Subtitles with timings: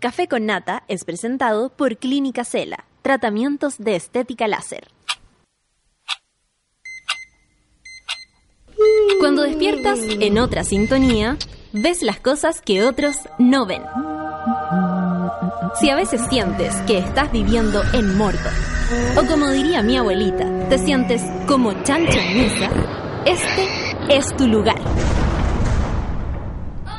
[0.00, 4.88] Café con Nata es presentado por Clínica Cela, tratamientos de estética láser.
[9.18, 11.36] Cuando despiertas en otra sintonía,
[11.74, 13.82] ves las cosas que otros no ven.
[15.78, 18.54] Si a veces sientes que estás viviendo en Mordor,
[19.18, 22.70] o como diría mi abuelita, te sientes como chancho en misa,
[23.26, 23.68] este
[24.08, 24.80] es tu lugar.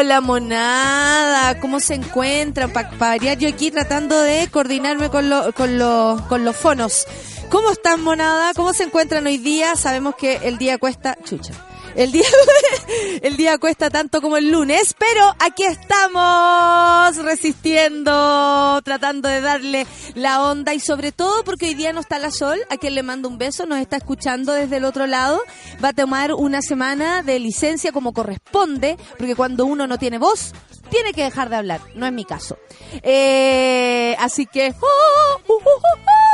[0.00, 2.72] Hola monada, ¿cómo se encuentran?
[2.72, 5.78] Para variar yo aquí tratando de coordinarme con, con,
[6.26, 7.06] con los fonos.
[7.50, 8.54] ¿Cómo están monada?
[8.54, 9.76] ¿Cómo se encuentran hoy día?
[9.76, 11.52] Sabemos que el día cuesta chucha.
[11.96, 12.26] El día,
[13.22, 20.42] el día cuesta tanto como el lunes, pero aquí estamos resistiendo, tratando de darle la
[20.42, 23.28] onda y sobre todo porque hoy día no está la Sol, a quien le mando
[23.28, 25.42] un beso, nos está escuchando desde el otro lado,
[25.82, 30.52] va a tomar una semana de licencia como corresponde, porque cuando uno no tiene voz,
[30.90, 32.56] tiene que dejar de hablar, no es mi caso.
[33.02, 34.74] Eh, así que...
[34.80, 35.40] ¡oh!
[35.46, 36.29] ¡Uh, uh, uh,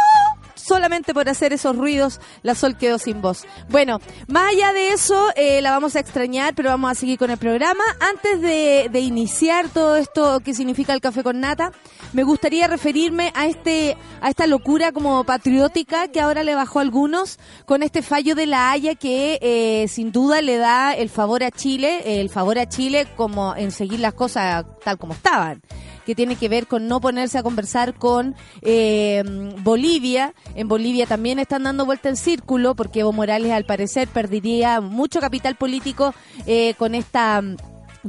[0.66, 3.44] solamente por hacer esos ruidos, la Sol quedó sin voz.
[3.68, 7.30] Bueno, más allá de eso, eh, la vamos a extrañar, pero vamos a seguir con
[7.30, 7.84] el programa.
[8.00, 11.72] Antes de, de iniciar todo esto que significa el café con nata,
[12.12, 16.82] me gustaría referirme a este a esta locura como patriótica que ahora le bajó a
[16.82, 21.44] algunos con este fallo de la Haya que eh, sin duda le da el favor
[21.44, 25.62] a Chile, el favor a Chile como en seguir las cosas tal como estaban
[26.06, 29.22] que tiene que ver con no ponerse a conversar con eh,
[29.62, 30.32] Bolivia.
[30.54, 35.20] En Bolivia también están dando vuelta en círculo porque Evo Morales al parecer perdería mucho
[35.20, 36.14] capital político
[36.46, 37.42] eh, con esta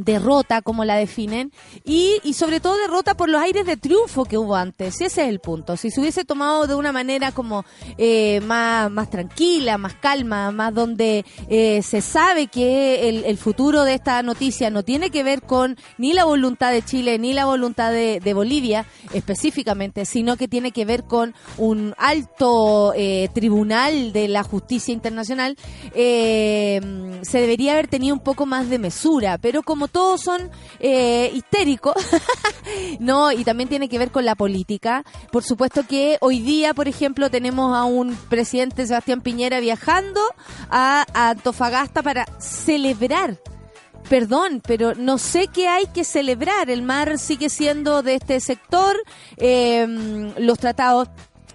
[0.04, 1.52] derrota, como la definen,
[1.84, 4.96] y, y sobre todo derrota por los aires de triunfo que hubo antes.
[4.96, 5.78] Ese es el punto.
[5.78, 7.66] Si se hubiese tomado de una manera como
[7.98, 13.84] eh, más, más tranquila, más calma, más donde eh, se sabe que el, el, futuro
[13.84, 17.46] de esta noticia no tiene que ver con ni la voluntad de Chile ni la
[17.46, 24.14] voluntad de, de Bolivia específicamente, sino que tiene que ver con un alto eh, tribunal
[24.14, 25.58] de la justicia internacional,
[25.94, 30.50] eh, se debería haber tenido un poco más de mesura, pero como todos son
[30.80, 31.96] eh, histéricos,
[33.00, 35.04] no, y también tiene que ver con la política.
[35.32, 40.22] Por supuesto que hoy día, por ejemplo, tenemos a un presidente Sebastián Piñera viajando
[40.70, 43.38] a, a Antofagasta para celebrar
[44.08, 46.70] perdón, pero no sé qué hay que celebrar.
[46.70, 48.96] El mar sigue siendo de este sector,
[49.38, 49.86] eh,
[50.38, 51.10] los tratados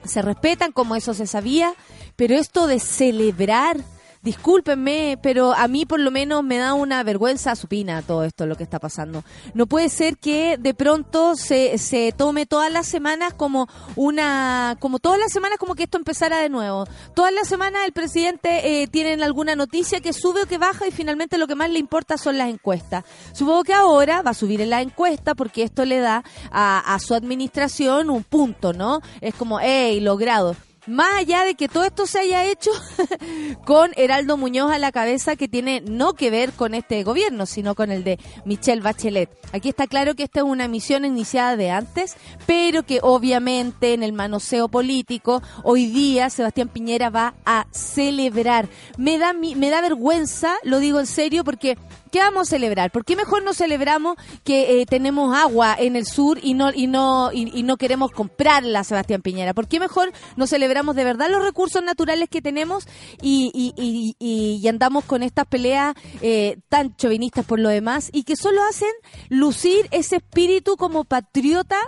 [0.05, 1.75] se respetan, como eso se sabía,
[2.17, 3.79] pero esto de celebrar
[4.23, 8.57] discúlpenme, pero a mí por lo menos me da una vergüenza supina todo esto, lo
[8.57, 9.25] que está pasando.
[9.55, 14.99] No puede ser que de pronto se, se tome todas las semanas como una, como
[14.99, 16.87] todas las semanas como que esto empezara de nuevo.
[17.15, 20.93] Todas las semanas el presidente eh, tiene alguna noticia que sube o que baja y
[20.93, 23.05] finalmente lo que más le importa son las encuestas.
[23.33, 26.99] Supongo que ahora va a subir en la encuesta porque esto le da a, a
[27.01, 29.01] su administración un punto, ¿no?
[29.21, 30.57] Es como, hey, logrado
[30.87, 32.71] más allá de que todo esto se haya hecho
[33.65, 37.75] con Heraldo Muñoz a la cabeza, que tiene no que ver con este gobierno, sino
[37.75, 39.31] con el de Michelle Bachelet.
[39.53, 42.17] Aquí está claro que esta es una misión iniciada de antes,
[42.47, 48.69] pero que obviamente en el manoseo político, hoy día Sebastián Piñera va a celebrar.
[48.97, 51.77] Me da, me da vergüenza, lo digo en serio, porque
[52.13, 52.93] ¿Qué vamos a celebrar?
[52.93, 56.87] ¿Por qué mejor no celebramos que eh, tenemos agua en el sur y no y
[56.87, 59.55] no y, no queremos comprarla, Sebastián Piñera?
[59.55, 62.87] ¿Por qué mejor no celebramos de verdad los recursos naturales que tenemos
[63.23, 68.93] y andamos con estas peleas eh, tan chauvinistas por lo demás y que solo hacen
[69.31, 71.79] lucir ese espíritu como patriota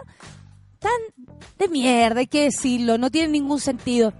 [0.78, 1.28] tan
[1.58, 4.14] de mierda, hay que decirlo, no tiene ningún sentido.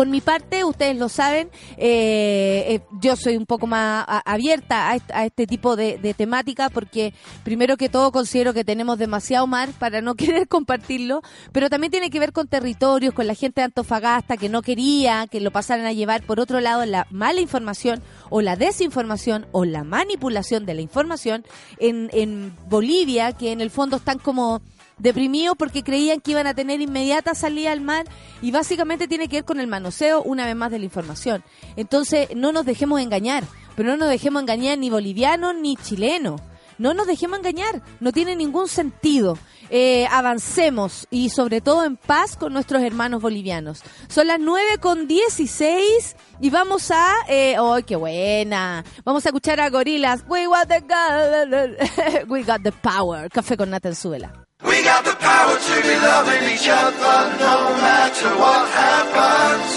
[0.00, 5.26] Por mi parte, ustedes lo saben, eh, eh, yo soy un poco más abierta a
[5.26, 7.12] este, tipo de, de, temática porque
[7.44, 11.20] primero que todo considero que tenemos demasiado mar para no querer compartirlo,
[11.52, 15.26] pero también tiene que ver con territorios, con la gente de Antofagasta que no quería
[15.26, 19.66] que lo pasaran a llevar por otro lado la mala información o la desinformación o
[19.66, 21.44] la manipulación de la información
[21.76, 24.62] en, en Bolivia, que en el fondo están como
[25.00, 28.06] deprimidos porque creían que iban a tener inmediata salida al mar
[28.42, 31.42] y básicamente tiene que ver con el manoseo una vez más de la información.
[31.76, 33.44] Entonces no nos dejemos engañar,
[33.76, 36.40] pero no nos dejemos engañar ni bolivianos ni chilenos.
[36.80, 39.36] No nos dejemos engañar, no tiene ningún sentido.
[39.68, 43.82] Eh, avancemos y sobre todo en paz con nuestros hermanos bolivianos.
[44.08, 47.16] Son las 9 con 16 y vamos a...
[47.28, 48.82] Eh, ¡Ay, qué buena!
[49.04, 50.24] Vamos a escuchar a Gorilas.
[50.26, 53.28] We got the, we got the power.
[53.28, 54.32] Café con nata en suela.
[54.64, 59.68] We got the power to be loving each other no matter what happens.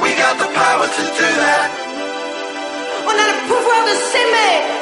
[0.00, 1.70] We got the power to do that.
[3.04, 4.81] Now the proof world has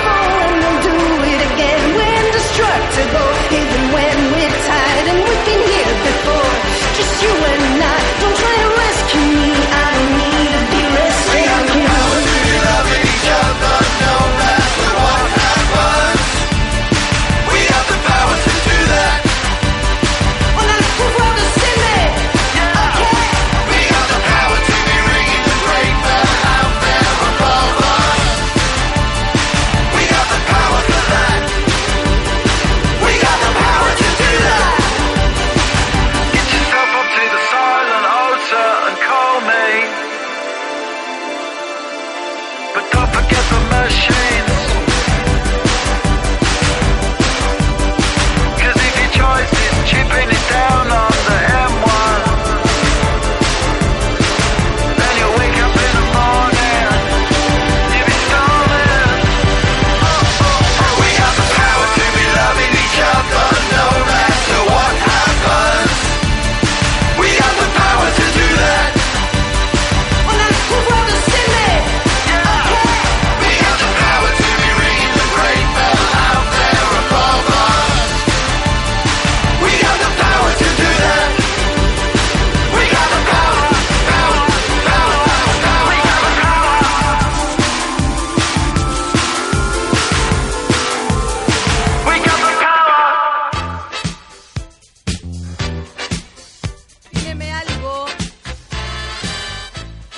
[3.01, 3.30] ago.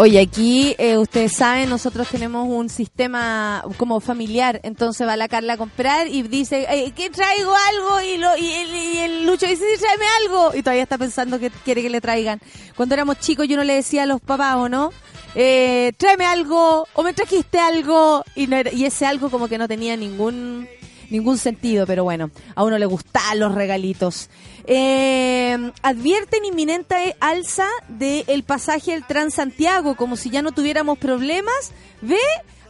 [0.04, 5.54] Oye, aquí eh, ustedes saben, nosotros tenemos un sistema como familiar, entonces va la Carla
[5.54, 9.46] a comprar y dice, eh, que traigo algo y, lo, y, el, y el Lucho
[9.48, 12.42] dice, sí, tráeme algo y todavía está pensando que quiere que le traigan.
[12.76, 14.92] Cuando éramos chicos yo no le decía a los papás, ¿o no?
[15.36, 19.58] Eh, tráeme algo o me trajiste algo y, no era- y ese algo como que
[19.58, 20.68] no tenía ningún
[21.13, 24.30] ningún sentido, pero bueno, a uno le gustan los regalitos.
[24.65, 31.71] Eh, advierten inminente alza del pasaje del Transantiago, como si ya no tuviéramos problemas.
[32.01, 32.18] ¿Ve?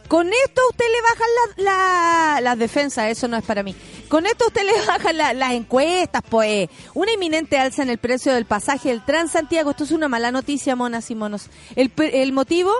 [0.06, 1.28] Con esto usted le bajan
[1.64, 1.64] la-
[2.34, 3.74] la- las defensas, eso no es para mí.
[4.08, 6.68] Con esto usted le bajan la- las encuestas, pues.
[6.92, 9.70] Una inminente alza en el precio del pasaje del Transantiago.
[9.70, 11.46] Esto es una mala noticia, monas y monos.
[11.74, 12.70] El, el motivo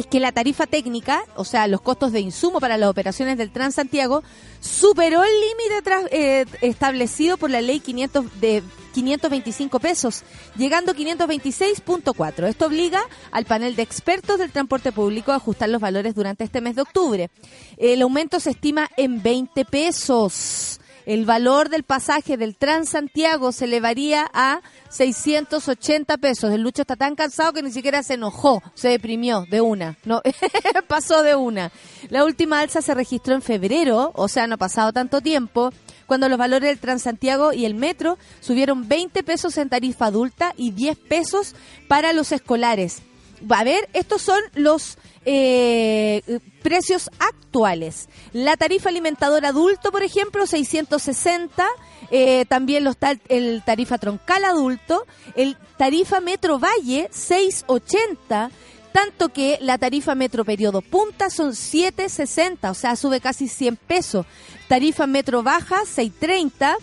[0.00, 3.50] es que la tarifa técnica, o sea, los costos de insumo para las operaciones del
[3.50, 4.22] Transantiago,
[4.58, 8.62] superó el límite eh, establecido por la ley 500 de
[8.94, 10.22] 525 pesos,
[10.56, 12.48] llegando a 526.4.
[12.48, 16.62] Esto obliga al panel de expertos del transporte público a ajustar los valores durante este
[16.62, 17.30] mes de octubre.
[17.76, 20.79] El aumento se estima en 20 pesos.
[21.10, 26.52] El valor del pasaje del Transantiago se elevaría a 680 pesos.
[26.52, 29.98] El Lucho está tan cansado que ni siquiera se enojó, se deprimió de una.
[30.04, 30.22] No,
[30.86, 31.72] pasó de una.
[32.10, 35.72] La última alza se registró en febrero, o sea, no ha pasado tanto tiempo,
[36.06, 40.70] cuando los valores del Transantiago y el metro subieron 20 pesos en tarifa adulta y
[40.70, 41.56] 10 pesos
[41.88, 43.02] para los escolares.
[43.48, 48.08] A ver, estos son los eh, precios actuales.
[48.32, 51.66] La tarifa alimentador adulto, por ejemplo, 660.
[52.10, 52.96] Eh, también los
[53.28, 55.06] el tarifa troncal adulto.
[55.34, 58.50] El tarifa metro valle, 680.
[58.92, 64.26] Tanto que la tarifa metro periodo punta son 760, o sea, sube casi 100 pesos.
[64.68, 66.76] Tarifa metro baja, 630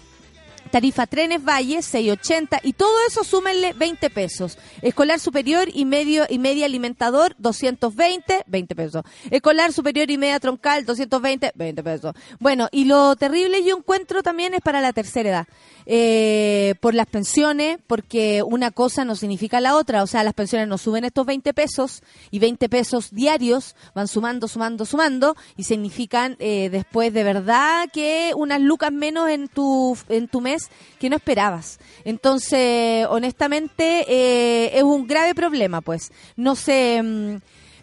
[0.67, 4.57] Tarifa Trenes Valle, 6.80 y todo eso súmenle 20 pesos.
[4.81, 9.03] Escolar superior y medio y media alimentador, 220, 20 pesos.
[9.29, 12.15] Escolar superior y media troncal, 220, 20 pesos.
[12.39, 15.47] Bueno, y lo terrible yo encuentro también es para la tercera edad.
[15.89, 20.03] Eh, por las pensiones, porque una cosa no significa la otra.
[20.03, 24.49] O sea, las pensiones nos suben estos 20 pesos y 20 pesos diarios van sumando,
[24.49, 30.27] sumando, sumando y significan eh, después de verdad que unas lucas menos en tu, en
[30.27, 31.79] tu mes que no esperabas.
[32.03, 36.11] Entonces, honestamente, eh, es un grave problema, pues.
[36.35, 37.01] No se...
[37.01, 37.37] mm,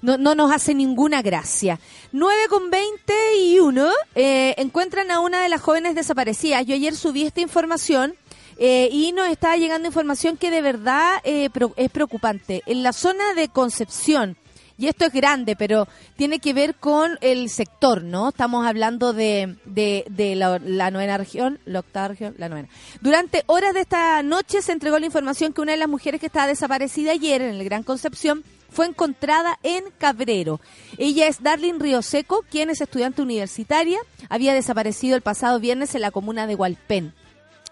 [0.04, 1.80] no, no nos hace ninguna gracia.
[2.12, 6.66] 9 con 21 eh, encuentran a una de las jóvenes desaparecidas.
[6.66, 8.14] Yo ayer subí esta información
[8.58, 12.62] eh, y nos está llegando información que de verdad eh, es preocupante.
[12.66, 14.36] En la zona de Concepción,
[14.76, 18.30] y esto es grande, pero tiene que ver con el sector, ¿no?
[18.30, 22.68] Estamos hablando de, de, la, la novena región, la octava región, la novena.
[23.00, 26.26] Durante horas de esta noche se entregó la información que una de las mujeres que
[26.26, 30.60] estaba desaparecida ayer en el Gran Concepción fue encontrada en Cabrero.
[30.98, 36.10] Ella es Darlene Rioseco, quien es estudiante universitaria, había desaparecido el pasado viernes en la
[36.10, 37.14] comuna de Hualpén.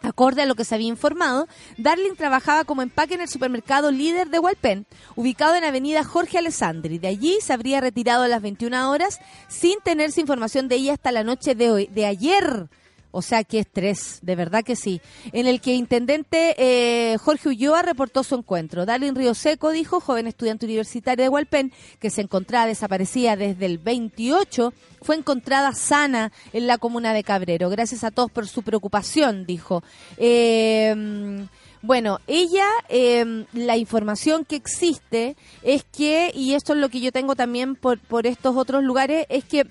[0.03, 1.47] Acorde a lo que se había informado,
[1.79, 6.99] Darling trabajaba como empaque en el supermercado líder de Hualpén, ubicado en Avenida Jorge Alessandri.
[6.99, 11.13] De allí se habría retirado a las 21 horas sin tenerse información de ella hasta
[11.13, 12.69] la noche de hoy, de ayer.
[13.13, 15.01] O sea, qué estrés, de verdad que sí.
[15.33, 18.87] En el que intendente eh, Jorge Ulloa reportó su encuentro.
[18.87, 23.79] Darlin Río Seco dijo, joven estudiante universitaria de Hualpén, que se encontraba desaparecida desde el
[23.79, 27.71] 28, fue encontrada sana en la comuna de Cabrero.
[27.71, 29.85] Gracias a todos por su preocupación, dijo.
[30.17, 31.47] Eh,
[31.83, 37.11] bueno, ella, eh, la información que existe es que, y esto es lo que yo
[37.11, 39.67] tengo también por, por estos otros lugares, es que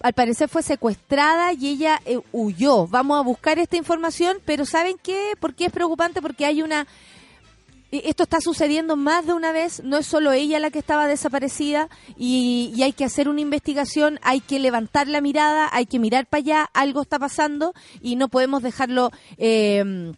[0.00, 2.86] al parecer fue secuestrada y ella eh, huyó.
[2.86, 5.32] Vamos a buscar esta información, pero ¿saben qué?
[5.40, 6.22] ¿Por qué es preocupante?
[6.22, 6.86] Porque hay una...
[7.90, 11.06] eh, Esto está sucediendo más de una vez, no es solo ella la que estaba
[11.06, 16.26] desaparecida y, hay que hacer una investigación, hay que levantar la mirada, hay que mirar
[16.26, 19.10] para allá, algo está pasando y no podemos dejarlo...
[19.36, 20.12] eh,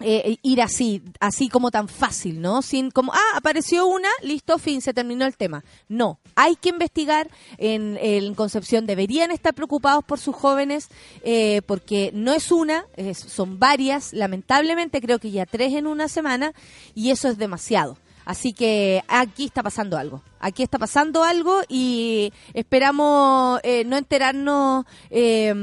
[0.00, 2.62] eh, ir así, así como tan fácil, ¿no?
[2.62, 5.64] Sin como, ah, apareció una, listo, fin, se terminó el tema.
[5.88, 7.30] No, hay que investigar.
[7.58, 7.96] En,
[8.34, 10.88] Concepción deberían estar preocupados por sus jóvenes,
[11.22, 12.84] eh, porque no es una,
[13.14, 16.52] son varias, lamentablemente creo que ya tres en una semana,
[16.94, 17.96] y eso es demasiado.
[18.26, 20.20] Así que aquí está pasando algo.
[20.40, 25.54] Aquí está pasando algo y esperamos eh, no enterarnos eh,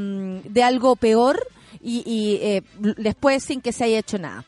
[0.46, 1.46] de algo peor
[1.84, 2.64] y, y, eh,
[2.98, 4.46] después sin que se haya hecho nada.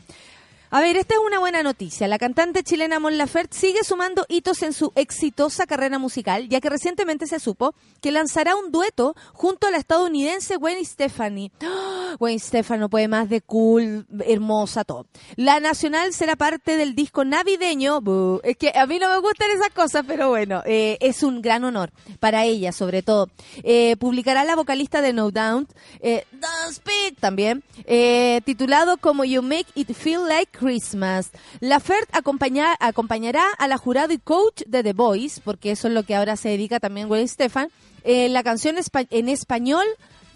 [0.71, 2.07] A ver, esta es una buena noticia.
[2.07, 6.69] La cantante chilena Mon Laferte sigue sumando hitos en su exitosa carrera musical, ya que
[6.69, 11.51] recientemente se supo que lanzará un dueto junto a la estadounidense Gwen Stefani.
[11.63, 12.15] ¡Ah!
[12.19, 15.05] Gwen Stefani no puede más de cool, hermosa, todo.
[15.35, 18.01] La nacional será parte del disco navideño.
[18.43, 21.63] Es que a mí no me gustan esas cosas, pero bueno, eh, es un gran
[21.63, 23.29] honor para ella, sobre todo.
[23.63, 25.69] Eh, publicará la vocalista de No Doubt,
[25.99, 31.31] eh, Don't Speak también, eh, titulado como You Make It Feel Like Christmas.
[31.59, 35.93] La FERT acompaña- acompañará a la jurado y coach de The Voice, porque eso es
[35.93, 37.69] lo que ahora se dedica también Gwen Stefan,
[38.03, 38.75] eh, la canción
[39.09, 39.85] en español.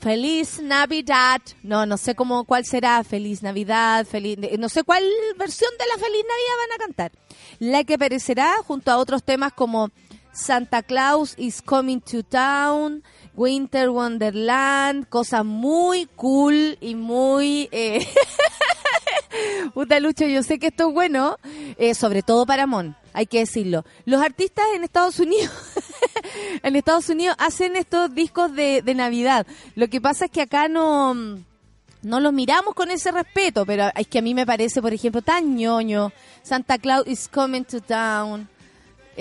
[0.01, 1.41] Feliz Navidad.
[1.61, 3.03] No, no sé cómo cuál será.
[3.03, 5.03] Feliz Navidad, feliz no sé cuál
[5.37, 7.11] versión de la Feliz Navidad van a cantar.
[7.59, 9.91] La que aparecerá junto a otros temas como
[10.31, 13.03] Santa Claus is coming to town,
[13.35, 18.07] Winter Wonderland, cosas muy cool y muy eh,
[19.73, 21.37] Puta Lucho, yo sé que esto es bueno,
[21.77, 23.85] eh, sobre todo para Mon, hay que decirlo.
[24.05, 25.51] Los artistas en Estados Unidos,
[26.63, 29.45] en Estados Unidos hacen estos discos de, de Navidad.
[29.75, 31.13] Lo que pasa es que acá no,
[32.01, 35.21] no los miramos con ese respeto, pero es que a mí me parece, por ejemplo,
[35.21, 36.11] tan ñoño.
[36.43, 38.47] Santa Claus is coming to town.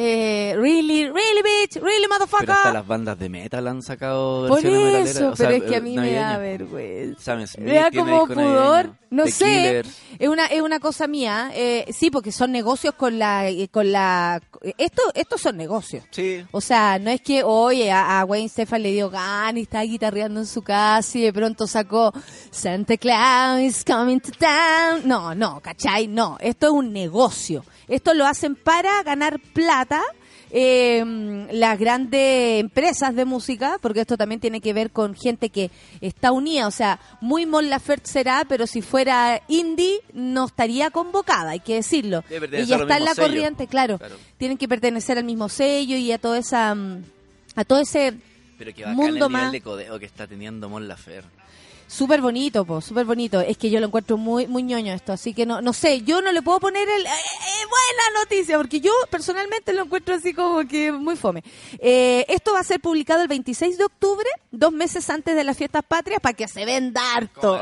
[0.01, 2.47] Eh, really, really, bitch, really, motherfucker.
[2.47, 5.69] Pero hasta las bandas de metal han sacado Por versiones eso, o sea, pero es
[5.69, 6.41] que a mí me da navideñas.
[6.41, 7.21] vergüenza.
[7.25, 8.37] Sam Smith Me da como pudor.
[8.37, 8.99] navideño.
[9.11, 9.45] No The sé.
[9.47, 9.99] Killers.
[10.21, 11.51] Es una, es una cosa mía.
[11.55, 14.41] Eh, sí, porque son negocios con la, eh, con la,
[14.77, 16.05] esto, estos son negocios.
[16.11, 16.45] Sí.
[16.53, 19.81] O sea, no es que, oye, a, a Wayne Stefan le dio gan y está
[19.83, 22.13] guitarreando en su casa y de pronto sacó
[22.53, 25.01] Santa Claus is coming to town.
[25.09, 26.07] No, no, ¿cachai?
[26.07, 27.65] No, esto es un negocio.
[27.89, 30.03] Esto lo hacen para ganar plata
[30.51, 35.71] eh, las grandes empresas de música, porque esto también tiene que ver con gente que
[36.01, 41.51] está unida, o sea, muy Mon Laferte será, pero si fuera indie no estaría convocada,
[41.51, 42.25] hay que decirlo.
[42.31, 43.99] Ella está en la corriente, claro.
[43.99, 44.17] Claro.
[44.39, 47.03] Tienen que pertenecer al mismo sello y a toda esa mm,
[47.57, 48.15] a todo ese
[48.57, 51.29] Pero que Mundo el nivel más- de codeo que está teniendo Mon Laferte.
[51.91, 53.41] Súper bonito, po, súper bonito.
[53.41, 56.21] Es que yo lo encuentro muy muy ñoño esto, así que no no sé, yo
[56.21, 60.35] no le puedo poner el eh, eh, buena noticia porque yo personalmente lo encuentro así
[60.35, 61.43] como que muy fome.
[61.79, 65.57] Eh, esto va a ser publicado el 26 de octubre, dos meses antes de las
[65.57, 67.59] fiestas patrias, para que se venda harto.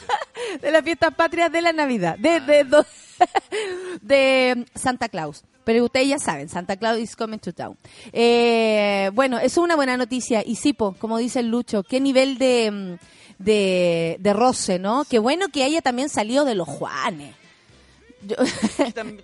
[0.62, 2.86] de las fiestas patrias de la Navidad, de de, do-
[4.02, 5.42] de Santa Claus.
[5.64, 7.76] Pero ustedes ya saben, Santa Claus is coming to town.
[8.12, 10.44] Eh, bueno, eso es una buena noticia.
[10.46, 15.04] Y sí, po, como dice Lucho, qué nivel de, mm, de, de roce, ¿no?
[15.08, 17.34] Qué bueno que haya también salido de los Juanes.
[18.22, 18.36] Yo-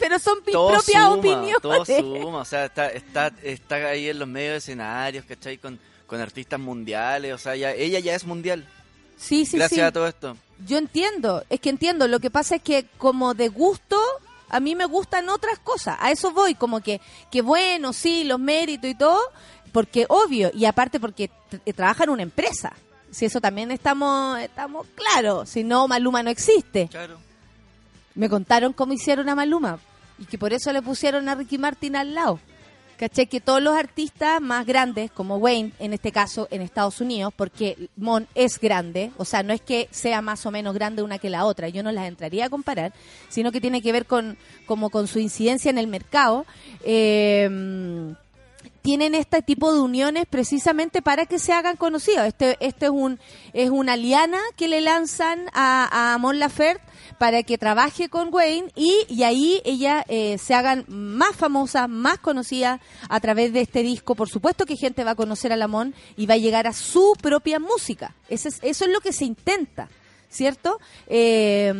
[0.00, 1.62] pero son mis propias suma, opiniones.
[1.62, 5.58] todo suma, o sea, está, está, está ahí en los medios de escenarios, ¿cachai?
[5.58, 8.66] Con, con artistas mundiales, o sea, ya, ella ya es mundial,
[9.18, 9.84] Sí, sí, gracias sí.
[9.84, 10.36] a todo esto.
[10.66, 12.06] Yo entiendo, es que entiendo.
[12.06, 13.98] Lo que pasa es que como de gusto,
[14.50, 15.96] a mí me gustan otras cosas.
[16.00, 19.18] A eso voy, como que, que bueno, sí, los méritos y todo,
[19.72, 21.30] porque obvio, y aparte porque
[21.74, 22.74] trabaja en una empresa.
[23.10, 26.88] Si eso también estamos, estamos claros, si no, Maluma no existe.
[26.88, 27.18] Claro.
[28.14, 29.78] Me contaron cómo hicieron a Maluma
[30.18, 32.40] y que por eso le pusieron a Ricky Martin al lado.
[32.96, 33.26] ¿Caché?
[33.26, 37.90] Que todos los artistas más grandes, como Wayne, en este caso en Estados Unidos, porque
[37.96, 41.28] Mon es grande, o sea, no es que sea más o menos grande una que
[41.28, 42.94] la otra, yo no las entraría a comparar,
[43.28, 46.46] sino que tiene que ver con, como con su incidencia en el mercado.
[46.84, 48.14] Eh,
[48.86, 52.24] tienen este tipo de uniones precisamente para que se hagan conocidos.
[52.24, 53.18] Este, este es un
[53.52, 56.84] es una liana que le lanzan a, a Mon Laferte
[57.18, 62.18] para que trabaje con Wayne y, y ahí ella eh, se hagan más famosas, más
[62.18, 64.14] conocidas a través de este disco.
[64.14, 66.72] Por supuesto que gente va a conocer a la Mon y va a llegar a
[66.72, 68.14] su propia música.
[68.28, 69.88] Ese es- eso es lo que se intenta.
[70.28, 70.78] ¿Cierto?
[71.06, 71.72] Eh,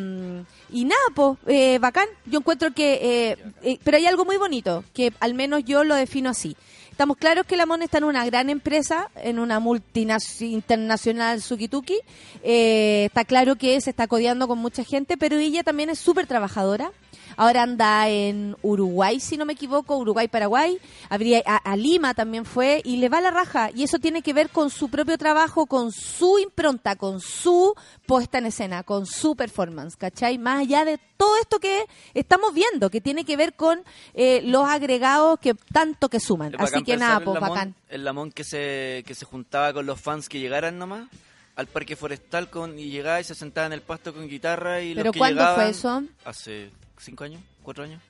[0.71, 2.09] y nada, pues, bacán.
[2.25, 2.95] Yo encuentro que...
[3.03, 6.57] eh, eh, pero hay algo muy bonito, que al menos yo lo defino así.
[6.97, 11.99] Estamos claros que la MON está en una gran empresa, en una multinacional internacional Sukituki.
[12.43, 16.26] Eh, está claro que se está codeando con mucha gente, pero ella también es súper
[16.26, 16.91] trabajadora.
[17.37, 20.79] Ahora anda en Uruguay, si no me equivoco, Uruguay-Paraguay.
[21.11, 23.71] Habría a, a Lima también fue y le va la raja.
[23.75, 27.75] Y eso tiene que ver con su propio trabajo, con su impronta, con su
[28.07, 30.38] puesta en escena, con su performance, ¿cachai?
[30.38, 31.85] Más allá de todo esto que
[32.15, 33.83] estamos viendo, que tiene que ver con
[34.15, 36.55] eh, los agregados que tanto que suman.
[36.59, 37.75] Así que nada, pues bacán.
[37.88, 41.09] El Lamont que se, que se juntaba con los fans que llegaran nomás
[41.57, 44.95] al parque forestal con, y llegaba y se sentaba en el pasto con guitarra y
[44.95, 46.02] ¿Pero los que cuándo llegaban, fue eso?
[46.25, 48.00] Hace cinco años, cuatro años.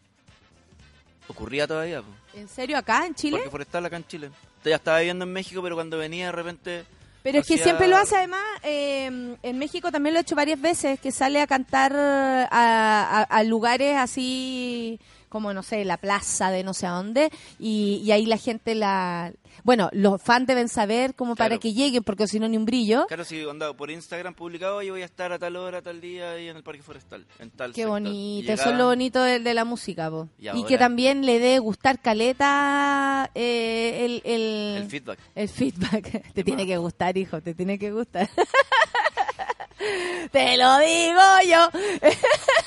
[1.28, 2.08] Ocurría todavía, po.
[2.34, 3.36] ¿En serio acá en Chile?
[3.38, 4.30] Parque forestal acá en Chile.
[4.64, 6.84] Ya estaba viviendo en México, pero cuando venía de repente...
[7.22, 10.60] Pero es que siempre lo hace además, eh, en México también lo he hecho varias
[10.60, 15.00] veces, que sale a cantar a, a- a lugares así
[15.36, 18.74] como, no sé, la plaza de no sé a dónde, y, y ahí la gente
[18.74, 19.32] la...
[19.64, 23.06] Bueno, los fans deben saber como para que lleguen, porque si no ni un brillo.
[23.06, 26.32] Claro, sí, onda, por Instagram publicado, yo voy a estar a tal hora, tal día
[26.32, 27.90] ahí en el parque forestal, en tal Qué sector.
[28.02, 30.28] bonito, eso es lo bonito de, de la música, po.
[30.38, 35.18] Y que también le dé gustar caleta eh, el, el, El feedback.
[35.34, 36.32] El feedback.
[36.34, 36.68] Te tiene más?
[36.68, 38.28] que gustar, hijo, te tiene que gustar.
[40.32, 41.68] te lo digo yo.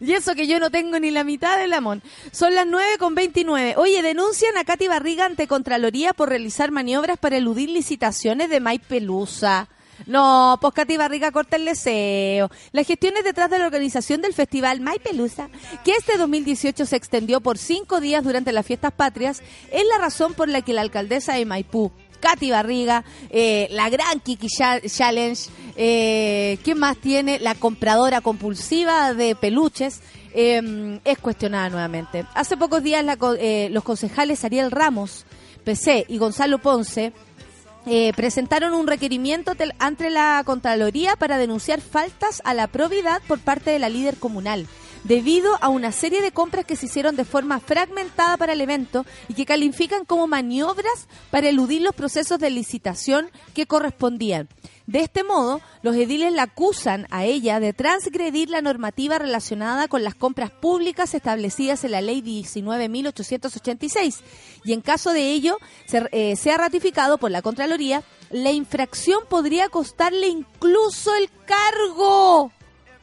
[0.00, 2.02] y eso que yo no tengo ni la mitad del amón.
[2.32, 3.74] Son las 9 con 29.
[3.76, 8.78] Oye, denuncian a Katy Barriga ante Contraloría por realizar maniobras para eludir licitaciones de May
[8.78, 9.68] Pelusa.
[10.04, 12.50] No, pues Katy Barriga corta el deseo.
[12.72, 15.48] Las gestiones detrás de la organización del festival May Pelusa,
[15.84, 20.34] que este 2018 se extendió por cinco días durante las fiestas patrias, es la razón
[20.34, 25.40] por la que la alcaldesa de Maipú, Katy Barriga, eh, la gran Kiki Cha- Challenge,
[25.76, 27.38] eh, ¿qué más tiene?
[27.38, 30.00] La compradora compulsiva de peluches,
[30.34, 32.24] eh, es cuestionada nuevamente.
[32.34, 35.24] Hace pocos días la eh, los concejales Ariel Ramos,
[35.64, 37.12] PC y Gonzalo Ponce
[37.86, 43.70] eh, presentaron un requerimiento ante la Contraloría para denunciar faltas a la probidad por parte
[43.70, 44.66] de la líder comunal,
[45.06, 49.06] debido a una serie de compras que se hicieron de forma fragmentada para el evento
[49.28, 54.48] y que califican como maniobras para eludir los procesos de licitación que correspondían.
[54.86, 60.04] De este modo, los ediles la acusan a ella de transgredir la normativa relacionada con
[60.04, 64.20] las compras públicas establecidas en la Ley 19.886
[64.64, 65.58] y en caso de ello
[66.12, 72.52] eh, sea ratificado por la Contraloría, la infracción podría costarle incluso el cargo.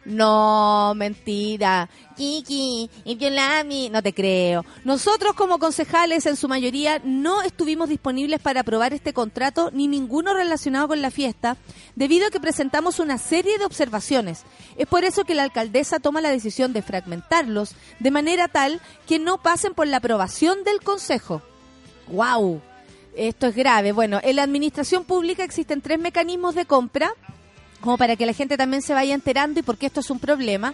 [0.06, 1.90] No, mentira.
[2.18, 4.66] Kiki, y Violami, no te creo.
[4.84, 10.34] Nosotros como concejales en su mayoría no estuvimos disponibles para aprobar este contrato ni ninguno
[10.34, 11.58] relacionado con la fiesta,
[11.96, 14.44] debido a que presentamos una serie de observaciones.
[14.78, 19.20] Es por eso que la alcaldesa toma la decisión de fragmentarlos de manera tal que
[19.20, 21.42] no pasen por la aprobación del consejo.
[22.08, 22.62] ¡Wow!
[23.16, 23.92] Esto es grave.
[23.92, 27.14] Bueno, en la administración pública existen tres mecanismos de compra,
[27.84, 30.74] como para que la gente también se vaya enterando y porque esto es un problema.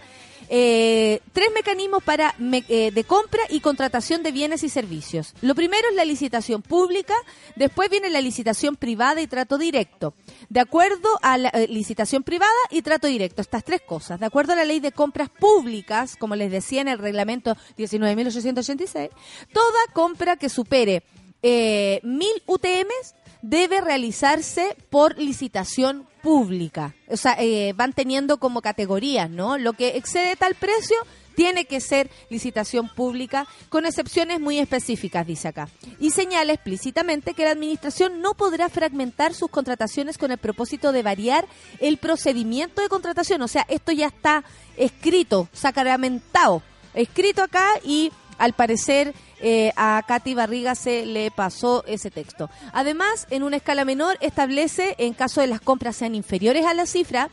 [0.51, 5.33] Eh, tres mecanismos para me- eh, de compra y contratación de bienes y servicios.
[5.41, 7.13] Lo primero es la licitación pública,
[7.55, 10.13] después viene la licitación privada y trato directo.
[10.49, 14.53] De acuerdo a la eh, licitación privada y trato directo, estas tres cosas, de acuerdo
[14.53, 19.09] a la ley de compras públicas, como les decía en el reglamento 19.886,
[19.53, 21.03] toda compra que supere
[21.41, 26.95] eh, mil UTMs debe realizarse por licitación pública.
[27.07, 29.57] O sea, eh, van teniendo como categorías, ¿no?
[29.57, 30.97] Lo que excede tal precio
[31.35, 35.69] tiene que ser licitación pública, con excepciones muy específicas, dice acá.
[35.97, 41.01] Y señala explícitamente que la Administración no podrá fragmentar sus contrataciones con el propósito de
[41.01, 41.47] variar
[41.79, 43.41] el procedimiento de contratación.
[43.41, 44.43] O sea, esto ya está
[44.75, 46.61] escrito, sacramentado,
[46.93, 52.49] escrito acá y al parecer eh, a Katy Barriga se le pasó ese texto.
[52.73, 56.85] Además, en una escala menor, establece, en caso de las compras sean inferiores a la
[56.85, 57.29] cifra,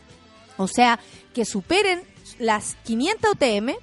[0.56, 0.98] o sea,
[1.34, 2.02] que superen
[2.38, 3.74] las 500 UTM,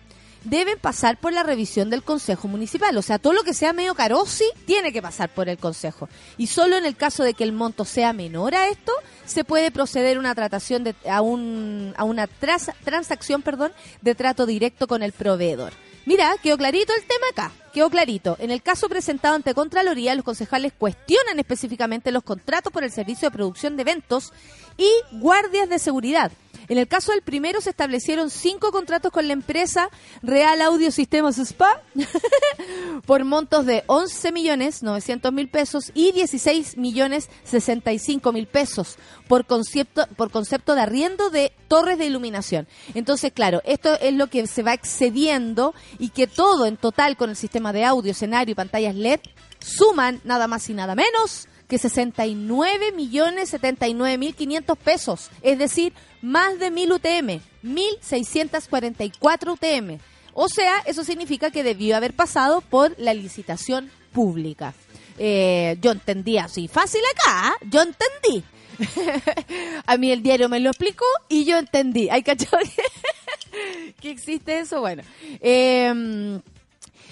[0.44, 2.98] deben pasar por la revisión del Consejo Municipal.
[2.98, 6.10] O sea, todo lo que sea medio carosi tiene que pasar por el Consejo.
[6.38, 8.92] Y solo en el caso de que el monto sea menor a esto,
[9.26, 14.88] se puede proceder una tratación de, a, un, a una transacción perdón, de trato directo
[14.88, 15.74] con el proveedor.
[16.06, 17.52] Mira, quedó clarito el tema acá.
[17.74, 18.36] Quedó clarito.
[18.40, 23.30] En el caso presentado ante Contraloría, los concejales cuestionan específicamente los contratos por el servicio
[23.30, 24.34] de producción de eventos
[24.78, 26.32] y guardias de seguridad.
[26.68, 29.90] En el caso del primero se establecieron cinco contratos con la empresa
[30.22, 31.82] Real Audio Sistemas Spa
[33.06, 38.98] por montos de 11 millones 900 mil pesos y 16 millones 65 mil pesos
[39.28, 42.68] por concepto, por concepto de arriendo de torres de iluminación.
[42.94, 47.30] Entonces, claro, esto es lo que se va excediendo y que todo en total con
[47.30, 49.20] el sistema de audio, escenario y pantallas LED
[49.60, 55.92] suman nada más y nada menos que 69 millones 79 mil 500 pesos, es decir,
[56.22, 59.98] más de 1000 UTM, 1644 UTM.
[60.36, 64.76] O sea, eso significa que debió haber pasado por la licitación pública.
[65.18, 67.56] Eh, yo entendí así, fácil acá, ¿ah?
[67.68, 68.44] yo entendí.
[69.88, 72.08] A mí el diario me lo explicó y yo entendí.
[72.12, 72.60] ¿Hay cachado
[74.00, 74.80] que existe eso?
[74.80, 75.02] Bueno.
[75.42, 76.40] Eh,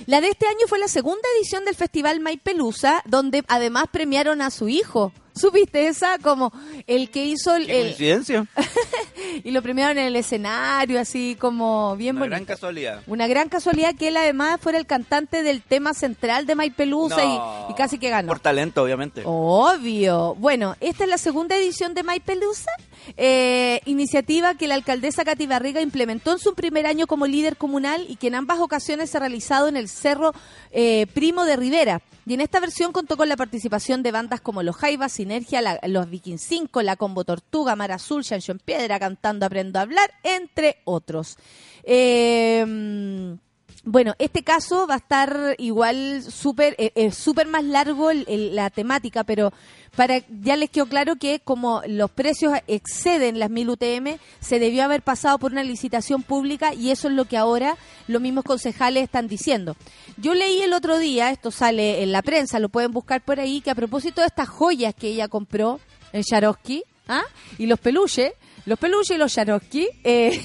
[0.06, 4.50] la de este año fue la segunda edición del Festival Maipelusa, donde además premiaron a
[4.50, 5.14] su hijo.
[5.42, 6.18] ¿Supiste esa?
[6.20, 6.54] Como
[6.88, 7.70] el que hizo el...
[7.70, 8.46] El- coincidencia.
[9.44, 12.36] y lo premiaron en el escenario, así como bien Una bonito.
[12.36, 13.02] gran casualidad.
[13.08, 17.66] Una gran casualidad que él además fuera el cantante del tema central de Maipelusa No.
[17.70, 18.28] y, y casi que ganó.
[18.28, 19.24] Por talento, obviamente.
[19.26, 20.36] Obvio.
[20.36, 22.72] Bueno, esta es la segunda edición de Maipelusa,
[23.18, 28.06] eh, iniciativa que la alcaldesa Katy Barriga implementó en su primer año como líder comunal
[28.08, 30.34] y que en ambas ocasiones se ha realizado en el Cerro
[30.72, 32.02] eh, Primo de Rivera.
[32.26, 36.10] Y en esta versión contó con la participación de bandas como Los Jaivas, Sinergia, Los
[36.10, 40.80] Viking 5, La Combo Tortuga, Mar Azul, Chancho en Piedra, Cantando Aprendo a Hablar, entre
[40.84, 41.38] otros.
[41.84, 43.38] Eh,
[43.84, 49.24] bueno, este caso va a estar igual súper eh, súper más largo el- la temática,
[49.24, 49.52] pero
[49.96, 54.84] para ya les quedó claro que como los precios exceden las 1000 UTM, se debió
[54.84, 57.76] haber pasado por una licitación pública y eso es lo que ahora
[58.08, 59.76] los mismos concejales están diciendo.
[60.18, 63.62] Yo leí el otro día, esto sale en la prensa, lo pueden buscar por ahí,
[63.62, 65.80] que a propósito de estas joyas que ella compró
[66.14, 67.24] en Swarovski, ¿ah?
[67.58, 68.32] y los peluches,
[68.66, 70.42] los peluches y los Swarovski, eh,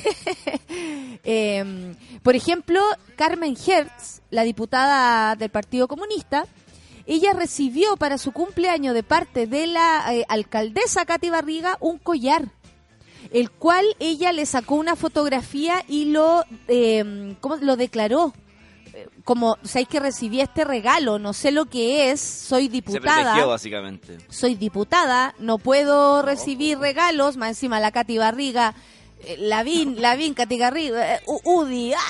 [1.24, 2.80] eh, por ejemplo,
[3.16, 6.46] Carmen Hertz, la diputada del Partido Comunista,
[7.06, 12.50] ella recibió para su cumpleaños de parte de la eh, alcaldesa Katy Barriga un collar,
[13.32, 18.32] el cual ella le sacó una fotografía y lo, eh, ¿cómo lo declaró?
[19.24, 23.48] Como, sabéis que recibí este regalo, no sé lo que es, soy Se diputada protegió,
[23.48, 24.18] básicamente.
[24.28, 28.74] soy diputada, no puedo recibir regalos, más encima la Katy Barriga,
[29.24, 32.00] eh, Lavín, Lavín, Katy Garriga, eh, Udi, ¡ah!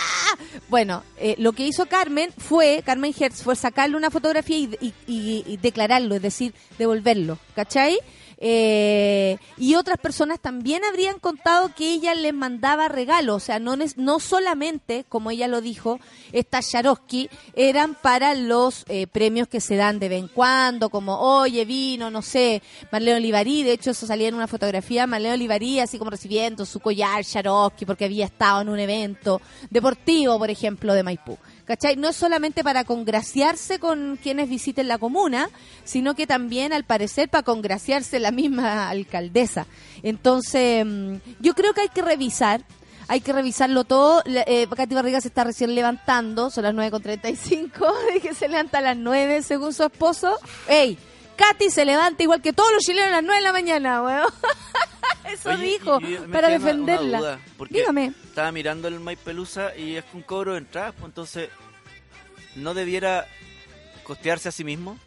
[0.69, 4.95] Bueno, eh, lo que hizo Carmen fue, Carmen Hertz, fue sacarle una fotografía y, y-
[5.07, 7.99] y- y declararlo, es decir, devolverlo, ¿cachai?
[8.39, 13.77] Eh, y otras personas también habrían contado que ella les mandaba regalos, o sea, no,
[13.97, 16.01] no solamente, como ella lo dijo,
[16.33, 21.19] estas Swarovski eran para los eh, premios que se dan de vez en cuando, como,
[21.19, 25.81] oye, vino, no sé, Marlene Olivarí, de hecho eso salía en una fotografía, Marlene Olivarí
[25.81, 30.93] así como recibiendo su collar Swarovski porque había estado en un evento deportivo, por ejemplo,
[30.93, 31.39] de Maipú.
[31.67, 31.97] ¿Cachai?
[31.97, 35.51] No es solamente para congraciarse con quienes visiten la comuna,
[35.83, 39.67] sino que también, al parecer, para congraciarse la misma alcaldesa.
[40.05, 42.63] Entonces, mm, yo creo que hay que revisar,
[43.09, 44.23] hay que revisarlo todo.
[44.27, 48.83] Eh, Katy Barriga se está recién levantando, son las 9.35, de que se levanta a
[48.83, 50.39] las 9 según su esposo.
[50.69, 50.97] ¡Ey!
[51.37, 54.33] Katy se levanta igual que todos los chilenos a las 9 de la mañana, weón.
[55.33, 57.19] Eso Oye, dijo, y- y para queda una- una defenderla.
[57.19, 58.13] duda, porque Dígame.
[58.25, 61.51] Estaba mirando el My Pelusa y es un cobro de entrada, pues entonces
[62.55, 63.27] no debiera
[64.05, 64.99] costearse a sí mismo.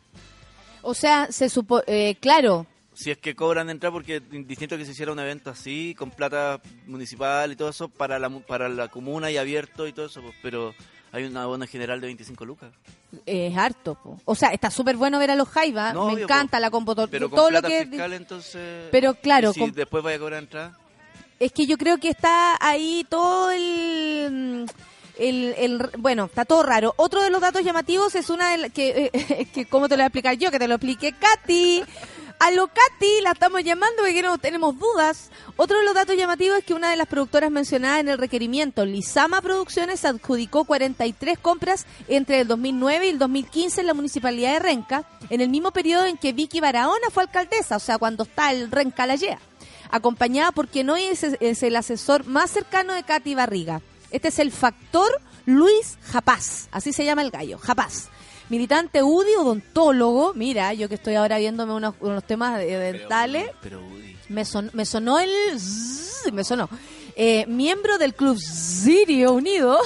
[0.81, 4.83] O sea, se supo, eh, claro, Si es que cobran de entrada, porque distinto que
[4.83, 8.89] se hiciera un evento así, con plata municipal y todo eso, para la, para la
[8.89, 10.75] comuna y abierto y todo eso, pues, pero
[11.13, 12.73] hay una abono general de 25 lucas.
[13.25, 13.95] Es harto.
[13.95, 14.17] po.
[14.25, 16.61] O sea, está súper bueno ver a los Jaivas, No, me obvio, encanta po.
[16.61, 18.87] la compotor, Pero con todo lo plata que fiscal, entonces...
[18.91, 20.77] Pero claro, si con- después vaya a cobrar entrada...
[21.39, 24.65] es que yo creo que está ahí todo el,
[25.17, 26.93] el, el- bueno, está todo raro.
[26.97, 30.01] Otro de los datos llamativos es una de la- que, eh, que cómo te lo
[30.01, 31.83] voy a explicar yo, que te lo explique Katy.
[32.39, 35.29] A lo Katy la estamos llamando porque no tenemos dudas.
[35.57, 38.85] Otro de los datos llamativos es que una de las productoras mencionadas en el requerimiento,
[38.85, 44.59] Lizama Producciones, adjudicó 43 compras entre el 2009 y el 2015 en la municipalidad de
[44.59, 48.53] Renca, en el mismo periodo en que Vicky Barahona fue alcaldesa, o sea, cuando está
[48.53, 49.17] el Renca la
[49.91, 53.81] acompañada por quien hoy es, es el asesor más cercano de Katy Barriga.
[54.11, 55.11] Este es el factor
[55.45, 58.09] Luis Japaz, así se llama el gallo, Japaz.
[58.49, 64.15] Militante UDI, odontólogo, mira, yo que estoy ahora viéndome unos, unos temas dentales, Pero, Woody,
[64.29, 65.29] me, son- me sonó el...
[65.59, 66.67] zzz, me sonó.
[67.15, 69.77] Eh, miembro del Club Sirio Unido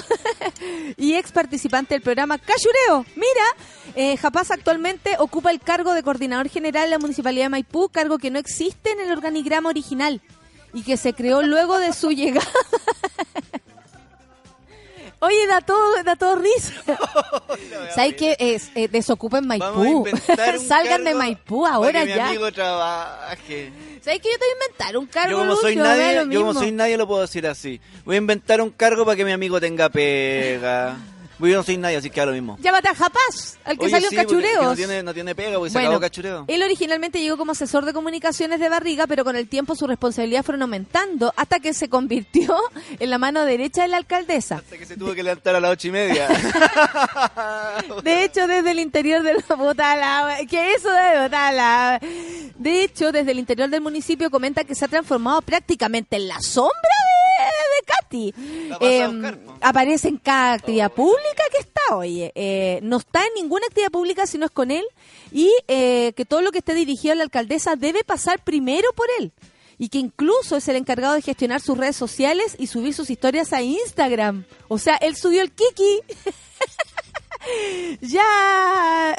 [0.97, 3.06] y ex participante del programa Cachureo.
[3.15, 7.89] Mira, eh, Japaz actualmente ocupa el cargo de coordinador general de la Municipalidad de Maipú,
[7.89, 10.21] cargo que no existe en el organigrama original
[10.73, 12.47] y que se creó luego de su llegada.
[15.23, 16.73] Oye, da todo, da todo risa.
[17.95, 18.36] ¿Sabes qué?
[18.39, 20.05] Es, eh, desocupen Maipú.
[20.67, 22.15] Salgan de Maipú ahora para que ya.
[22.15, 23.71] mi amigo trabaje.
[24.01, 25.89] ¿Sabes que yo te voy a inventar un cargo, Yo como soy Lucio?
[25.89, 27.79] Nadie, yo como soy nadie lo puedo decir así.
[28.03, 30.97] Voy a inventar un cargo para que mi amigo tenga pega.
[31.39, 32.58] Yo no soy nadie, así que da lo mismo.
[32.62, 34.63] Llámate a Japaz, al que Oye, salió sí, que cachureos.
[34.63, 36.46] No tiene, no tiene pega porque se Bueno, acabó cachureo.
[36.48, 40.46] él originalmente llegó como asesor de comunicaciones de Barriga, pero con el tiempo sus responsabilidades
[40.46, 42.56] fueron aumentando hasta que se convirtió
[43.00, 44.56] en la mano derecha de la alcaldesa.
[44.58, 46.28] Hasta que se tuvo que levantar a las ocho y media.
[48.04, 52.00] De hecho, desde el interior de la botala, que eso de botala.
[52.56, 56.39] De hecho, desde el interior del municipio comenta que se ha transformado prácticamente en la
[56.41, 56.72] sombra
[57.39, 58.34] de, de Katy.
[58.74, 59.58] A po.
[59.62, 62.31] aparece en cada actividad pública que está, oye.
[62.36, 64.83] Eh, no está en ninguna actividad pública si no es con él.
[65.31, 69.07] Y eh, que todo lo que esté dirigido a la alcaldesa debe pasar primero por
[69.19, 69.31] él.
[69.77, 73.53] Y que incluso es el encargado de gestionar sus redes sociales y subir sus historias
[73.53, 74.45] a Instagram.
[74.67, 76.01] O sea, él subió el Kiki.
[78.01, 79.15] ya.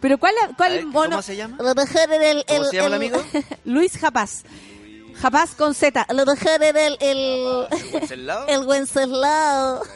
[0.00, 1.10] Pero ¿cuál, cuál ver, mono?
[1.10, 1.56] ¿Cómo se llama?
[1.58, 2.44] A lo mejor era el...
[2.46, 3.24] ¿Cómo el- se llama el amigo?
[3.64, 4.44] Luis Japaz.
[5.20, 6.06] Japaz con Z.
[6.14, 6.96] Lo mejor era el...
[7.00, 8.46] el, ¿Wenceslao?
[8.46, 9.82] el Wenceslao.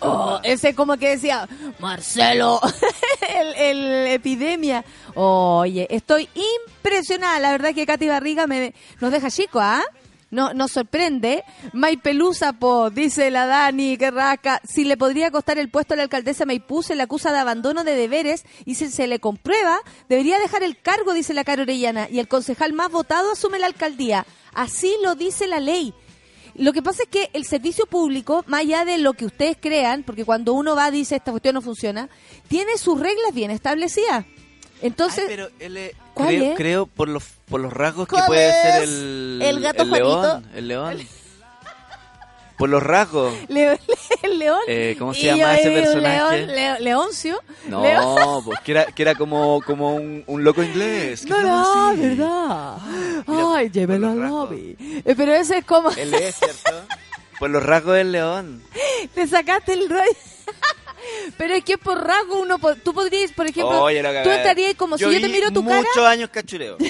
[0.00, 1.48] Oh, ese como que decía,
[1.80, 2.60] Marcelo,
[3.28, 4.84] el, el epidemia.
[5.14, 7.38] Oye, estoy impresionada.
[7.38, 9.82] La verdad que Katy Barriga me, nos deja chico, ¿ah?
[10.30, 11.44] No, nos sorprende.
[11.74, 14.62] Maipelusa, po, dice la Dani, que raca.
[14.64, 17.84] Si le podría costar el puesto a la alcaldesa Maipú, se le acusa de abandono
[17.84, 22.08] de deberes y si se le comprueba, debería dejar el cargo, dice la Caro Orellana,
[22.10, 24.24] y el concejal más votado asume la alcaldía.
[24.54, 25.92] Así lo dice la ley.
[26.54, 30.02] Lo que pasa es que el servicio público, más allá de lo que ustedes crean,
[30.02, 32.08] porque cuando uno va dice esta cuestión no funciona,
[32.48, 34.24] tiene sus reglas bien establecidas.
[34.82, 36.56] Entonces, Ay, pero él es- ¿Cuál creo, es?
[36.56, 40.48] creo por los por los rasgos que ¿Cuál puede ser el El gato león, Juanito.
[40.56, 40.98] el león.
[42.58, 43.34] Por los rasgos.
[43.48, 43.80] le-
[44.22, 44.60] el león.
[44.68, 46.38] Eh, ¿Cómo se Y llama ese personaje?
[46.46, 47.40] León, Leo- Leoncio.
[47.66, 51.24] No, pues que era, que era como, como un, un loco inglés.
[51.26, 52.00] No, no, así.
[52.00, 52.76] verdad.
[53.26, 54.76] mira, Ay, llévelo por al lobby.
[55.04, 55.90] Eh, Pero ese es como...
[55.90, 56.70] Él es, ¿cierto?
[57.40, 58.62] Por los rasgos del león.
[59.14, 60.04] Te sacaste el rollo.
[61.36, 62.58] Pero es que por rasgo uno...
[62.58, 63.82] po- Tú podrías, por ejemplo...
[63.82, 66.10] Oye, tú estarías como si yo te miro tu muchos cara...
[66.10, 66.76] años cachureo.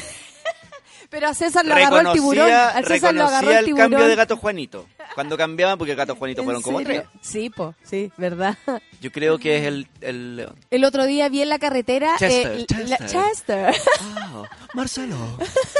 [1.10, 2.50] Pero a César lo agarró el tiburón.
[2.50, 3.90] A César lo agarró el el tiburón.
[3.90, 4.86] cambio de Gato Juanito.
[5.14, 7.02] Cuando cambiaban, porque Gato Juanito ¿En fueron como tres.
[7.20, 8.56] Sí, po, sí, verdad.
[9.02, 10.56] Yo creo que es el, el león.
[10.70, 12.16] El otro día vi en la carretera...
[12.18, 12.88] Chester, eh, Chester.
[12.88, 13.74] la- Chester.
[14.00, 15.16] Ah, Marcelo.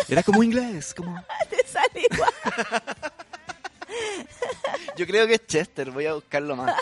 [0.06, 1.16] Era como inglés, como...
[1.48, 2.32] Te sale igual.
[4.96, 6.74] Yo creo que es Chester, voy a buscarlo más.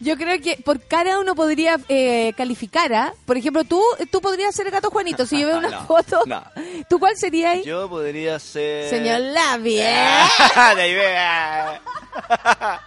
[0.00, 3.12] Yo creo que por cara uno podría eh, calificar, ¿ah?
[3.26, 5.26] Por ejemplo, tú tú podrías ser el gato Juanito.
[5.26, 6.42] Si yo veo una No, foto, no.
[6.88, 7.62] ¿tú cuál sería ahí?
[7.64, 8.88] Yo podría ser...
[8.88, 10.26] Señor Labia.
[10.76, 11.80] de ahí vea.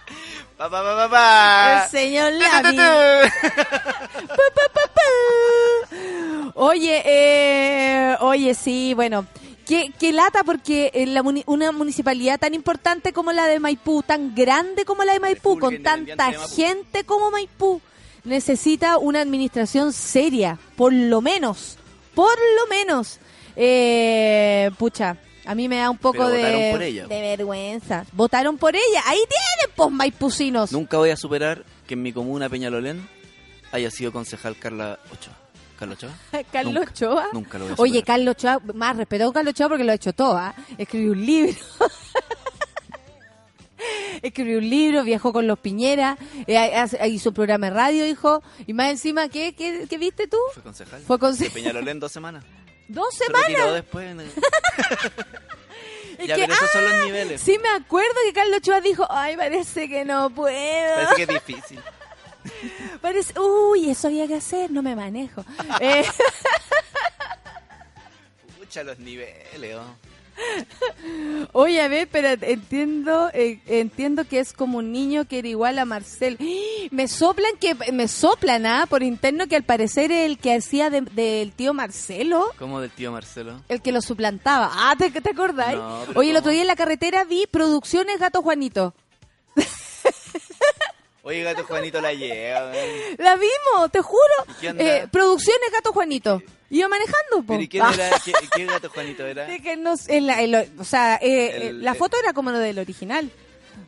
[0.56, 1.82] Pa, pa, pa, pa, pa.
[1.84, 2.70] El señor Labia.
[2.70, 3.48] tu.
[4.28, 6.52] Pa, pa, pa, pa.
[6.54, 9.26] Oye, eh, oye, sí, bueno.
[9.66, 14.02] Qué, qué lata porque en la muni- una municipalidad tan importante como la de Maipú,
[14.02, 17.80] tan grande como la de Maipú, con tanta gente como Maipú,
[18.24, 21.78] necesita una administración seria, por lo menos,
[22.14, 23.18] por lo menos.
[23.56, 26.42] Eh, pucha, a mí me da un poco de
[27.08, 28.04] vergüenza.
[28.12, 30.72] Votaron por ella, ahí tienen, pues maipucinos.
[30.72, 33.08] Nunca voy a superar que en mi comuna Peñalolén
[33.72, 35.34] haya sido concejal Carla Ochoa.
[35.88, 36.42] ¿Carla Ochoa?
[36.52, 37.26] Carlos Nunca, Ochoa.
[37.32, 38.02] Nunca lo voy a Oye.
[38.02, 40.54] Carlos Ochoa, más respeto a Carlos Ochoa porque lo ha hecho todo, ¿ah?
[40.78, 41.54] Escribió un libro.
[44.22, 46.16] Escribió un libro, viajó con los Piñera,
[46.46, 48.42] eh, hizo un programa de radio, hijo.
[48.66, 50.38] Y más encima, ¿qué, qué, qué viste tú?
[50.54, 51.02] Fue concejal.
[51.02, 52.44] Fue conce- De Peñalolén dos semanas.
[52.88, 53.72] Dos Se semanas.
[53.74, 54.10] después.
[54.10, 54.30] en el-
[56.18, 57.40] Es ya, que, pero esos son los ah, niveles.
[57.40, 60.94] Sí me acuerdo que Carlos Ochoa dijo, ay, parece que no puedo.
[60.94, 61.80] Parece que es difícil.
[63.00, 65.44] Parece, uy, eso había que hacer, no me manejo.
[65.80, 66.04] Eh,
[68.58, 69.76] Pucha, los niveles.
[69.76, 69.94] oh.
[71.52, 75.78] Oye, a ver, pero entiendo, eh, entiendo que es como un niño que era igual
[75.78, 76.38] a Marcel.
[76.90, 78.86] Me soplan que me soplan, ¿ah?
[78.88, 83.10] Por interno que al parecer el que hacía de- del tío Marcelo, ¿Cómo del tío
[83.12, 83.60] Marcelo?
[83.68, 84.70] el que lo suplantaba.
[84.72, 85.78] Ah, ¿te, te acordáis?
[85.78, 86.40] No, pero Oye, el ¿cómo?
[86.40, 88.92] otro día en la carretera vi Producciones Gato Juanito.
[91.26, 92.60] Oye, gato Juanito la lleva.
[92.66, 92.74] man.
[93.18, 94.20] La vimos, te juro.
[94.60, 94.66] ¿Y?
[94.66, 96.42] Eh, Producciones Gato Juanito.
[96.70, 97.44] Iba manejando, po.
[97.46, 98.10] ¿Pero y quién era?
[98.24, 99.46] ¿Qué, qué gato Juanito era?
[99.46, 102.16] De que no en la- en lo- o sea, eh, El- eh, la el- foto
[102.22, 103.30] era como lo del original.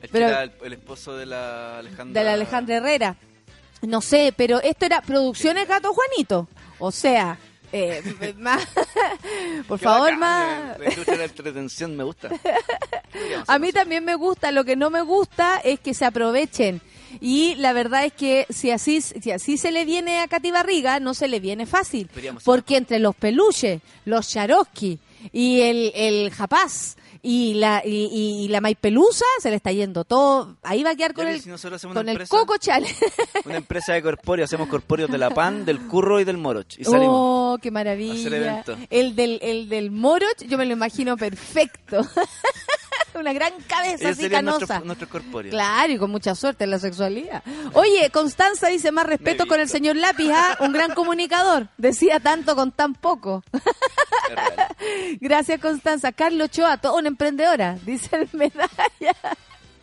[0.02, 2.20] El pero- era el, esposo de la Alejandra.
[2.20, 3.16] de la Alejandra Herrera.
[3.82, 6.48] No sé, pero esto era Producciones Gato Juanito.
[6.78, 7.38] O sea,
[7.72, 8.02] eh,
[8.38, 8.66] más,
[9.68, 10.78] por Qué favor, bacán, más.
[11.06, 12.30] La la entretención me gusta.
[13.46, 16.80] A mí también me gusta, lo que no me gusta es que se aprovechen.
[17.20, 21.00] Y la verdad es que si así, si así se le viene a Katy Barriga,
[21.00, 22.08] no se le viene fácil.
[22.44, 24.98] Porque entre los peluches, los Charoski
[25.32, 30.04] y el, el Japaz y la, y, y- y la Maipelusa, se le está yendo
[30.04, 30.56] todo.
[30.62, 31.50] Ahí va a quedar con el, si
[31.92, 32.86] con el Coco Chale.
[33.44, 36.78] Una empresa de corpóreo, hacemos corpóreos de la PAN, del Curro y del Moroch.
[36.78, 37.16] Y salimos.
[37.18, 38.62] Oh, qué maravilla.
[38.90, 42.06] El del, el del Moroch, yo me lo imagino perfecto.
[43.20, 44.80] Una gran cabeza así canosa.
[44.80, 45.52] nuestros corpóreos.
[45.52, 47.42] Claro, y con mucha suerte en la sexualidad.
[47.72, 50.58] Oye, Constanza dice más respeto con el señor Lápiz, ¿ah?
[50.60, 51.68] un gran comunicador.
[51.78, 53.42] Decía tanto con tan poco.
[55.20, 56.12] Gracias, Constanza.
[56.12, 59.16] Carlos Choa, toda una emprendedora, dice el medalla.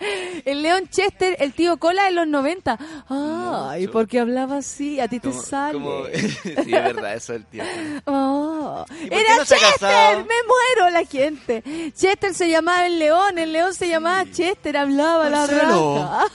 [0.45, 2.77] El León Chester, el tío Cola de los 90.
[3.09, 3.91] Ay, Mucho.
[3.91, 4.99] ¿por qué hablaba así?
[4.99, 5.79] A ti te sale.
[6.43, 7.63] sí, es verdad, eso es el tío.
[8.05, 11.63] Oh, ¿Y era no Chester, me muero la gente.
[11.95, 15.95] Chester se llamaba el león, el león se llamaba Chester, hablaba Marcelo.
[15.95, 16.31] la.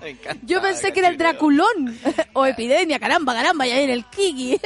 [0.00, 0.40] Me encanta.
[0.46, 1.18] Yo pensé que era el.
[1.18, 1.98] Draculón
[2.32, 4.60] o epidemia, caramba, caramba, ya viene el Kiki.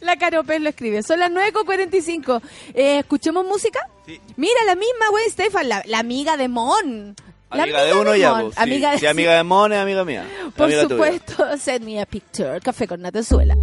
[0.00, 1.02] La Caropel lo escribe.
[1.02, 2.40] Son las 9.45.
[2.74, 3.80] Eh, ¿Escuchemos música?
[4.06, 4.20] Sí.
[4.36, 7.14] Mira, la misma Gwen Stefan, la, la amiga de Mon.
[7.52, 8.42] La Amiga de uno ya, Mon.
[8.44, 8.62] pues, sí.
[8.62, 10.24] Amiga de, amiga de Mon es amiga mía.
[10.56, 10.94] Por Amiga tuya.
[10.94, 12.60] supuesto, send me a picture.
[12.60, 13.56] Café con Natezuela.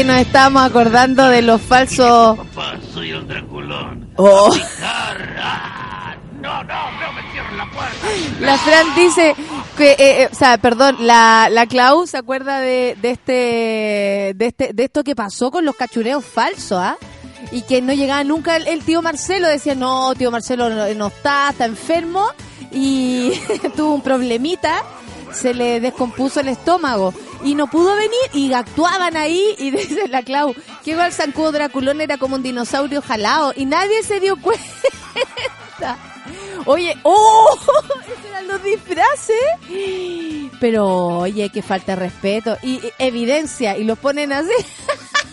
[0.00, 2.38] Que nos estábamos acordando de los falsos.
[2.38, 4.08] Papá, soy el Draculón.
[4.16, 4.48] Oh.
[6.40, 8.06] No, no, no me cierren la puerta.
[8.40, 9.34] La Fran dice
[9.76, 14.46] que, eh, eh, o sea, perdón, la, la Clau se acuerda de, de este, de
[14.46, 16.96] este, de esto que pasó con los cachureos falsos, ¿ah?
[17.52, 21.06] Y que no llegaba nunca el, el tío Marcelo, decía, no, tío Marcelo no, no
[21.08, 22.26] está, está enfermo
[22.72, 23.32] y
[23.76, 24.82] tuvo un problemita,
[25.34, 27.12] se le descompuso el estómago
[27.44, 32.00] y no pudo venir y actuaban ahí y dice la Clau, que igual Zancudo Draculón
[32.00, 35.98] era como un dinosaurio jalado y nadie se dio cuenta.
[36.66, 37.58] Oye, ¡oh!
[38.06, 39.36] Esos eran los disfraces.
[40.60, 42.56] Pero, oye, que falta de respeto.
[42.62, 44.52] Y evidencia, y los ponen así.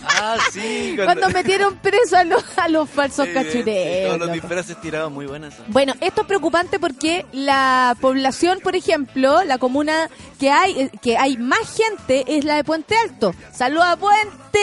[0.10, 0.96] Ah, sí.
[1.04, 4.08] Cuando metieron preso a los, a los falsos Sí, cachureos.
[4.08, 5.56] Todos los disfraces tirados muy buenas.
[5.68, 10.08] Bueno, esto es preocupante porque la población, por ejemplo, la comuna
[10.40, 13.34] que hay, eh, que hay más gente es la de Puente Alto.
[13.52, 14.60] Saluda a Puente,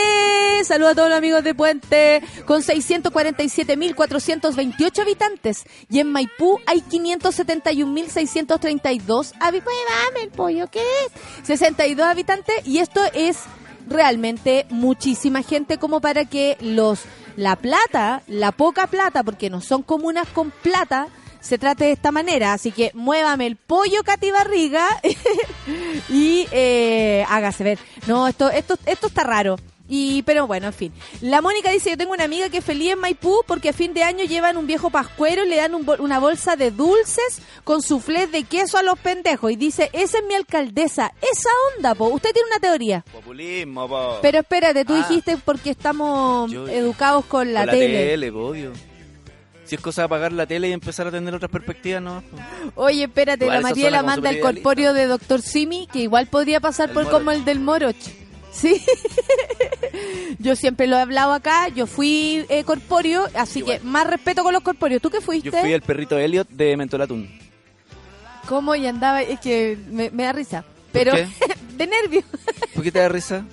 [0.65, 5.65] saluda a todos los amigos de Puente, con 647.428 habitantes.
[5.91, 9.75] Y en Maipú hay 571.632 habitantes.
[10.23, 11.13] El pollo, ¿qué es?
[11.47, 13.39] 62 habitantes y esto es
[13.87, 17.01] realmente muchísima gente como para que los
[17.37, 21.09] la plata, la poca plata, porque no son comunas con plata,
[21.41, 22.53] se trate de esta manera.
[22.53, 24.87] Así que muévame el pollo Cati Barriga
[26.09, 27.79] y eh, hágase ver.
[28.07, 29.57] No, esto, esto, esto está raro.
[29.87, 30.93] Y, pero bueno, en fin.
[31.21, 33.93] La Mónica dice, yo tengo una amiga que es feliz en Maipú porque a fin
[33.93, 37.41] de año llevan un viejo pascuero y le dan un bol- una bolsa de dulces
[37.65, 39.53] con suflés de queso a los pendejos.
[39.53, 41.13] Y dice, esa es mi alcaldesa.
[41.21, 42.07] Esa onda, po.
[42.07, 43.05] Usted tiene una teoría.
[43.13, 44.19] Populismo, po.
[44.23, 45.07] Pero espérate, tú Ah.
[45.07, 48.33] dijiste porque estamos Yo- educados con la, Con tele.
[48.33, 48.55] po.
[49.67, 52.23] Si es cosa de apagar la tele y empezar a tener otras perspectivas, no.
[52.75, 56.89] Oye, espérate, Igual la Mariela manda el corpóreo de Doctor Simi, que igual podría pasar
[56.89, 57.19] El por Moroch.
[57.19, 57.97] como el del Moroch.
[58.53, 58.81] Sí.
[60.39, 63.79] yo siempre lo he hablado acá, yo fui eh, corpóreo, así Igual.
[63.79, 65.01] que más respeto con los corpóreos.
[65.03, 65.51] ¿Tú qué fuiste?
[65.51, 67.29] Yo fui el perrito Elliot de Mentolatún.
[68.49, 68.75] ¿Cómo?
[68.75, 70.65] Y andaba, es que me, me da risa.
[70.93, 71.27] Pero, qué?
[71.77, 72.23] de nervio.
[72.75, 73.45] ¿Por qué te da risa?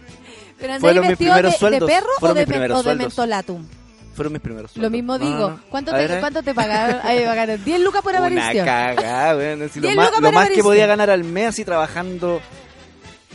[0.60, 1.90] Pero Fueron mis primeros de, de sueldos.
[1.90, 3.66] perro o Fueron de, mis primeros o de mentolatum.
[4.14, 4.92] Fueron mis primeros Lo sueldos.
[4.92, 5.40] mismo No, digo.
[5.40, 5.60] no, no.
[5.70, 6.20] ¿Cuánto, te, ver, ver.
[6.20, 7.00] ¿Cuánto te pagaron?
[7.04, 8.66] Ahí me pagaron 10 lucas por Una aparición.
[8.66, 9.62] cagada, weón.
[9.64, 12.42] Así lo más, lo por más que podía ganar al mes así trabajando.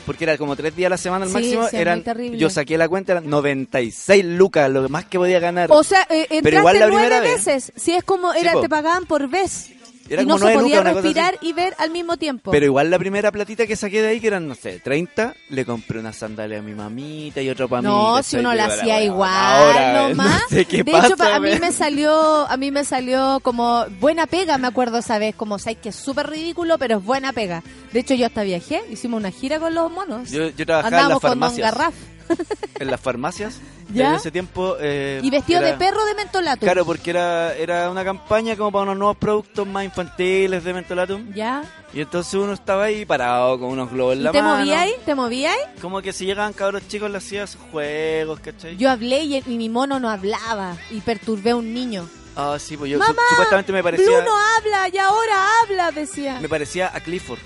[0.07, 1.69] Porque era como tres días a la semana al Sí, máximo.
[1.69, 2.03] sí, eran,
[2.39, 5.71] yo saqué la cuenta, eran 96 lucas, lo más que podía ganar.
[5.73, 7.45] O sea, eh, entraste igual la nueve primera vez.
[7.45, 7.73] veces.
[7.77, 9.71] Si es como, era, te pagaban por vez.
[10.09, 12.51] Era y no como se podía lucas, respirar y ver al mismo tiempo.
[12.51, 15.65] Pero igual la primera platita que saqué de ahí, que eran, no sé, 30, le
[15.65, 17.89] compré una sandalia a mi mamita y otra para mí.
[17.89, 20.43] no, si uno la hacía igual, ahora, nomás.
[20.43, 23.85] No sé qué de pasa, hecho, a mí me salió, a mí me salió como
[24.01, 27.33] buena pega, me acuerdo esa vez, como sabes que es súper ridículo, pero es buena
[27.33, 27.63] pega.
[27.93, 30.31] De hecho, yo hasta viajé, hicimos una gira con los monos.
[30.31, 31.57] Yo, yo trabajaba en Andábamos las con Don.
[31.57, 31.95] Garraf.
[32.79, 33.59] En las farmacias.
[33.91, 34.11] ¿Ya?
[34.11, 34.77] En ese tiempo.
[34.81, 36.61] eh, Y vestido era- de perro de mentolatum.
[36.67, 41.33] Claro, porque era, era una campaña como para unos nuevos productos más infantiles de Mentolatum.
[41.33, 41.63] ¿Ya?
[41.95, 44.59] Y entonces uno estaba ahí parado con unos globos en ¿Y la te mano.
[44.59, 44.97] movíais?
[45.07, 45.57] ¿Te movíais?
[45.81, 48.77] Como que si llegaban cabros chicos le hacía sus juegos, ¿cachai?
[48.77, 52.07] Yo hablé y, y mi mono no hablaba y perturbé a un niño.
[52.37, 54.05] Ah, sí, pues yo Mamá, supuestamente me parecía...
[54.07, 56.39] Blue no habla y ahora habla, decía.
[56.43, 57.39] Me parecía a Clifford,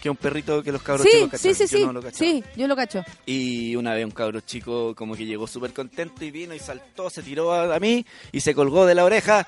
[0.00, 1.68] que es un perrito que los cabros Sí, chicos sí, cachan.
[1.68, 1.86] sí, Yo sí.
[1.86, 2.18] no lo cachaba.
[2.18, 3.04] sí, yo lo cacho.
[3.26, 7.10] Y una vez un cabro chico como que llegó súper contento y vino y saltó,
[7.10, 9.46] se tiró a, a mí y se colgó de la oreja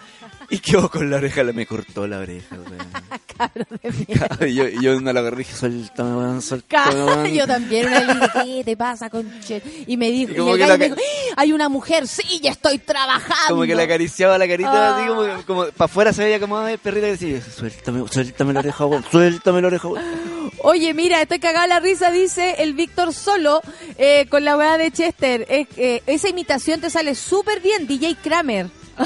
[0.50, 2.56] y quedó con la oreja, me cortó la oreja.
[3.38, 4.46] Cabro de mierda.
[4.48, 7.34] y yo, y yo no la agarré y dije, suéltame, weón, suéltame.
[7.34, 9.62] Yo también, una ¿qué te pasa, conche?
[9.86, 11.34] Y me dijo, Y y como el que la me dijo, ¡Ah!
[11.38, 13.48] hay una mujer, sí, ya estoy trabajando.
[13.48, 14.96] Como que le acariciaba la carita, Ah.
[14.98, 18.52] así como, como para afuera se veía como "Ay, el perrito que decía, suéltame, suéltame
[18.52, 20.41] la oreja, weón, suéltame la oreja, weón.
[20.58, 23.62] Oye, mira, estoy cagada la risa, dice el Víctor Solo
[23.98, 25.46] eh, con la weá de Chester.
[25.48, 28.66] Es- eh, esa imitación te sale súper bien, DJ Kramer.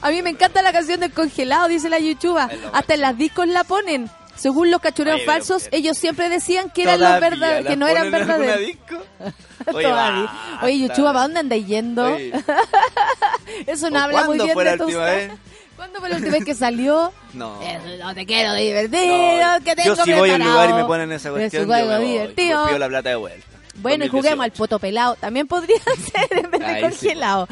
[0.00, 2.48] A mí me encanta la canción del congelado, dice la Yuchuba.
[2.72, 4.10] Hasta en las discos la ponen.
[4.34, 8.56] Según los cachureos falsos, ellos siempre decían que eran los verdaderos, que no eran verdaderos.
[10.62, 12.14] Oye, Yuchuba, ¿para dónde andáis yendo?
[12.14, 12.32] Oye,
[13.66, 14.84] Eso no ¿o habla muy ¿Cuándo bien de tu?
[15.82, 17.12] ¿Cuándo fue la última vez que salió?
[17.34, 17.60] No.
[17.60, 19.02] Eso, no te quiero divertido,
[19.42, 21.62] No, que tengo yo si voy a un lugar y me ponen esa Es cuestión,
[21.62, 22.60] yo me voy, divertido.
[22.60, 23.46] me pido la plata de vuelta.
[23.76, 24.58] Bueno, y juguemos al 2018.
[24.58, 25.16] poto pelado.
[25.16, 25.78] También podría
[26.12, 27.48] ser en vez de Ahí sí, congelado.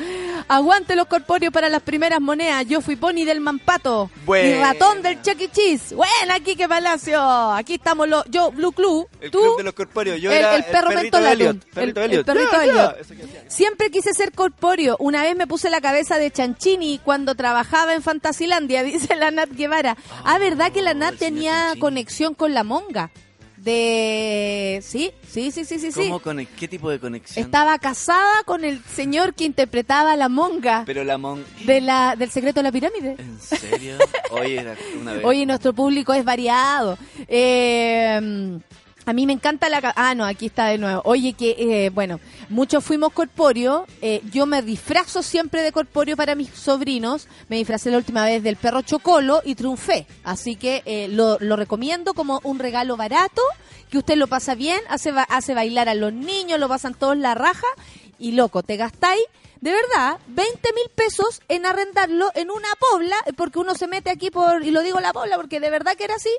[0.48, 2.66] Aguante los corpóreos para las primeras monedas.
[2.66, 4.10] Yo fui Pony del Mampato.
[4.26, 5.50] Y ratón del Chuck E.
[5.50, 5.94] Cheese.
[5.94, 7.20] Buena, Quique Palacio.
[7.52, 8.24] Aquí estamos los.
[8.26, 9.08] Yo, Blue Club.
[9.20, 9.40] El tú.
[9.40, 10.20] club de los corpóreos.
[10.20, 11.32] Yo el, era el perro perrito de.
[11.32, 11.64] Elliot.
[11.72, 12.96] Perrito el, el perrito hacía.
[13.48, 14.96] Siempre quise ser corpóreo.
[14.98, 19.50] Una vez me puse la cabeza de Chanchini cuando trabajaba en Fantasilandia, dice la Nat
[19.50, 19.96] Guevara.
[20.24, 21.80] Ah, ¿verdad que la Nat el señor tenía Chanchini.
[21.80, 23.10] conexión con la monga?
[23.62, 24.80] De...
[24.82, 25.92] Sí, sí, sí, sí, sí.
[25.92, 26.00] sí.
[26.08, 27.44] ¿Cómo conec- ¿Qué tipo de conexión?
[27.44, 31.44] Estaba casada con el señor que interpretaba a la monga Pero la mon...
[31.66, 33.16] de la, del secreto de la pirámide.
[33.18, 33.98] ¿En serio?
[34.30, 35.24] Oye, era una vez.
[35.24, 36.96] Oye, nuestro público es variado.
[37.28, 38.58] Eh,
[39.06, 39.92] a mí me encanta la...
[39.96, 41.02] Ah, no, aquí está de nuevo.
[41.04, 43.86] Oye, que, eh, bueno, muchos fuimos corpóreo.
[44.02, 47.26] Eh, yo me disfrazo siempre de corpóreo para mis sobrinos.
[47.48, 50.06] Me disfracé la última vez del perro Chocolo y triunfé.
[50.22, 53.42] Así que eh, lo, lo recomiendo como un regalo barato,
[53.90, 57.34] que usted lo pasa bien, hace, hace bailar a los niños, lo pasan todos la
[57.34, 57.66] raja.
[58.18, 59.22] Y loco, te gastáis
[59.60, 64.30] de verdad, 20 mil pesos en arrendarlo en una pobla, porque uno se mete aquí
[64.30, 66.30] por, y lo digo la pobla porque de verdad que era así,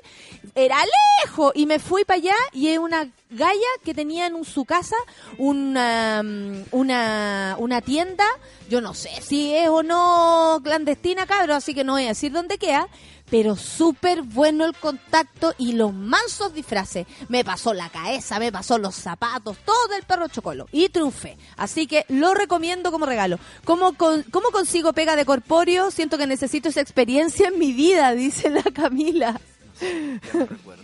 [0.56, 0.76] era
[1.24, 4.96] lejos, y me fui para allá y es una galla que tenía en su casa
[5.38, 8.26] una, mm, una, una tienda,
[8.68, 12.32] yo no sé si es o no clandestina, cabro, así que no voy a decir
[12.32, 12.88] dónde queda,
[13.32, 17.06] pero súper bueno el contacto y los mansos disfraces.
[17.30, 21.38] Me pasó la cabeza, me pasó los zapatos, todo el perro chocolo y triunfé.
[21.56, 23.38] Así que lo recomiendo como regalo.
[23.64, 25.90] ¿Cómo, con- ¿Cómo consigo pega de corpóreo?
[25.90, 29.40] Siento que necesito esa experiencia en mi vida, dice la Camila.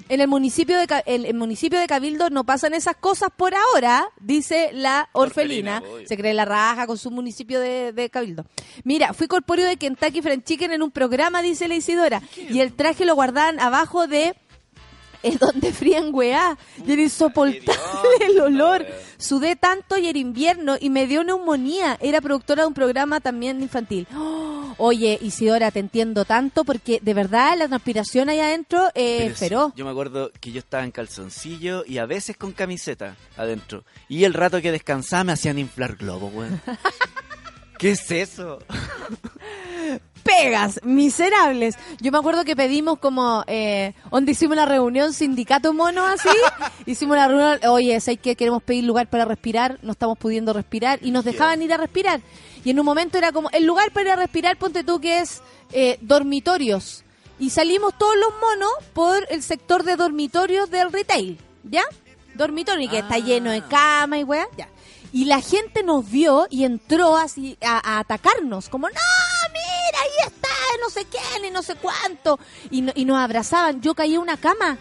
[0.09, 4.71] En el municipio de el municipio de Cabildo no pasan esas cosas por ahora, dice
[4.73, 5.83] la orfelina.
[6.07, 8.47] Se cree la raja con su municipio de, de Cabildo.
[8.85, 12.73] Mira, fui corpóreo de Kentucky Fried Chicken en un programa, dice la Isidora, y el
[12.73, 14.35] traje lo guardaban abajo de
[15.23, 16.57] el donde frían weá.
[16.87, 18.87] Y era insoportable el olor.
[19.19, 21.99] Sudé tanto y era invierno y me dio neumonía.
[22.01, 24.07] Era productora de un programa también infantil.
[24.15, 24.49] ¡Oh!
[24.81, 29.73] Oye, Isidora, te entiendo tanto porque de verdad la transpiración ahí adentro eh, feroz.
[29.75, 33.85] yo me acuerdo que yo estaba en calzoncillo y a veces con camiseta adentro.
[34.09, 36.61] Y el rato que descansaba me hacían inflar globos, weón.
[37.79, 38.59] ¿Qué es eso?
[40.23, 41.77] pegas, miserables.
[42.01, 46.29] Yo me acuerdo que pedimos como, eh, donde hicimos una reunión sindicato mono así,
[46.87, 49.79] hicimos una reunión, oye, ¿sabes que queremos pedir lugar para respirar?
[49.83, 52.21] No estamos pudiendo respirar y nos dejaban ir a respirar.
[52.65, 55.21] Y en un momento era como, el lugar para ir a respirar, ponte tú que
[55.21, 55.43] es
[55.73, 57.05] eh, dormitorios.
[57.39, 61.85] Y salimos todos los monos por el sector de dormitorios del retail, ¿ya?
[62.35, 64.69] Dormitorio y que está lleno de cama y weá, ya.
[65.13, 68.95] Y la gente nos vio y entró así a, atacarnos, como, no,
[69.53, 70.49] mira, ahí está,
[70.83, 72.39] no sé quién y no sé cuánto.
[72.71, 73.81] Y, no- y nos abrazaban.
[73.81, 74.77] Yo caí en una cama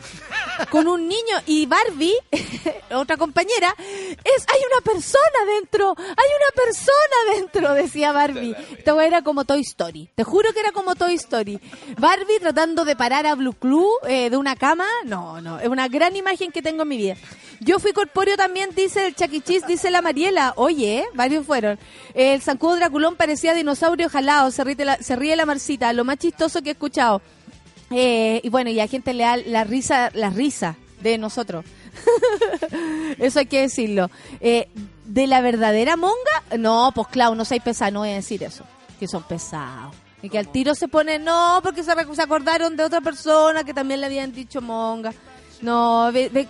[0.69, 2.15] con un niño y Barbie,
[2.91, 6.05] otra compañera, es, hay una persona dentro, hay
[6.39, 8.55] una persona dentro, decía Barbie.
[8.85, 10.09] Weá era como Toy Story.
[10.15, 11.59] Te juro que era como Toy Story.
[11.97, 15.87] Barbie tratando de parar a Blue Club eh, de una cama, no, no, es una
[15.87, 17.15] gran imagen que tengo en mi vida.
[17.59, 20.53] Yo fui corpóreo también, dice el Chucky Cheese, dice la Mariela.
[20.55, 21.77] Oye, varios fueron.
[22.15, 26.17] El zancudo Draculón parecía dinosaurio jalado, se ríe, la, se ríe la Marcita, lo más
[26.17, 27.21] chistoso que he escuchado.
[27.91, 31.63] Eh, y bueno, y a gente le da la risa, la risa de nosotros.
[33.19, 34.09] Eso hay que decirlo.
[34.41, 34.69] Eh,
[35.05, 38.65] de la verdadera monga, no, pues claro, no soy pesado, no voy a decir eso.
[38.99, 39.95] Que son pesados.
[40.21, 43.73] Y que al tiro se pone, no, porque se, se acordaron de otra persona que
[43.73, 45.13] también le habían dicho monga.
[45.61, 46.47] No, ve- ve-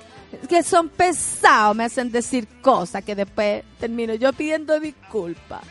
[0.48, 5.62] que son pesados, me hacen decir cosas que después termino yo pidiendo disculpas.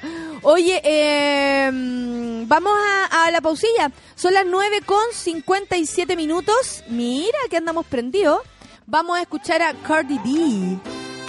[0.43, 2.73] Oye, mm, vamos
[3.11, 3.91] a, la pausilla.
[4.15, 6.85] Son las 9 con 57 minutos.
[6.89, 8.41] Mira que andamos prendidos.
[8.87, 10.79] Vamos a escuchar a Cardi B.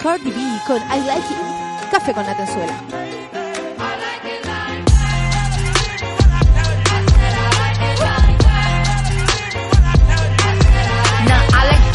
[0.01, 1.91] Cardi B con I Like It.
[1.91, 2.36] Café con la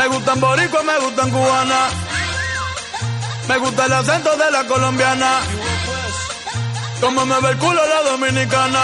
[0.00, 1.90] Me gustan boricua, me gustan cubana.
[3.48, 5.40] Me gusta el acento de la colombiana.
[7.02, 8.80] Como me ve el culo la dominicana.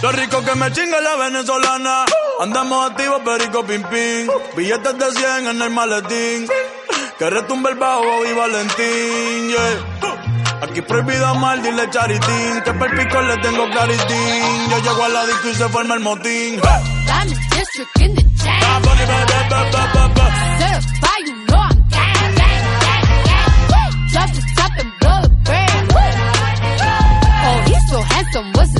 [0.00, 2.06] Lo rico que me chinga la venezolana.
[2.40, 4.30] Andamos activos, perico pim pim.
[4.56, 6.48] Billetes de 100 en el maletín.
[7.20, 10.62] Que retumbe el bajo y Valentín, yeah.
[10.62, 12.62] Aquí prohibido amar, dile charitín.
[12.64, 14.70] Que per pico le tengo claritín.
[14.70, 16.58] Yo llego a la disco y se forma el motín.
[16.62, 18.62] I'm district in the chain.
[18.62, 19.04] Ah, bunny.
[20.60, 23.04] Certified, you know I'm gang, gang, gang,
[23.68, 23.92] gang.
[24.12, 25.92] Drop the top and blow the brand.
[27.44, 28.79] Oh, he's so handsome, what's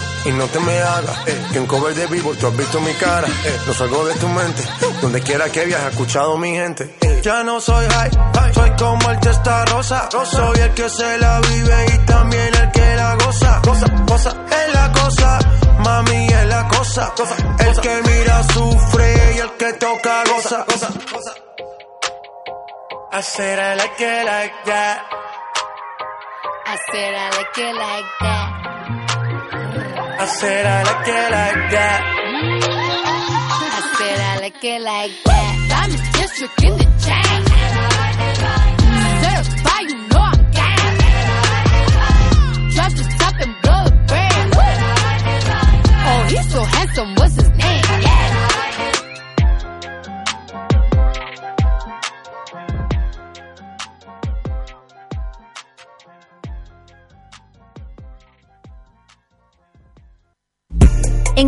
[0.25, 2.93] Y no te me hagas, eh, que en cover de vivo tú has visto mi
[2.93, 4.63] cara, eh, no salgo de tu mente,
[5.01, 6.95] donde quiera que viajes, he escuchado mi gente.
[7.01, 7.19] eh.
[7.23, 8.11] Ya no soy high,
[8.53, 12.95] soy como el testa rosa, soy el que se la vive y también el que
[12.95, 15.39] la goza, cosa, cosa, es la cosa,
[15.79, 17.13] mami es la cosa,
[17.59, 21.33] el que mira sufre y el que toca goza, goza, goza.
[23.13, 25.01] I said I like it like that.
[26.65, 28.70] I said I like it like that.
[30.21, 32.01] I said I like it like that.
[33.73, 35.53] I said I like it like that.
[35.81, 37.41] I'm a district in the chain.
[39.25, 39.89] Certified,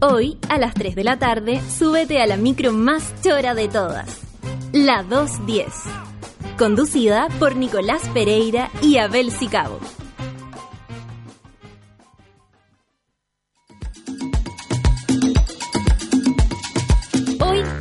[0.00, 4.20] Hoy, a las 3 de la tarde, súbete a la micro más chora de todas,
[4.70, 5.66] la 210,
[6.56, 9.80] conducida por Nicolás Pereira y Abel Sicabo.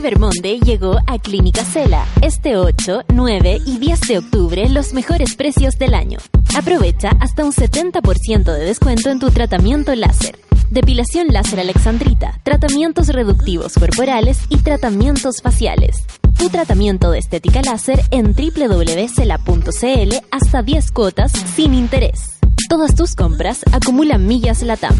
[0.00, 0.18] Cyber
[0.64, 2.06] llegó a Clínica Cela.
[2.22, 6.18] Este 8, 9 y 10 de octubre los mejores precios del año.
[6.56, 10.38] Aprovecha hasta un 70% de descuento en tu tratamiento láser.
[10.70, 16.06] Depilación láser alexandrita, tratamientos reductivos corporales y tratamientos faciales.
[16.38, 22.38] Tu tratamiento de estética láser en www.cela.cl hasta 10 cuotas sin interés.
[22.70, 24.94] Todas tus compras acumulan millas LATAM.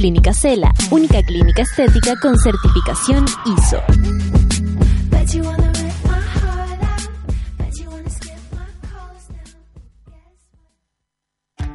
[0.00, 4.39] Clínica Cela, única clínica estética con certificación ISO.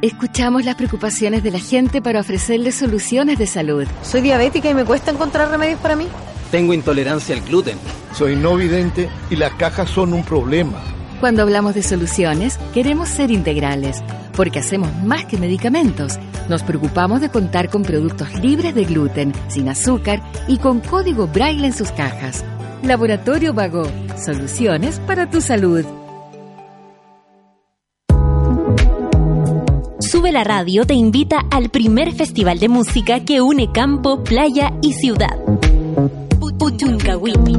[0.02, 3.86] Escuchamos las preocupaciones de la gente para ofrecerles soluciones de salud.
[4.02, 6.06] Soy diabética y me cuesta encontrar remedios para mí.
[6.50, 7.76] Tengo intolerancia al gluten.
[8.12, 10.80] Soy no vidente y las cajas son un problema.
[11.18, 14.02] Cuando hablamos de soluciones, queremos ser integrales,
[14.36, 16.18] porque hacemos más que medicamentos.
[16.48, 21.66] Nos preocupamos de contar con productos libres de gluten, sin azúcar y con código braille
[21.66, 22.44] en sus cajas.
[22.86, 23.82] Laboratorio Vago,
[24.16, 25.84] soluciones para tu salud.
[29.98, 34.92] Sube la radio te invita al primer festival de música que une campo, playa y
[34.92, 35.36] ciudad.
[36.60, 37.56] Puchuncahuipi.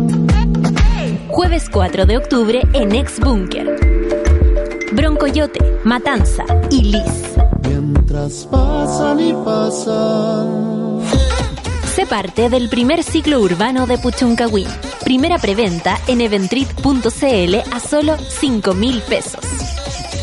[1.27, 3.75] Jueves 4 de octubre en Ex Bunker.
[4.93, 7.35] Broncoyote, Matanza y Liz.
[7.67, 10.76] Mientras pasan y pasan.
[11.97, 14.67] Sé parte del primer ciclo urbano de Puchuncahuín.
[15.03, 19.43] Primera preventa en eventrit.cl a solo 5 mil pesos.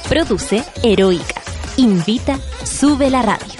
[0.09, 1.43] Produce Heroica.
[1.77, 3.60] Invita Sube la Radio.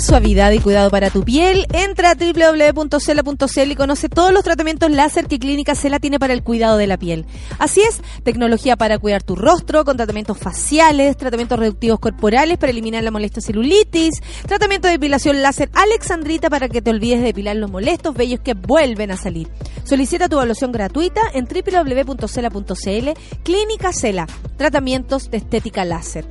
[0.00, 1.66] Suavidad y cuidado para tu piel.
[1.72, 6.42] Entra a www.cela.cl y conoce todos los tratamientos láser que Clínica Cela tiene para el
[6.42, 7.26] cuidado de la piel.
[7.58, 13.04] Así es, tecnología para cuidar tu rostro, con tratamientos faciales, tratamientos reductivos corporales para eliminar
[13.04, 17.70] la molesta celulitis, tratamiento de depilación láser alexandrita para que te olvides de depilar los
[17.70, 19.48] molestos vellos que vuelven a salir.
[19.84, 23.10] Solicita tu evaluación gratuita en www.cela.cl.
[23.42, 24.26] Clínica Cela,
[24.56, 26.26] tratamientos de estética láser.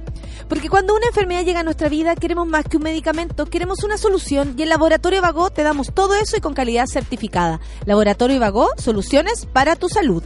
[0.48, 3.98] Porque cuando una enfermedad llega a nuestra vida, queremos más que un medicamento, queremos una
[3.98, 7.60] solución y en Laboratorio Vago te damos todo eso y con calidad certificada.
[7.86, 10.24] Laboratorio Vago, soluciones para tu salud.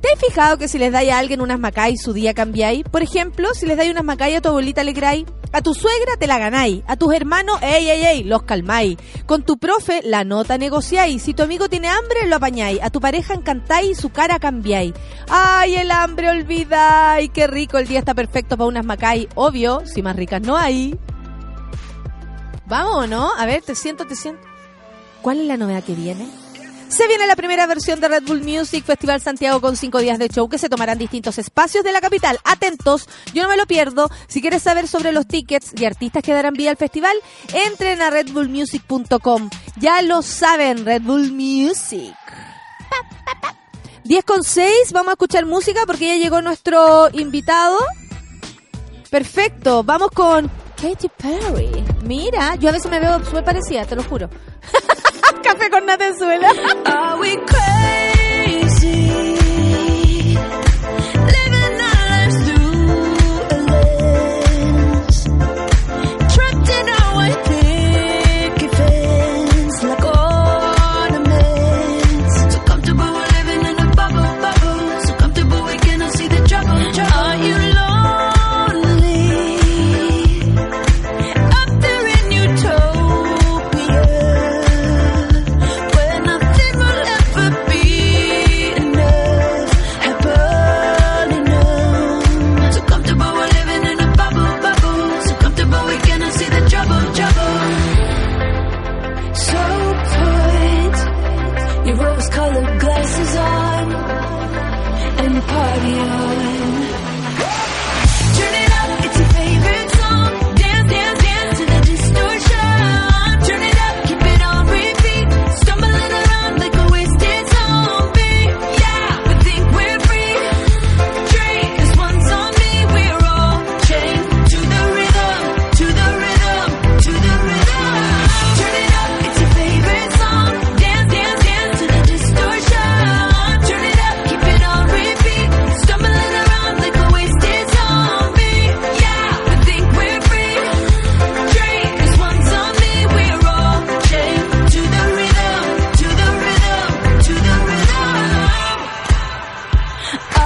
[0.00, 2.82] ¿Te has fijado que si les dais a alguien unas macay su día cambiáis?
[2.82, 6.26] Por ejemplo, si les dais unas macay a tu abuelita alegráis, a tu suegra te
[6.26, 8.96] la ganáis, a tus hermanos, ey, ey, ey, los calmáis.
[9.26, 13.00] Con tu profe la nota negociáis, si tu amigo tiene hambre lo apañáis, a tu
[13.00, 14.92] pareja encantáis su cara cambiáis.
[15.28, 20.02] Ay, el hambre olvidáis, qué rico, el día está perfecto para unas macay, obvio, si
[20.02, 20.98] más ricas no hay.
[22.72, 23.30] Vamos, ¿no?
[23.36, 24.48] A ver, te siento, te siento.
[25.20, 26.26] ¿Cuál es la novedad que viene?
[26.88, 30.28] Se viene la primera versión de Red Bull Music Festival Santiago con cinco días de
[30.28, 32.38] show que se tomarán distintos espacios de la capital.
[32.44, 34.08] Atentos, yo no me lo pierdo.
[34.26, 37.14] Si quieres saber sobre los tickets y artistas que darán vida al festival,
[37.52, 39.50] entren a redbullmusic.com.
[39.76, 42.14] Ya lo saben, Red Bull Music.
[44.04, 47.76] 10 con 6, vamos a escuchar música porque ya llegó nuestro invitado.
[49.10, 50.50] Perfecto, vamos con
[50.82, 51.70] Katy Perry.
[52.02, 54.28] Mira, yo a veces me veo súper parecida, te lo juro.
[55.44, 56.50] Café con Natenzuela.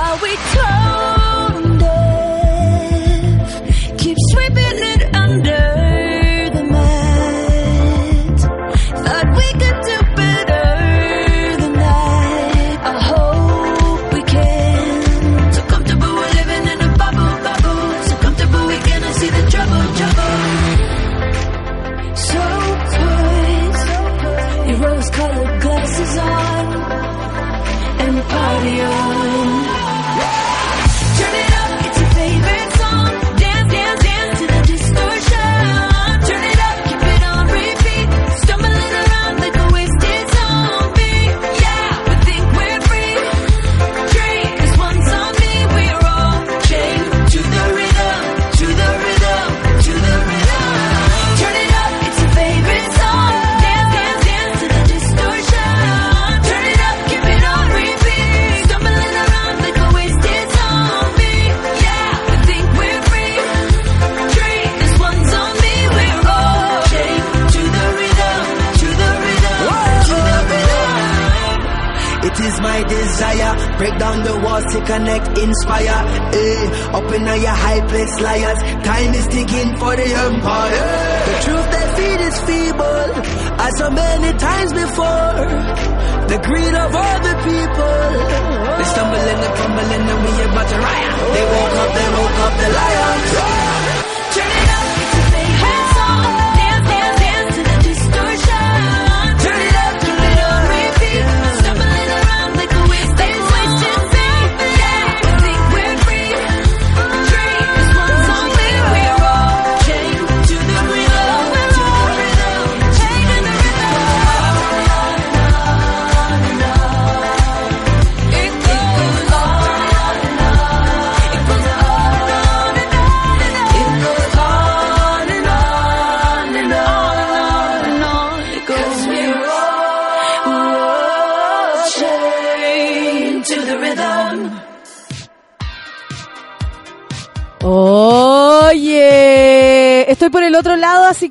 [0.07, 1.16] are we told?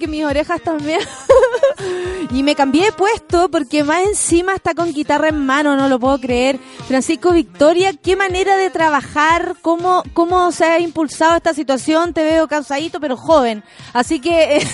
[0.07, 0.99] Mis orejas también.
[2.31, 5.99] y me cambié de puesto porque más encima está con guitarra en mano, no lo
[5.99, 6.59] puedo creer.
[6.87, 12.13] Francisco Victoria, qué manera de trabajar, cómo, cómo se ha impulsado esta situación.
[12.13, 13.63] Te veo cansadito, pero joven.
[13.93, 14.65] Así que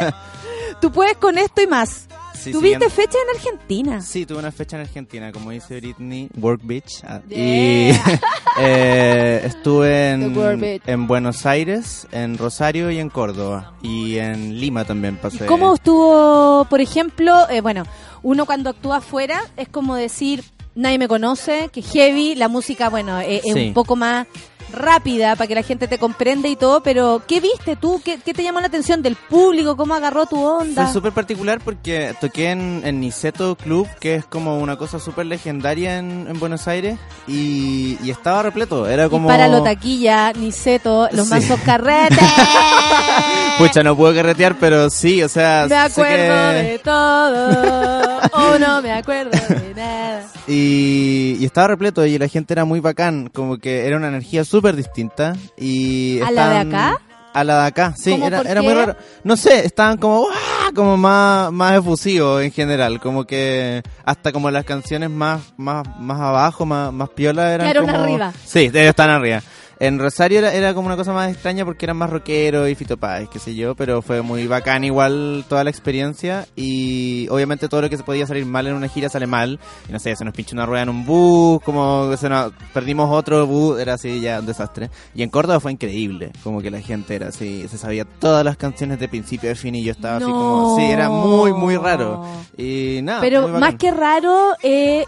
[0.80, 2.09] tú puedes con esto y más.
[2.40, 4.00] Sí, Tuviste fecha en Argentina.
[4.00, 7.04] Sí, tuve una fecha en Argentina, como dice Britney, Work Beach.
[7.04, 7.38] ah, Yeah.
[7.38, 7.92] Y
[8.60, 13.74] eh, estuve en, Buenos Aires, en Rosario y en Córdoba.
[13.82, 15.44] Y en Lima también pasé.
[15.44, 17.84] ¿Cómo estuvo, por ejemplo, eh, bueno,
[18.22, 23.20] uno cuando actúa afuera es como decir, nadie me conoce, que heavy, la música, bueno,
[23.20, 24.26] eh, es un poco más
[24.72, 28.00] rápida para que la gente te comprenda y todo, pero ¿qué viste tú?
[28.04, 29.76] ¿Qué, qué te llamó la atención del público?
[29.76, 30.84] ¿Cómo agarró tu onda?
[30.84, 35.26] Fue súper particular porque toqué en, en Niceto Club, que es como una cosa súper
[35.26, 38.86] legendaria en, en Buenos Aires, y, y estaba repleto.
[38.88, 39.28] Era Y como.
[39.28, 41.30] para lo taquilla, Niceto, los Sí.
[41.34, 42.18] mansos carretes.
[43.68, 45.62] Pucha, no puedo carretear, pero sí, o sea.
[45.68, 48.20] me sé acuerdo que- de todo.
[48.32, 50.26] Oh, no me acuerdo de nada.
[50.46, 54.44] Y, y estaba repleto y la gente era muy bacán, como que era una energía
[54.44, 55.36] súper distinta.
[55.56, 57.00] Y ¿A la de estaban- acá?
[57.32, 58.96] A la de acá, sí, ¿Cómo, era, era muy raro.
[59.22, 60.70] No sé, estaban como, ¡ah!
[60.74, 66.18] como más, más efusivos en general, como que hasta como las canciones más, más, más
[66.20, 68.02] abajo, más, más piola eran Quedaron como...
[68.02, 68.32] arriba.
[68.44, 69.42] Sí, están arriba.
[69.80, 72.98] En Rosario era, era como una cosa más extraña porque eran más rockeros y Fito
[72.98, 77.80] Páez, qué sé yo, pero fue muy bacán igual toda la experiencia y obviamente todo
[77.80, 79.58] lo que se podía salir mal en una gira sale mal.
[79.88, 83.08] Y no sé, se nos pinchó una rueda en un bus, como se nos, perdimos
[83.10, 84.90] otro bus, era así ya un desastre.
[85.14, 88.58] Y en Córdoba fue increíble, como que la gente era así, se sabía todas las
[88.58, 92.26] canciones de principio a fin y yo estaba así como, sí, era muy, muy raro.
[92.54, 95.06] Y nada, Pero más que raro, eh,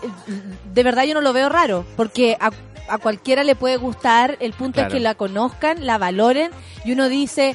[0.72, 2.50] de verdad yo no lo veo raro, porque a,
[2.88, 4.88] a cualquiera le puede gustar, el punto Claro.
[4.88, 6.50] es que la conozcan, la valoren,
[6.84, 7.54] y uno dice,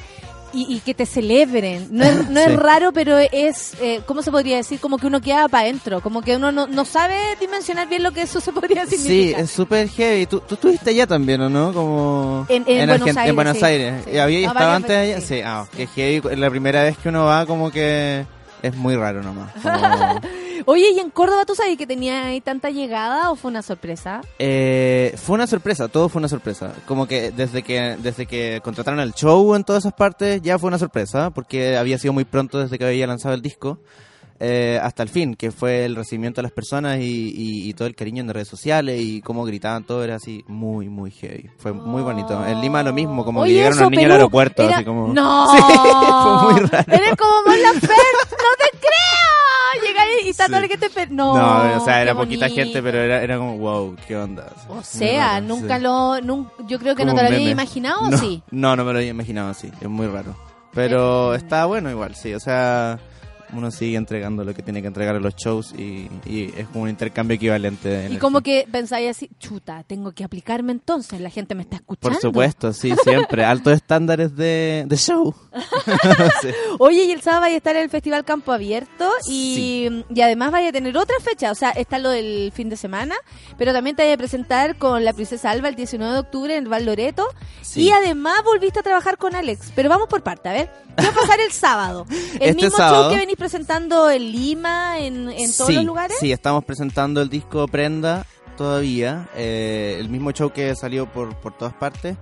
[0.54, 1.88] y, y que te celebren.
[1.90, 2.46] No es, no Sí.
[2.50, 4.80] es raro, pero es, eh, ¿cómo se podría decir?
[4.80, 8.12] Como que uno queda para adentro, como que uno no, no sabe dimensionar bien lo
[8.12, 9.40] que eso se podría Sí, significar.
[9.42, 10.24] es súper heavy.
[10.26, 11.72] ¿Tú, tú estuviste allá también, ¿o no?
[11.74, 13.64] Como En- en Buenos Aires, En Buenos sí.
[13.64, 14.02] Aires.
[14.06, 14.10] Sí.
[14.12, 15.20] ¿Y ¿Había Ah, estado antes allá?
[15.20, 16.36] Sí, ah, que heavy.
[16.36, 18.24] La primera vez que uno va, como que
[18.62, 19.52] es muy raro nomás.
[19.62, 20.20] Como-
[20.66, 24.20] Oye, ¿y en Córdoba tú sabes que tenía ahí tanta llegada o fue una sorpresa?
[24.38, 26.72] Eh, fue una sorpresa, todo fue una sorpresa.
[26.86, 30.68] Como que desde que desde que contrataron el show en todas esas partes ya fue
[30.68, 33.78] una sorpresa, porque había sido muy pronto desde que había lanzado el disco.
[34.40, 37.88] Eh, hasta el fin, que fue el recibimiento de las personas y, y- y todo
[37.88, 41.50] el cariño en redes sociales y cómo gritaban, todo era así muy, muy heavy.
[41.58, 42.44] Fue muy bonito.
[42.46, 45.12] En Lima lo mismo, como Oye, que llegaron los niños al aeropuerto, era- así como...
[45.12, 45.46] ¡No!
[45.56, 46.92] Sí, fue muy raro.
[46.92, 47.88] Eres como Mon Laferte,
[48.30, 49.86] no te creo.
[49.86, 50.68] Llega ahí y está Sí.
[50.68, 51.06] que te...
[51.08, 54.46] No, No, o sea, era poquita gente, pero era, era como, wow, qué onda.
[54.68, 55.82] O sea, raro, nunca sí.
[55.82, 56.18] lo...
[56.66, 58.42] yo creo que Como no te lo había imaginado, ¿o no, sí?
[58.50, 60.34] No, no me lo había imaginado así, es muy raro.
[60.72, 62.98] Pero está bueno igual, sí, o sea,
[63.52, 66.84] uno sigue entregando lo que tiene que entregar en los shows y, y es como
[66.84, 68.08] un intercambio equivalente.
[68.10, 72.10] Y como que pensáis así, chuta, tengo que aplicarme entonces, la gente me está escuchando.
[72.14, 73.44] Por supuesto, sí, siempre.
[73.48, 75.34] Altos estándares de, de show.
[76.42, 76.48] Sí.
[76.78, 80.50] Oye, y el sábado vaya a estar en el Festival Campo Abierto y, y además
[80.52, 83.14] vaya a tener otra fecha, o sea, está lo del fin de semana,
[83.56, 86.68] pero también te vaya a presentar con la Princesa Alba el 19 de octubre en
[86.68, 87.26] Val Loreto
[87.62, 87.82] Sí.
[87.84, 91.10] y además volviste a trabajar con Alex, pero vamos por parte, a ver, ¿qué va
[91.10, 92.06] a pasar el sábado?
[92.10, 95.84] ¿El Este mismo sábado- show que venís presentando en Lima, en, en todos sí, los
[95.84, 96.16] lugares?
[96.20, 98.26] Sí, estamos presentando el disco Prenda
[98.56, 99.28] todavía.
[99.36, 102.16] eh, el mismo show que salió por, por todas partes.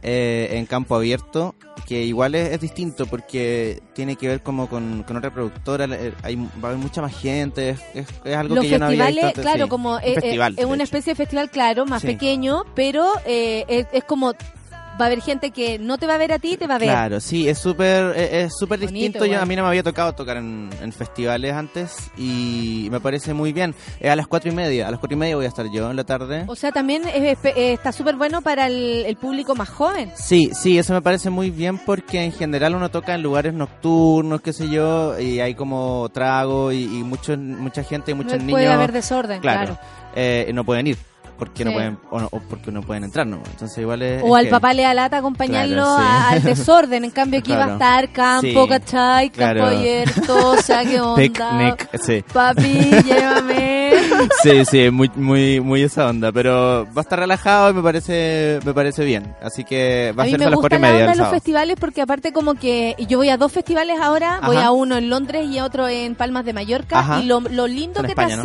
[0.00, 5.02] eh, en campo abierto, que igual es, es distinto porque tiene que ver como con,
[5.02, 8.54] con otra productora, eh, hay, va a haber mucha más gente, es, es- es algo
[8.54, 9.68] Los que yo no había visto antes, claro, sí.
[9.68, 10.82] como Un eh, festival, es una hecho.
[10.84, 12.06] especie de festival, claro, más Sí.
[12.08, 14.34] pequeño, pero eh, es como
[15.00, 16.78] va a haber gente que no te va a ver a ti, te va a
[16.78, 16.88] ver.
[16.88, 19.24] Claro, sí, es súper es es súper distinto.
[19.24, 23.32] Yo, a mí no me había tocado tocar en, en festivales antes y me parece
[23.34, 23.74] muy bien.
[24.00, 25.90] Es a las cuatro y media, a las cuatro y media voy a estar yo
[25.90, 26.44] en la tarde.
[26.48, 30.10] O sea, también es- es- eh, está súper bueno para el, el público más joven.
[30.16, 34.40] Sí, sí, eso me parece muy bien porque en general uno toca en lugares nocturnos,
[34.40, 38.38] qué sé yo, y hay como trago y, y mucho, mucha gente y muchos No
[38.38, 38.52] niños.
[38.52, 39.78] puede haber desorden, claro.
[40.16, 40.98] eh, no pueden ir
[41.38, 41.74] porque no Sí.
[41.76, 43.36] pueden o, no- o porque no pueden entrar, ¿no?
[43.50, 44.22] Entonces igual es.
[44.24, 46.04] O es al que- papá le da lata acompañarlo Claro, sí.
[46.06, 47.04] a- al desorden.
[47.04, 49.30] En cambio, aquí va a estar campo, Sí, ¿cachai?
[49.30, 51.16] Campo abierto, o sea, qué onda.
[51.16, 52.24] Picnic, sí.
[52.32, 53.92] Papi, llévame.
[54.42, 58.58] Sí, sí, muy, muy, muy esa onda, pero va a estar relajado y me parece,
[58.64, 59.34] me parece bien.
[59.42, 61.16] Así que va a, a ser a las gusta cuatro y la media onda del
[61.18, 64.70] de los festivales porque aparte como que yo voy a dos festivales ahora, voy a
[64.70, 67.20] uno en Londres y a otro en Palmas de Mallorca Ajá.
[67.20, 68.42] y lo, lo lindo En que España, te ¿no?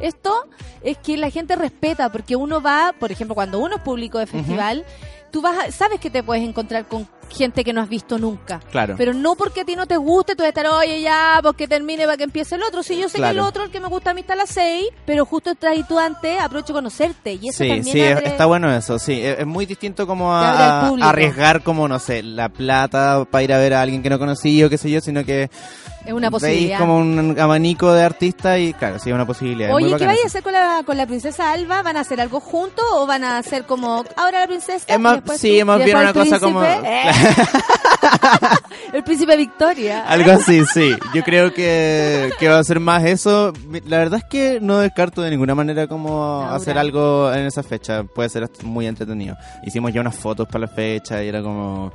[0.00, 0.06] Sí.
[0.06, 0.48] esto
[0.82, 4.26] es que la gente respeta porque uno va, por ejemplo, cuando uno es público de
[4.26, 4.84] festival,
[5.30, 8.58] tú vas a- sabes que te puedes encontrar con gente que no has visto nunca.
[8.72, 8.96] Claro.
[8.98, 11.68] Pero no porque a ti no te guste, tú vas a estar, oye, ya, porque
[11.68, 12.82] termine para que empiece el otro.
[12.82, 14.50] Si yo sé que el otro, el que me gusta a mí está a las
[14.50, 17.34] seis, pero justo estás tú antes, aprovecho conocerte.
[17.34, 19.20] Y eso Sí, también sí, abre- está bueno eso, sí.
[19.22, 23.58] Es, es muy distinto como a, arriesgar como, no sé, la plata para ir a
[23.58, 25.48] ver a alguien que no conocí o qué sé yo, sino que
[26.06, 26.78] Es una veis posibilidad.
[26.78, 29.72] como un abanico de artistas y claro, sí, es una posibilidad.
[29.74, 31.82] Oye, ¿qué vais a hacer con la, con la princesa Alba?
[31.82, 34.84] ¿Van a hacer algo juntos o van a hacer como ahora la princesa?
[34.88, 36.88] Es y más- después sí, y bien después una el cosa como- príncipe?
[36.90, 37.10] Eh.
[38.94, 40.04] el príncipe Victoria.
[40.08, 40.94] Algo así, sí.
[41.14, 43.52] Yo creo que, que va a ser más eso.
[43.86, 46.54] La verdad es que no descarto de ninguna manera como Laura.
[46.56, 48.04] hacer algo en esa fecha.
[48.04, 49.36] Puede ser muy entretenido.
[49.66, 51.92] Hicimos ya unas fotos para la fecha y era como...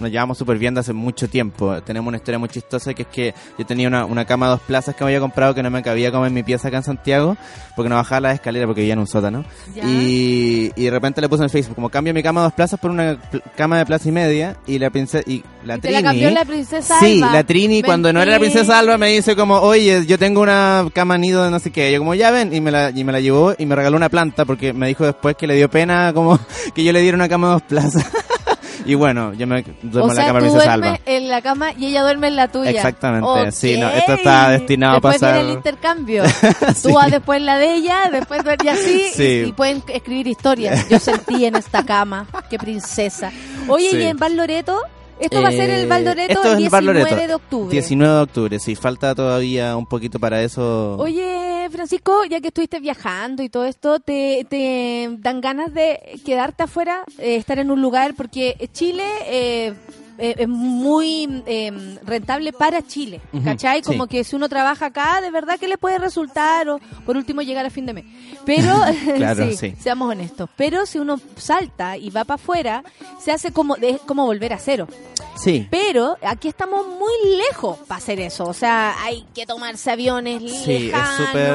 [0.00, 1.80] Nos llevamos súper bien de hace mucho tiempo.
[1.82, 4.60] Tenemos una historia muy chistosa que es que yo tenía una, una cama a dos
[4.60, 6.82] plazas que me había comprado que no me cabía como en mi pieza acá en
[6.84, 7.36] Santiago
[7.74, 9.44] porque no bajaba las escaleras porque vivía en un sótano.
[9.76, 12.52] Y, y de repente le puse en el Facebook como cambio mi cama a dos
[12.52, 13.18] plazas por una
[13.56, 16.30] cama de plaza y media y la princesa y la Y te Trini la cambió
[16.30, 17.32] la princesa Sí, Alba.
[17.32, 20.86] la Trini cuando no era la princesa Alba me dice como, oye, yo tengo una
[20.92, 21.92] cama nido de no sé qué.
[21.92, 24.08] Yo como, ya ven, y me la, y me la llevó y me regaló una
[24.08, 26.38] planta porque me dijo después que le dio pena como
[26.74, 28.06] que yo le diera una cama de dos plazas.
[28.88, 31.00] y bueno, yo me duermo o en la cama tú de Alba.
[31.06, 32.70] en la cama y ella duerme en la tuya.
[32.70, 36.24] Exactamente, sí, no, esto está destinado a después pasar- viene el intercambio.
[36.74, 36.88] Sí.
[36.88, 39.44] Tú vas después en la de ella, después y así, y- Sí.
[39.48, 40.88] y, pueden escribir historias.
[40.88, 43.30] Yo sentí en esta cama, qué princesa.
[43.68, 43.96] Oye, Sí.
[43.98, 44.80] y en Val Loreto,
[45.20, 47.28] esto va a ser el Eh, Val Loreto esto el es en Val 19 Loreto,
[47.28, 47.70] de octubre.
[47.72, 50.96] 19 de octubre, sí, falta todavía un poquito para eso.
[50.98, 56.64] Oye, Francisco, ya que estuviste viajando y todo esto, ¿te, te dan ganas de quedarte
[56.64, 58.14] afuera, eh, estar en un lugar?
[58.16, 59.74] Porque Chile eh,
[60.18, 63.82] eh, es muy eh, rentable para Chile, Ujú, ¿cachai?
[63.82, 63.86] sí.
[63.90, 67.40] Como que si uno trabaja acá, de verdad que le puede resultar, o por último
[67.42, 68.04] llegar a fin de mes.
[68.44, 68.72] Pero,
[69.16, 69.74] Claro, sí, sí.
[69.80, 72.84] seamos honestos, pero si uno salta y va para afuera,
[73.20, 74.86] se hace como, es como volver a cero.
[75.36, 75.68] Sí.
[75.70, 78.44] Pero aquí estamos muy lejos para hacer eso.
[78.44, 81.54] O sea, hay que tomarse aviones Sí, es súper.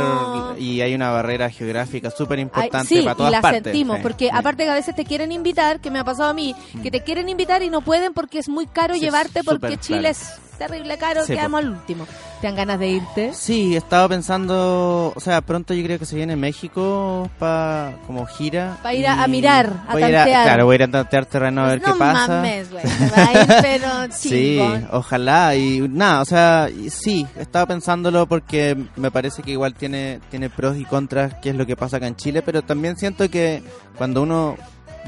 [0.57, 3.64] Y hay una barrera geográfica súper importante sí, para todas y la partes.
[3.64, 4.03] sentimos, sí.
[4.03, 6.91] porque aparte que a veces te quieren invitar, que me ha pasado a mí, que
[6.91, 10.34] te quieren invitar y no pueden porque es muy caro Sí, llevarte porque Chile es
[10.58, 12.06] terrible caro, Sí, quedamos al último.
[12.39, 13.34] ¿Te dan ganas de irte?
[13.34, 18.78] Sí, estaba pensando, o sea, pronto yo creo que se viene México para como gira.
[18.84, 20.26] Pa' ir a- mirar, a tantear.
[20.45, 22.28] claro, voy a ir a tantear terreno a ver no qué pasa.
[22.28, 24.60] mames, güey, te va a ir, pero Sí,
[24.91, 30.49] ojalá y nada, o sea, sí, estaba pensándolo porque me parece que igual tiene tiene
[30.49, 33.64] pros y contras, qué es lo que pasa acá en Chile, pero también siento que
[33.97, 34.58] cuando uno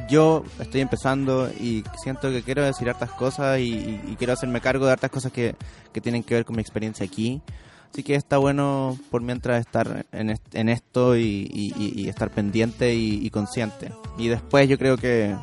[0.09, 4.61] yo estoy empezando y siento que quiero decir hartas cosas y, y- y quiero hacerme
[4.61, 5.55] cargo de hartas cosas que,
[5.93, 7.41] que tienen que ver con mi experiencia aquí.
[7.91, 12.93] Así que está bueno por mientras estar en, est- en esto y, y- estar pendiente
[12.93, 13.91] y, y consciente.
[14.17, 15.33] Y después yo creo que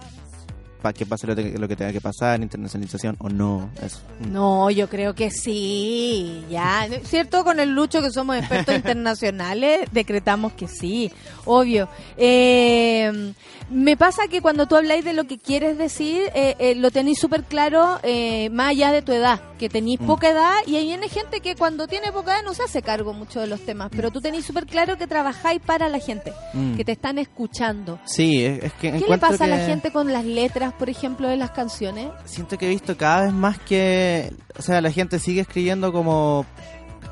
[0.82, 4.00] para que pase lo, te- lo que tenga que pasar, internacionalización o no, eso.
[4.28, 6.88] No, yo creo que sí, ya.
[7.04, 7.44] ¿Cierto?
[7.44, 11.10] Con el Lucho, que somos expertos internacionales, decretamos que sí,
[11.44, 11.88] obvio.
[12.16, 13.32] Eh,
[13.70, 17.18] me pasa que cuando tú habláis de lo que quieres decir, eh, eh, lo tenéis
[17.18, 20.06] súper claro eh, más allá de tu edad, que tenéis Mm.
[20.06, 23.12] poca edad y ahí viene gente que cuando tiene poca edad no se hace cargo
[23.12, 26.76] mucho de los temas, pero tú tenéis súper claro que trabajáis para la gente, Mm.
[26.76, 27.98] que te están escuchando.
[28.04, 31.28] Sí, es, es que ¿Qué le pasa a la gente con las letras, por ejemplo,
[31.28, 32.08] de las canciones?
[32.24, 36.44] Siento que he visto cada vez más que, o sea, la gente sigue escribiendo como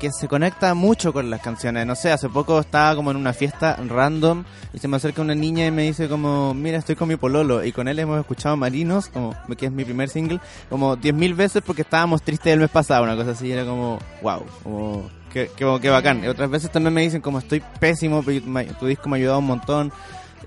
[0.01, 1.85] que se conecta mucho con las canciones.
[1.85, 4.43] No sé, hace poco estaba como en una fiesta random
[4.73, 7.63] y se me acerca una niña y me dice como, mira, estoy con mi pololo
[7.63, 10.39] y con él hemos escuchado Marinos, como que es mi primer single,
[10.71, 13.99] como 10.000 veces porque estábamos tristes el mes pasado, una cosa así, y era como,
[14.23, 15.09] wow, como...
[15.31, 16.23] Qué, qué, bacán.
[16.23, 18.43] Y otras veces también me dicen como estoy pésimo, pero
[18.79, 19.93] tu disco me ha ayudado un montón.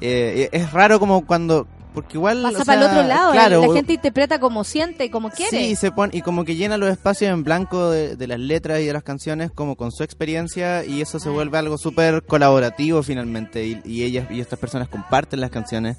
[0.01, 1.69] Eh, es raro como cuando...
[1.95, 2.43] Porque igual...
[2.43, 5.57] Pasa o para el otro lado, claro, la gente interpreta como siente, como quiere.
[5.57, 8.81] Sí, se pone, y como que llena los espacios en blanco de, de las letras
[8.81, 13.03] y de las canciones como con su experiencia y eso se vuelve algo súper colaborativo
[13.03, 15.97] finalmente y, y ellas y estas personas comparten las canciones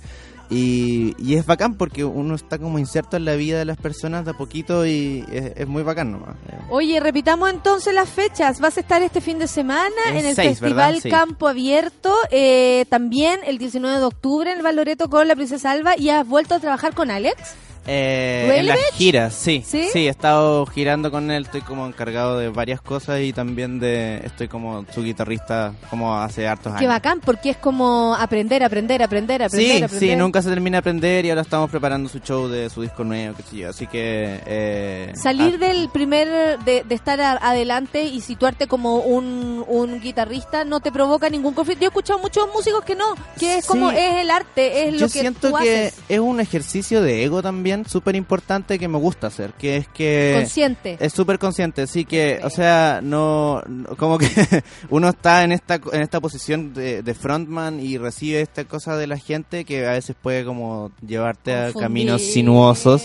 [0.50, 4.26] y, y es bacán porque uno está como inserto en la vida de las personas
[4.26, 6.36] de a poquito y es, es muy bacán nomás.
[6.48, 8.60] Eh, Oye, repitamos entonces las fechas.
[8.60, 11.02] Vas a estar este fin de semana en el 6, Festival.
[11.10, 15.97] Campo Abierto, eh, también el 19 de octubre en el Valoreto con la Princesa Alba
[15.97, 17.55] y has vuelto a trabajar con Alex.
[17.87, 19.87] Eh, ¿Really, en las giras, sí, ¿Sí?
[19.93, 20.07] ¿Sí?
[20.07, 24.47] he estado girando con él, estoy como encargado de varias cosas y también de, estoy
[24.47, 26.82] como su guitarrista como hace hartos años.
[26.82, 30.09] Qué bacán, porque es como aprender, aprender, aprender, aprender, Sí, aprender.
[30.09, 33.03] sí, nunca se termina de aprender y ahora estamos preparando su show de su disco
[33.03, 34.39] nuevo, qué sé yo, así que...
[34.47, 39.99] Eh, Salir ah, del primer, de, de estar a- adelante y situarte como un, un
[40.01, 41.82] guitarrista no te provoca ningún conflicto.
[41.82, 43.05] Yo he escuchado muchos músicos que no,
[43.39, 45.99] que es como, es el arte, es yo lo que siento tú que haces.
[46.09, 50.34] es un ejercicio de ego también súper importante que me gusta hacer, que es que...
[50.36, 50.97] Consciente.
[51.00, 54.28] Es súper consciente, así que, o sea, no, no- como que
[54.89, 59.08] uno está en esta en esta posición de, de frontman y recibe esta cosa de
[59.08, 63.04] la gente que a veces puede como llevarte a caminos sinuosos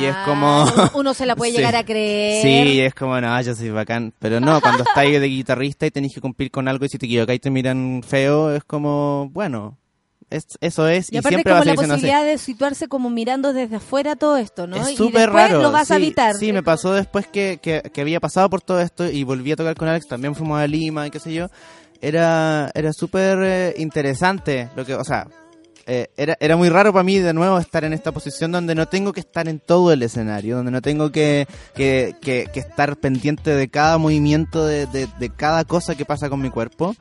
[0.00, 0.64] y es como...
[0.64, 1.56] Uno, uno se la puede Sí.
[1.58, 2.42] llegar a creer.
[2.42, 4.12] Sí, es como, no, yo soy bacán.
[4.18, 7.06] Pero no, cuando estáis de guitarrista y tenéis que cumplir con algo y si te
[7.06, 9.77] equivocáis y te miran feo, es como, bueno,
[10.30, 11.90] es, eso es Y y, aparte siempre va como a la así.
[11.90, 14.76] posibilidad de situarse como mirando desde afuera todo esto, ¿no?
[14.76, 15.62] Es súper raro.
[15.62, 16.34] lo vas a sí, evitar.
[16.36, 19.56] Sí, me pasó después que, que, que había pasado por todo esto y volví a
[19.56, 20.06] tocar con Alex.
[20.08, 21.48] También fuimos a Lima y qué sé yo.
[22.00, 24.68] Era, era súper eh, interesante.
[24.76, 25.26] lo que O sea,
[25.86, 28.86] eh, era, era muy raro para mí de nuevo estar en esta posición donde no
[28.86, 32.96] tengo que estar en todo el escenario, donde no tengo que, que, que- que estar
[32.98, 36.94] pendiente de cada movimiento, de, de, de cada cosa que pasa con mi cuerpo.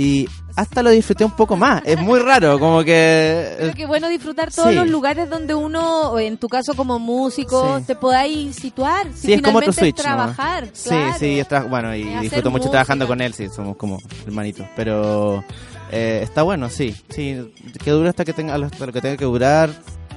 [0.00, 1.82] Y hasta lo disfruté un poco más.
[1.84, 3.56] Es muy raro, como que...
[3.58, 4.76] Pero qué bueno disfrutar todos Sí.
[4.76, 7.84] los lugares donde uno, en tu caso como músico, Sí.
[7.84, 9.08] te podáis situar.
[9.12, 9.96] Si Sí, es como otro switch.
[9.96, 10.02] ¿no?
[10.04, 10.68] trabajar.
[10.72, 11.14] Sí, claro.
[11.18, 12.70] sí, tra- bueno, y Es disfruto mucho música.
[12.70, 14.66] trabajando con él, sí, somos como hermanitos.
[14.76, 15.42] Pero
[15.90, 17.52] eh, está bueno, sí, sí,
[17.82, 19.70] que dure hasta que tenga, hasta lo que tenga que durar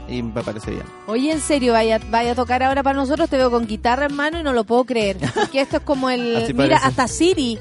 [0.08, 0.84] y me parece bien.
[1.08, 4.16] Oye, en serio, vaya, vaya a tocar ahora para nosotros, te veo con guitarra en
[4.16, 5.18] mano y no lo puedo creer.
[5.34, 6.53] Porque esto es como el...
[6.53, 6.88] Mira, parece.
[6.88, 7.58] hasta Siri.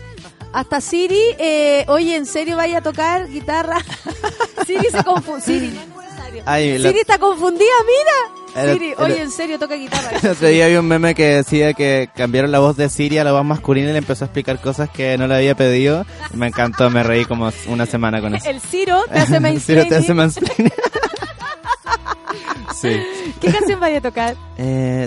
[0.53, 3.79] Hasta Siri, eh, oye, en serio, vaya a tocar guitarra.
[4.67, 5.43] Siri se confunde.
[5.43, 6.43] Siri, no es necesario.
[6.47, 8.73] Ay, la- Siri está confundida, mira.
[8.73, 10.11] Siri, oye, en serio, toca guitarra.
[10.23, 13.25] El otro día había un meme que decía que cambiaron la voz de Siri a
[13.25, 16.05] la voz masculina y le empezó a explicar cosas que no le había pedido.
[16.35, 18.51] Me encantó, me reí como una semana con eso.
[18.51, 20.73] El Ciro te hace El Ciro te hace mansplaining.
[22.81, 23.01] sí.
[23.41, 24.35] ¿Qué canción vaya a tocar?
[24.59, 25.07] Eh,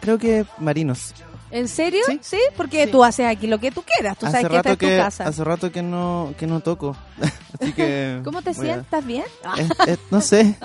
[0.00, 1.14] creo que Marinos.
[1.50, 2.02] ¿En serio?
[2.20, 4.16] Sí, porque tú haces aquí lo que tú quieras.
[4.18, 5.24] Tú sabes que esta es tu que, casa.
[5.26, 6.96] hace rato que no, que no toco.
[7.60, 8.20] Así que...
[8.24, 9.04] ¿Cómo te a- sientas?
[9.04, 9.24] ¿Bien?
[9.58, 10.56] Eh, eh, no sé.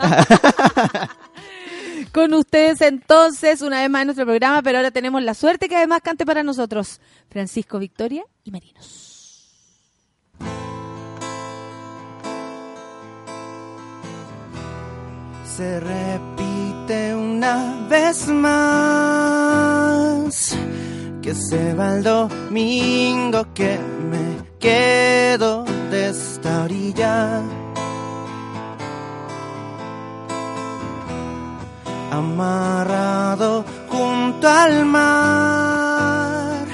[2.11, 5.75] Con ustedes entonces, una vez más en nuestro programa, pero ahora tenemos la suerte que
[5.75, 9.11] además cante para nosotros Francisco Victoria y Marinos.
[15.57, 19.15] Se repite una vez más
[21.25, 23.79] que se va el domingo que
[24.11, 27.41] me quedo de esta orilla.
[32.11, 36.67] Amarrado junto al mar,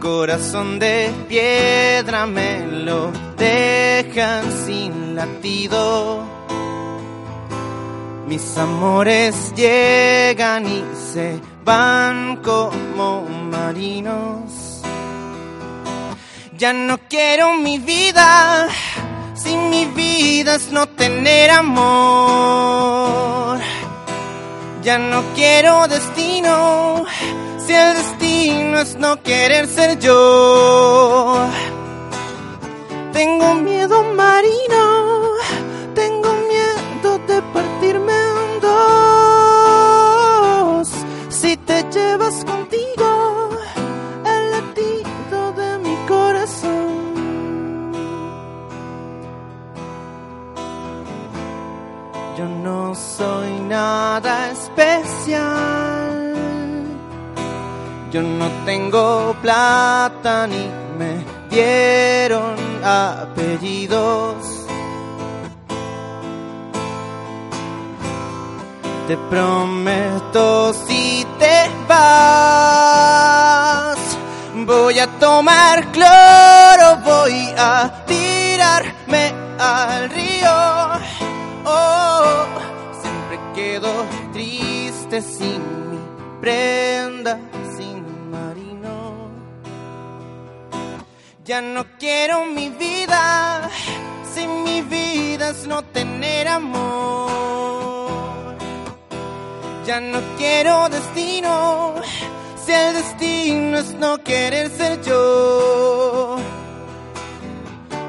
[0.00, 6.22] corazón de piedra me lo dejan sin latido.
[8.26, 14.82] Mis amores llegan y se van como marinos.
[16.56, 18.68] Ya no quiero mi vida,
[19.34, 22.92] si mi vida es no tener amor.
[24.82, 27.04] Ya no quiero destino,
[27.64, 31.48] si el destino es no querer ser yo.
[33.12, 35.20] Tengo miedo marino,
[41.66, 43.50] te llevas contigo
[44.24, 47.92] el latido de mi corazón.
[52.38, 56.34] Yo no soy nada especial.
[58.10, 60.68] Yo no tengo plata ni
[60.98, 64.61] me dieron apellidos.
[69.08, 71.98] Te prometo si te vas,
[74.54, 80.54] voy a tomar cloro, voy a tirarme al río.
[81.64, 82.44] Oh,
[83.02, 83.90] siempre quedo
[84.32, 85.98] triste sin mi
[86.40, 87.40] prenda,
[87.76, 89.30] sin marino.
[91.44, 93.68] Ya no quiero mi vida,
[94.32, 97.32] si mi vida es no tener amor.
[99.84, 101.94] Ya no quiero destino,
[102.64, 106.36] si el destino es no querer ser yo.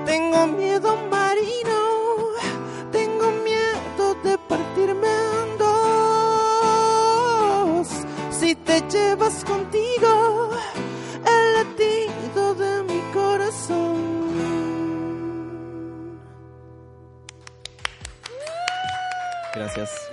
[0.06, 1.80] Tengo miedo marino,
[2.92, 5.58] tengo miedo de partirme en
[7.78, 7.88] dos.
[8.30, 10.52] Si te llevas contigo
[11.26, 13.98] el latido de mi corazón.
[19.56, 20.13] Gracias.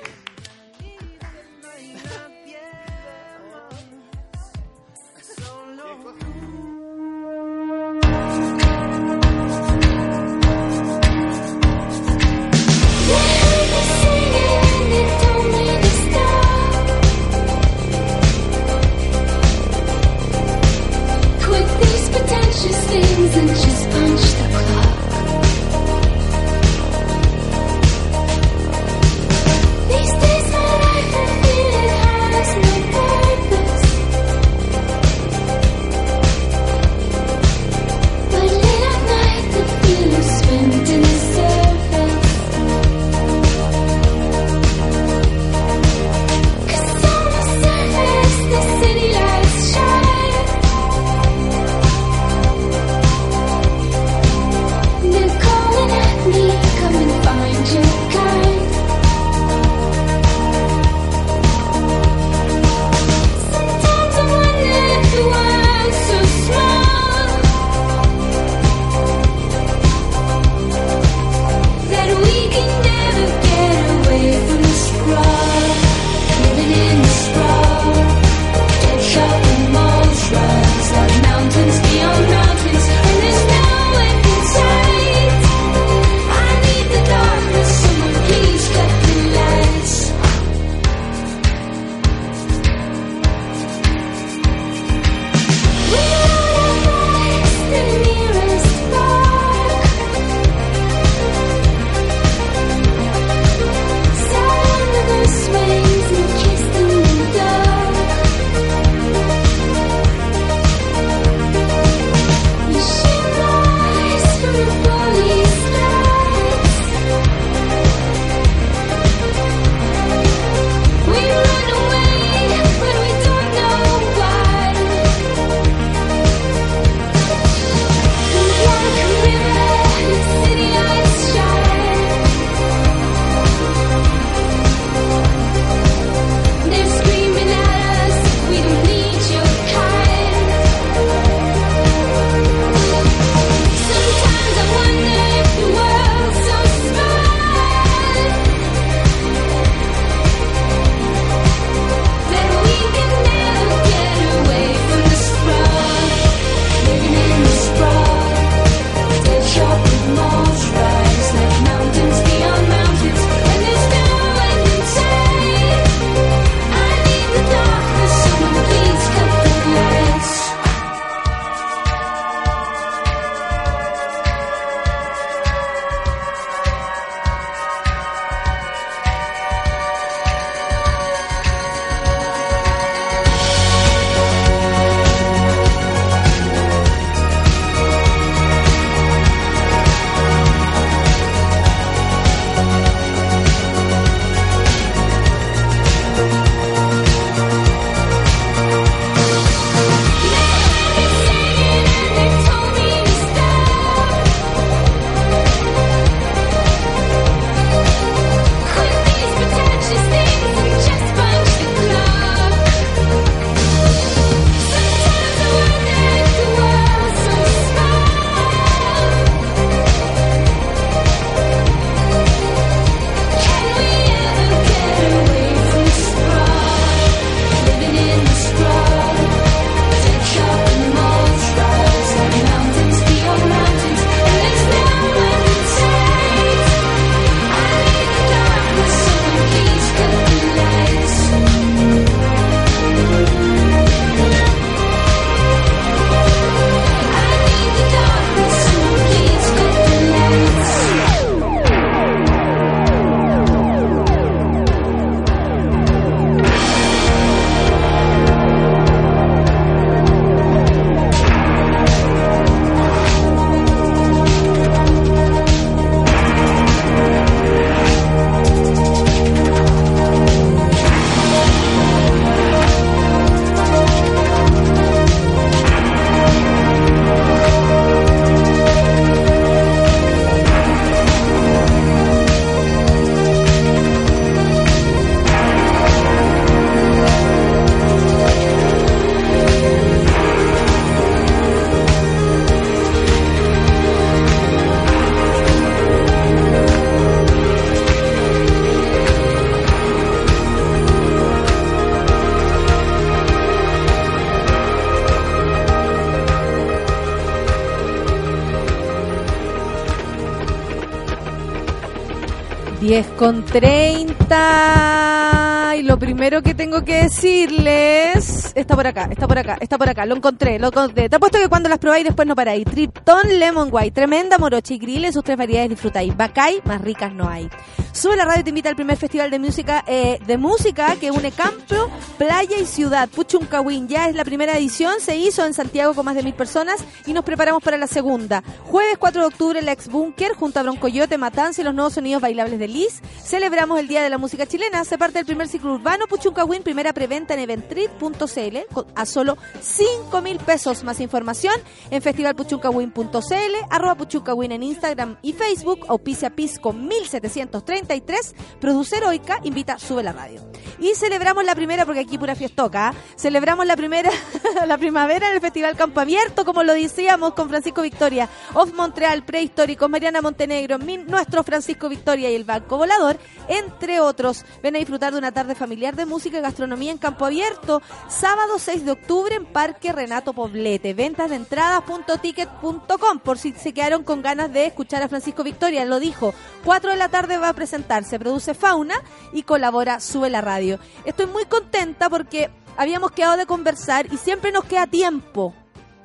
[313.21, 315.75] Con 30.
[315.77, 318.51] Y lo primero que tengo que decirles.
[318.55, 320.07] Está por acá, está por acá, está por acá.
[320.07, 321.11] Lo encontré, lo encontré.
[321.11, 322.65] Te apuesto que cuando las probáis después no paráis.
[322.65, 323.91] Triptón Lemon White.
[323.91, 325.05] Tremenda morocha y grill.
[325.05, 326.17] En sus tres variedades disfrutáis.
[326.17, 327.51] Bacay, más ricas no hay.
[327.93, 331.11] Sube la radio y te invita al primer festival de música eh, de música que
[331.11, 331.91] une campo,
[332.21, 333.09] playa y ciudad.
[333.09, 333.89] Puchuncahuín.
[333.89, 335.01] Ya es la primera edición.
[335.01, 338.45] Se hizo en Santiago con más de mil personas y nos preparamos para la segunda.
[338.65, 342.21] Jueves 4 de octubre, la ex Bunker junto a Broncoyote, Matanza y los nuevos sonidos
[342.21, 343.01] bailables de Liz.
[343.25, 344.81] Celebramos el Día de la Música Chilena.
[344.81, 348.59] Hace parte del primer ciclo urbano Puchuncahuín, primera preventa en eventrit.cl
[348.95, 350.85] a solo 5 mil pesos.
[350.85, 351.55] Más información
[351.91, 360.03] en festivalpuchuncahuín.cl, arroba Puchuncahuín en Instagram y Facebook, auspicia Pisco 1733, Producer Oica, invita Sube
[360.03, 360.43] la Radio.
[360.79, 364.11] Y celebramos la primera, porque aquí pura fiestoca, celebramos la primera,
[364.67, 369.25] la primavera en el Festival Campo Abierto, como lo decíamos con Francisco Victoria, Off Montreal,
[369.25, 373.19] Prehistórico, Mariana Montenegro, nuestro Francisco Victoria y el Banco Volador,
[373.49, 374.45] entre otros.
[374.63, 378.59] Ven a disfrutar de una tarde familiar de música y gastronomía en Campo Abierto, sábado
[378.59, 380.95] 6 de octubre en Parque Renato Poblete.
[380.95, 386.01] Ventas de entradas.ticket.com, por si se quedaron con ganas de escuchar a Francisco Victoria, lo
[386.01, 386.35] dijo.
[386.65, 388.95] 4 de la tarde va a presentarse, produce Fauna
[389.33, 390.79] y colabora Sube la Radio.
[391.05, 395.55] Estoy muy contenta porque habíamos quedado de conversar y siempre nos queda tiempo.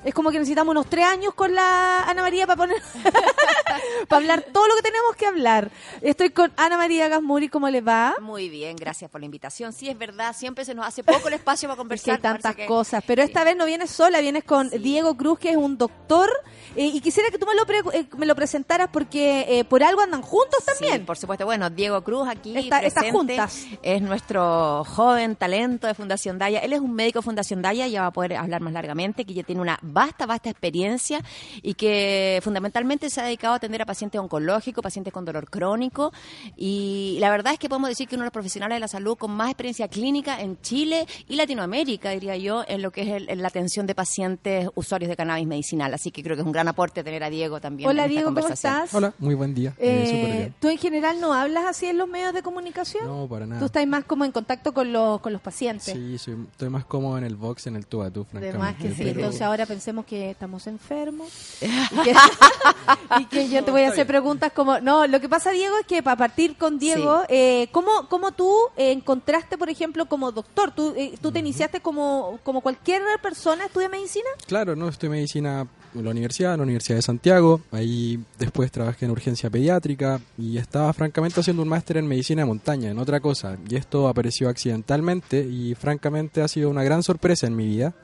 [0.06, 2.76] Es como que necesitamos unos tres años con la Ana María para poner
[4.08, 5.70] para hablar todo lo que tenemos que hablar.
[6.00, 8.14] Estoy con Ana María Gasmuri, ¿cómo le va?
[8.20, 9.72] Muy bien, gracias por la invitación.
[9.72, 12.14] Sí, es verdad, siempre se nos hace poco el espacio para Es que conversar.
[12.14, 15.50] hay tantas que- cosas, pero esta vez no vienes sola, vienes con Diego Cruz, que
[15.50, 16.30] es un doctor,
[16.76, 19.82] eh, y quisiera que tú me lo, pre- eh, me lo presentaras porque eh, por
[19.82, 20.98] algo andan juntos también.
[21.00, 21.44] Sí, por supuesto.
[21.46, 23.66] Bueno, Diego Cruz aquí Está- está presente, juntas.
[23.82, 26.60] es nuestro joven talento de Fundación Daya.
[26.60, 29.34] Él es un médico de Fundación Daya, ya va a poder hablar más largamente, que
[29.34, 31.22] ya tiene una vasta, vasta experiencia
[31.62, 36.12] y que fundamentalmente se ha dedicado a atender a pacientes oncológicos, pacientes con dolor crónico.
[36.56, 39.16] Y la verdad es que podemos decir que uno de los profesionales de la salud
[39.16, 43.30] con más experiencia clínica en Chile y Latinoamérica, diría yo, en lo que es el-
[43.30, 45.94] en la atención de pacientes usuarios de cannabis medicinal.
[45.94, 47.88] Así que creo que es un gran aporte tener a Diego también.
[47.88, 48.92] Hola, en esta Diego, ¿cómo estás?
[48.94, 49.72] Hola, muy buen día.
[49.78, 50.04] Eh,
[50.46, 50.52] Eh.
[50.60, 53.06] ¿Tú en general no hablas así en los medios de comunicación?
[53.06, 53.60] No, para nada.
[53.60, 55.94] Tú estás más como en contacto con los, con los pacientes.
[55.94, 58.48] Sí, soy- estoy más cómodo en el box, en el tú a tú, francamente.
[58.58, 61.28] Además que sí, pero- entonces ahora pensemos que estamos enfermos
[61.60, 62.12] y que,
[63.20, 64.80] y que yo te voy a hacer preguntas como...
[64.80, 68.52] No, lo que pasa, Diego, es que para partir con Diego, eh, ¿cómo, cómo tú
[68.76, 70.72] eh, encontraste, por ejemplo, como doctor?
[70.72, 74.26] ¿Tú, eh, tú te iniciaste como, como cualquier persona estudia medicina?
[74.48, 77.60] Claro, no, estoy medicina en la universidad, en la Universidad de Santiago.
[77.70, 82.46] Ahí después trabajé en urgencia pediátrica y estaba francamente haciendo un máster en medicina de
[82.46, 83.56] montaña, en otra cosa.
[83.68, 87.94] Y esto apareció accidentalmente y francamente ha sido una gran sorpresa en mi vida.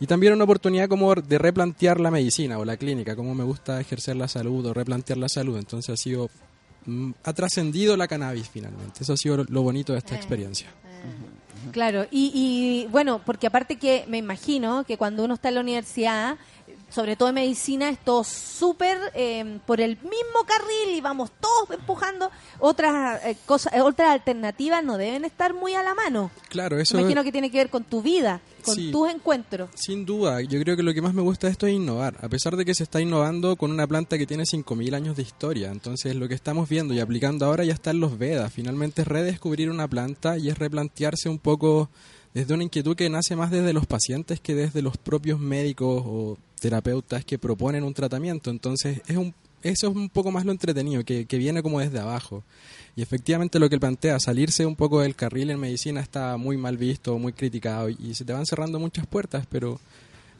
[0.00, 3.80] Y también una oportunidad como de replantear la medicina o la clínica, cómo me gusta
[3.80, 5.56] ejercer la salud o replantear la salud.
[5.58, 6.28] Entonces ha sido
[6.86, 9.02] mm, ha trascendido la cannabis finalmente.
[9.02, 10.68] Eso ha sido lo- lo bonito de esta experiencia.
[11.72, 15.60] Claro, y, y bueno, porque aparte que me imagino que cuando uno está en la
[15.62, 16.36] universidad,
[16.94, 21.70] sobre todo en medicina, es todo súper eh, por el mismo carril y vamos todos
[21.78, 22.30] empujando.
[22.60, 26.30] Otras eh, cosas, eh, otras alternativas no deben estar muy a la mano.
[26.48, 28.90] Claro, eso Me imagino que tiene que ver con tu vida, con Sí.
[28.92, 29.70] tus encuentros.
[29.74, 32.28] Sin duda, yo creo que lo que más me gusta de esto es innovar, a
[32.28, 35.70] pesar de que se está innovando con una planta que tiene 5.000 años de historia.
[35.72, 38.52] Entonces, lo que estamos viendo y aplicando ahora ya está en los Vedas.
[38.52, 41.90] Finalmente es redescubrir una planta y es replantearse un poco
[42.32, 46.36] desde una inquietud que nace más desde los pacientes que desde los propios médicos o
[46.64, 48.50] terapeutas que proponen un tratamiento.
[48.50, 51.98] Entonces, es un, eso es un poco más lo entretenido, que, que viene como desde
[51.98, 52.42] abajo.
[52.96, 56.56] Y efectivamente lo que él plantea, salirse un poco del carril en medicina está muy
[56.56, 59.78] mal visto, muy criticado y, se te van cerrando muchas puertas, pero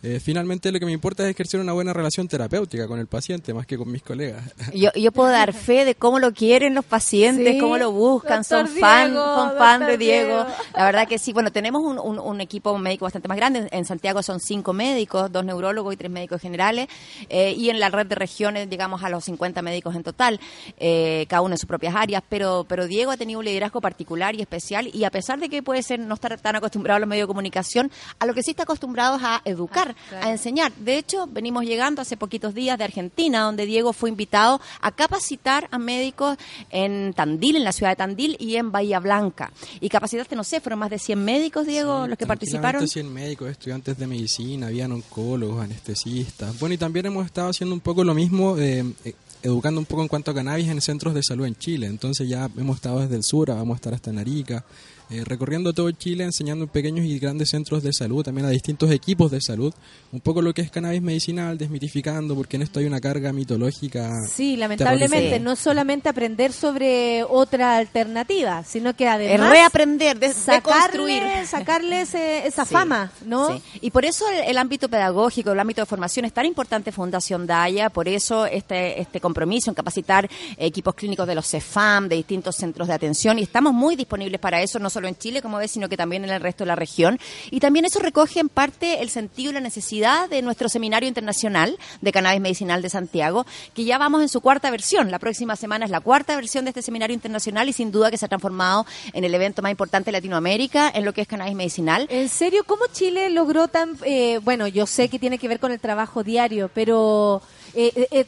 [0.04, 3.54] eh, finalmente lo que me importa es ejercer una buena relación terapéutica con el paciente
[3.54, 4.44] más que con mis colegas.
[4.74, 8.44] Yo, yo puedo dar fe de cómo lo quieren los pacientes, Sí, cómo lo buscan,
[8.44, 10.44] son fan, Diego, son fan de Diego.
[10.44, 10.46] Diego.
[10.76, 13.68] La verdad que sí, bueno, tenemos un, un- un equipo médico bastante más grande.
[13.72, 16.88] En Santiago son cinco médicos, dos neurólogos y tres médicos generales.
[17.28, 20.38] eh, y en la red de regiones llegamos a los 50 médicos en total,
[20.78, 22.22] eh, cada uno en sus propias áreas.
[22.28, 24.90] Pero, pero Diego ha tenido un liderazgo particular y especial.
[24.92, 27.28] Y a pesar de que puede ser no estar tan acostumbrado a los medios de
[27.28, 30.72] comunicación, a lo que sí está acostumbrado es a educar, a enseñar.
[30.76, 35.68] De hecho, venimos llegando hace poquitos días de Argentina, donde Diego fue invitado a capacitar
[35.70, 36.36] a médicos
[36.70, 39.52] en Tandil, en la ciudad de Tandil y en Bahía Blanca.
[39.80, 42.80] Y capacitaste, no sé, fueron más de 100 médicos, Diego, los que participaron.
[42.80, 46.58] Tranquilamente 100 médicos, estudiantes de medicina, habían oncólogos, anestesistas.
[46.58, 50.02] Bueno, y también hemos estado haciendo un poco lo mismo eh, eh, educando un poco
[50.02, 51.86] en cuanto a cannabis en centros de salud en Chile.
[51.86, 54.64] Entonces ya hemos estado desde el sur, vamos a estar hasta Narica,
[55.10, 58.90] eh, recorriendo todo Chile, enseñando en pequeños y grandes centros de salud, también a distintos
[58.90, 59.72] equipos de salud,
[60.12, 64.10] un poco lo que es cannabis medicinal, desmitificando, porque en esto hay una carga mitológica.
[64.32, 69.50] Sí, lamentablemente, no solamente aprender sobre otra alternativa, sino que además...
[69.50, 71.22] Reaprender, de- sacarle, deconstruir.
[71.46, 72.72] sacarle ese- esa Sí.
[72.72, 73.52] fama, ¿no?
[73.56, 73.62] Sí.
[73.82, 77.46] Y por eso el, el ámbito pedagógico, el ámbito de formación es tan importante Fundación
[77.46, 82.56] Daya, por eso este, este compromiso en capacitar equipos clínicos de los CEFAM, de distintos
[82.56, 85.70] centros de atención, y estamos muy disponibles para eso, no solo en Chile, como ves,
[85.72, 87.18] sino que también en el resto de la región.
[87.50, 91.76] Y también eso recoge en parte el sentido y la necesidad de nuestro seminario internacional
[92.00, 93.44] de cannabis medicinal de Santiago,
[93.74, 95.10] que ya vamos en su cuarta versión.
[95.10, 98.16] La próxima semana es la cuarta versión de este seminario internacional y sin duda que
[98.16, 101.54] se ha transformado en el evento más importante de Latinoamérica en lo que es cannabis
[101.54, 102.06] medicinal.
[102.10, 103.98] En serio, ¿cómo Chile logró tan...
[104.04, 107.42] eh, bueno, yo sé que tiene que ver con el trabajo diario, pero...
[107.74, 108.26] eh, eh,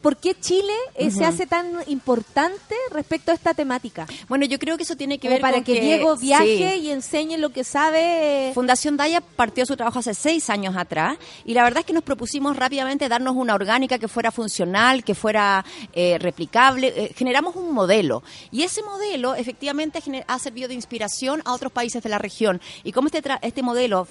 [0.00, 4.06] ¿Por qué Chile eh, se hace tan importante respecto a esta temática?
[4.28, 6.80] Bueno, yo creo que eso tiene que Como ver para con que, Diego viaje sí.
[6.86, 8.50] y enseñe lo que sabe.
[8.50, 11.92] eh, Fundación Daya partió su trabajo hace seis años atrás y la verdad es que
[11.92, 16.88] nos propusimos rápidamente darnos una orgánica que fuera funcional, que fuera eh, replicable.
[16.96, 22.02] Eh, generamos un modelo y ese modelo efectivamente ha servido de inspiración a otros países
[22.02, 22.60] de la región.
[22.84, 24.06] Y como este, tra- este modelo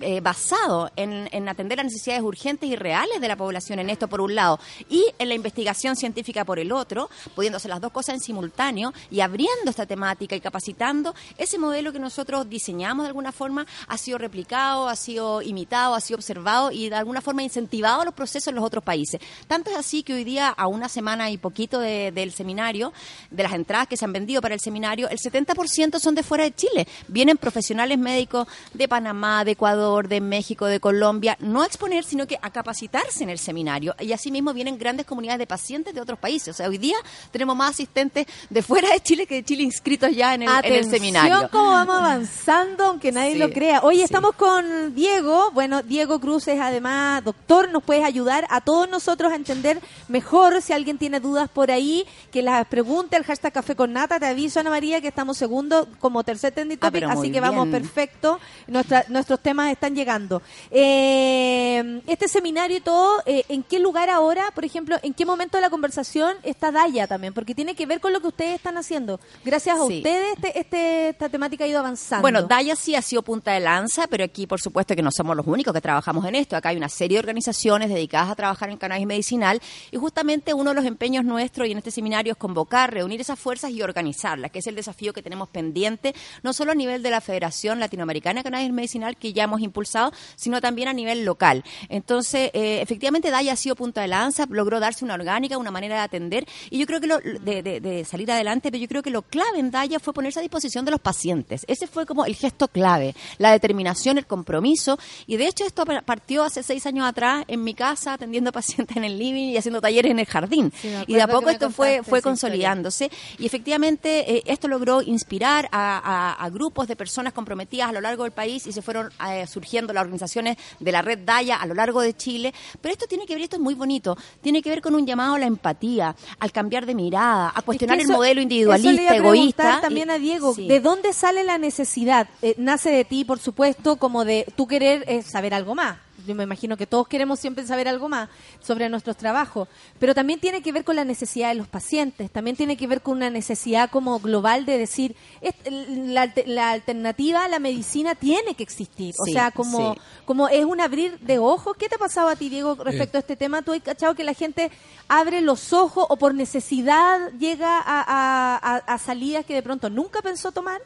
[0.00, 4.08] eh, basado en, en atender las necesidades urgentes y reales de la población en esto
[4.08, 4.58] por un lado
[4.88, 8.92] y en la investigación científica por el otro, pudiendo hacer las dos cosas en simultáneo
[9.10, 13.96] y abriendo esta temática y capacitando, ese modelo que nosotros diseñamos de alguna forma ha
[13.98, 18.48] sido replicado, ha sido imitado, ha sido observado y de alguna forma incentivado los procesos
[18.48, 19.20] en los otros países.
[19.46, 22.92] Tanto es así que hoy día, a una semana y poquito de- del seminario,
[23.30, 26.44] de las entradas que se han vendido para el seminario, el 70% son de fuera
[26.44, 26.86] de Chile.
[27.08, 32.26] Vienen profesionales médicos de Panamá, de Ecuador, de México, de Colombia, no a exponer, sino
[32.26, 33.94] que a capacitarse en el seminario.
[34.00, 36.48] Y asimismo vienen grandes comunidades de pacientes de otros países.
[36.48, 36.96] O sea, hoy día
[37.30, 40.54] tenemos más asistentes de fuera de Chile que de Chile inscritos ya en el, en
[40.54, 41.48] el Atención seminario.
[41.52, 43.80] cómo vamos avanzando, aunque nadie Sí, lo crea.
[43.82, 45.50] Oye, estamos con Diego.
[45.52, 47.70] Bueno, Diego Cruz es además doctor.
[47.70, 50.60] Nos puedes ayudar a todos nosotros a entender mejor.
[50.62, 54.18] Si alguien tiene dudas por ahí, que las pregunte al hashtag Café con Nata.
[54.18, 57.40] Te aviso, Ana María, que estamos segundo como tercer trending Ah, topic, pero así que
[57.40, 58.40] vamos perfecto.
[58.66, 60.42] Nuestra- nuestros temas están llegando.
[60.70, 65.56] Eh, este seminario y todo, eh, ¿en qué lugar ahora, por ejemplo, en qué momento
[65.56, 67.32] de la conversación está Daya también?
[67.32, 69.20] Porque tiene que ver con lo que ustedes están haciendo.
[69.44, 69.98] Gracias a Sí.
[69.98, 72.22] ustedes este, este- esta temática ha ido avanzando.
[72.22, 75.36] Bueno, Daya sí ha sido punta de lanza, pero aquí por supuesto que no somos
[75.36, 76.56] los únicos que trabajamos en esto.
[76.56, 80.70] Acá hay una serie de organizaciones dedicadas a trabajar en cannabis medicinal y justamente uno
[80.70, 84.50] de los empeños nuestros y en este seminario es convocar, reunir esas fuerzas y organizarlas,
[84.50, 88.40] que es el desafío que tenemos pendiente, no solo a nivel de la Federación Latinoamericana
[88.40, 91.62] de Cannabis Medicinal que ya hemos impulsado, sino también a nivel local.
[91.88, 95.96] Entonces, eh, efectivamente Daya ha sido punta de lanza, logró darse una orgánica, una manera
[95.96, 99.02] de atender y yo creo que lo, de, de- de salir adelante, pero yo creo
[99.02, 101.64] que lo clave en Daya fue ponerse a disposición de los pacientes.
[101.68, 104.98] Ese fue como el gesto clave, la determinación, el compromiso.
[105.26, 108.96] Y de hecho esto pa- partió hace seis años atrás en mi casa, atendiendo pacientes
[108.96, 110.72] en el living y haciendo talleres en el jardín.
[110.80, 113.10] Sí, y de a poco esto fue, fue consolidándose.
[113.38, 118.00] Y efectivamente eh, esto logró inspirar a, a- a grupos de personas comprometidas a lo
[118.00, 121.64] largo del país y se fueron eh, surgiendo las organizaciones de la red Daya a
[121.66, 122.52] lo largo de Chile.
[122.82, 125.36] Pero esto tiene que ver, esto es muy bonito, tiene que ver con un llamado
[125.36, 128.36] a la empatía, al cambiar de mirada, a cuestionar Es que el eso- modelo eso
[128.36, 129.80] le individualista, preguntar egoísta.
[129.80, 130.68] también y- a Diego, sí.
[130.68, 132.28] ¿de dónde sale la necesidad?
[132.42, 135.96] Eh, nace de ti, por supuesto, como de tú querer eh, saber algo más.
[136.26, 138.28] Yo me imagino que todos queremos siempre saber algo más
[138.60, 139.68] sobre nuestros trabajos,
[139.98, 143.02] pero también tiene que ver con la necesidad de los pacientes, también tiene que ver
[143.02, 148.54] con una necesidad como global de decir, es- la, la alternativa a la medicina tiene
[148.54, 150.00] que existir, o sea, como, sí.
[150.24, 151.76] como es un abrir de ojos.
[151.76, 153.62] ¿Qué te ha pasado a ti, Diego, respecto a este tema?
[153.62, 154.70] ¿Tú has cachado que la gente
[155.08, 159.90] abre los ojos o por necesidad llega a, a- a- a salidas que de pronto
[159.90, 160.80] nunca pensó tomar?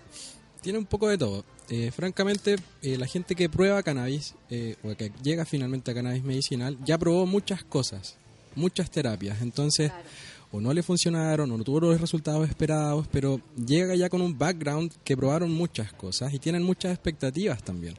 [0.61, 1.44] Tiene un poco de todo.
[1.73, 6.25] Eh, francamente, eh, la gente que prueba cannabis, eh, o que llega finalmente a cannabis
[6.25, 8.17] medicinal, ya probó muchas cosas,
[8.57, 9.41] muchas terapias.
[9.41, 9.93] Entonces,
[10.51, 14.37] o no le funcionaron, o no tuvo los resultados esperados, pero llega ya con un
[14.37, 17.95] background que probaron muchas cosas y tienen muchas expectativas también.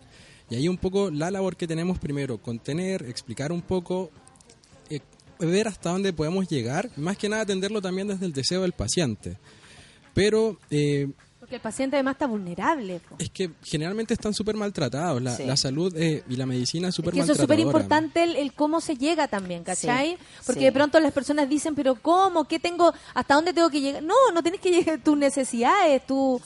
[0.49, 4.11] Y ahí un poco la labor que tenemos primero, contener, explicar un poco,
[5.39, 9.38] ver hasta dónde podemos llegar, más que nada atenderlo también desde el deseo del paciente.
[10.14, 10.60] Pero
[11.52, 13.02] Porque el paciente además está vulnerable.
[13.10, 13.15] po.
[13.19, 15.22] Es que generalmente están súper maltratados.
[15.22, 15.44] La, Sí.
[15.45, 18.38] la salud eh, y la medicina es súper Es que eso es súper importante el,
[18.38, 20.11] el cómo se llega también, ¿cachai?
[20.11, 20.65] Sí, Porque sí.
[20.65, 22.45] de pronto las personas dicen, pero ¿cómo?
[22.45, 22.94] ¿Qué tengo?
[23.14, 24.02] ¿Hasta dónde tengo que llegar?
[24.02, 26.40] No, no tienes que llegar tus necesidades, tu,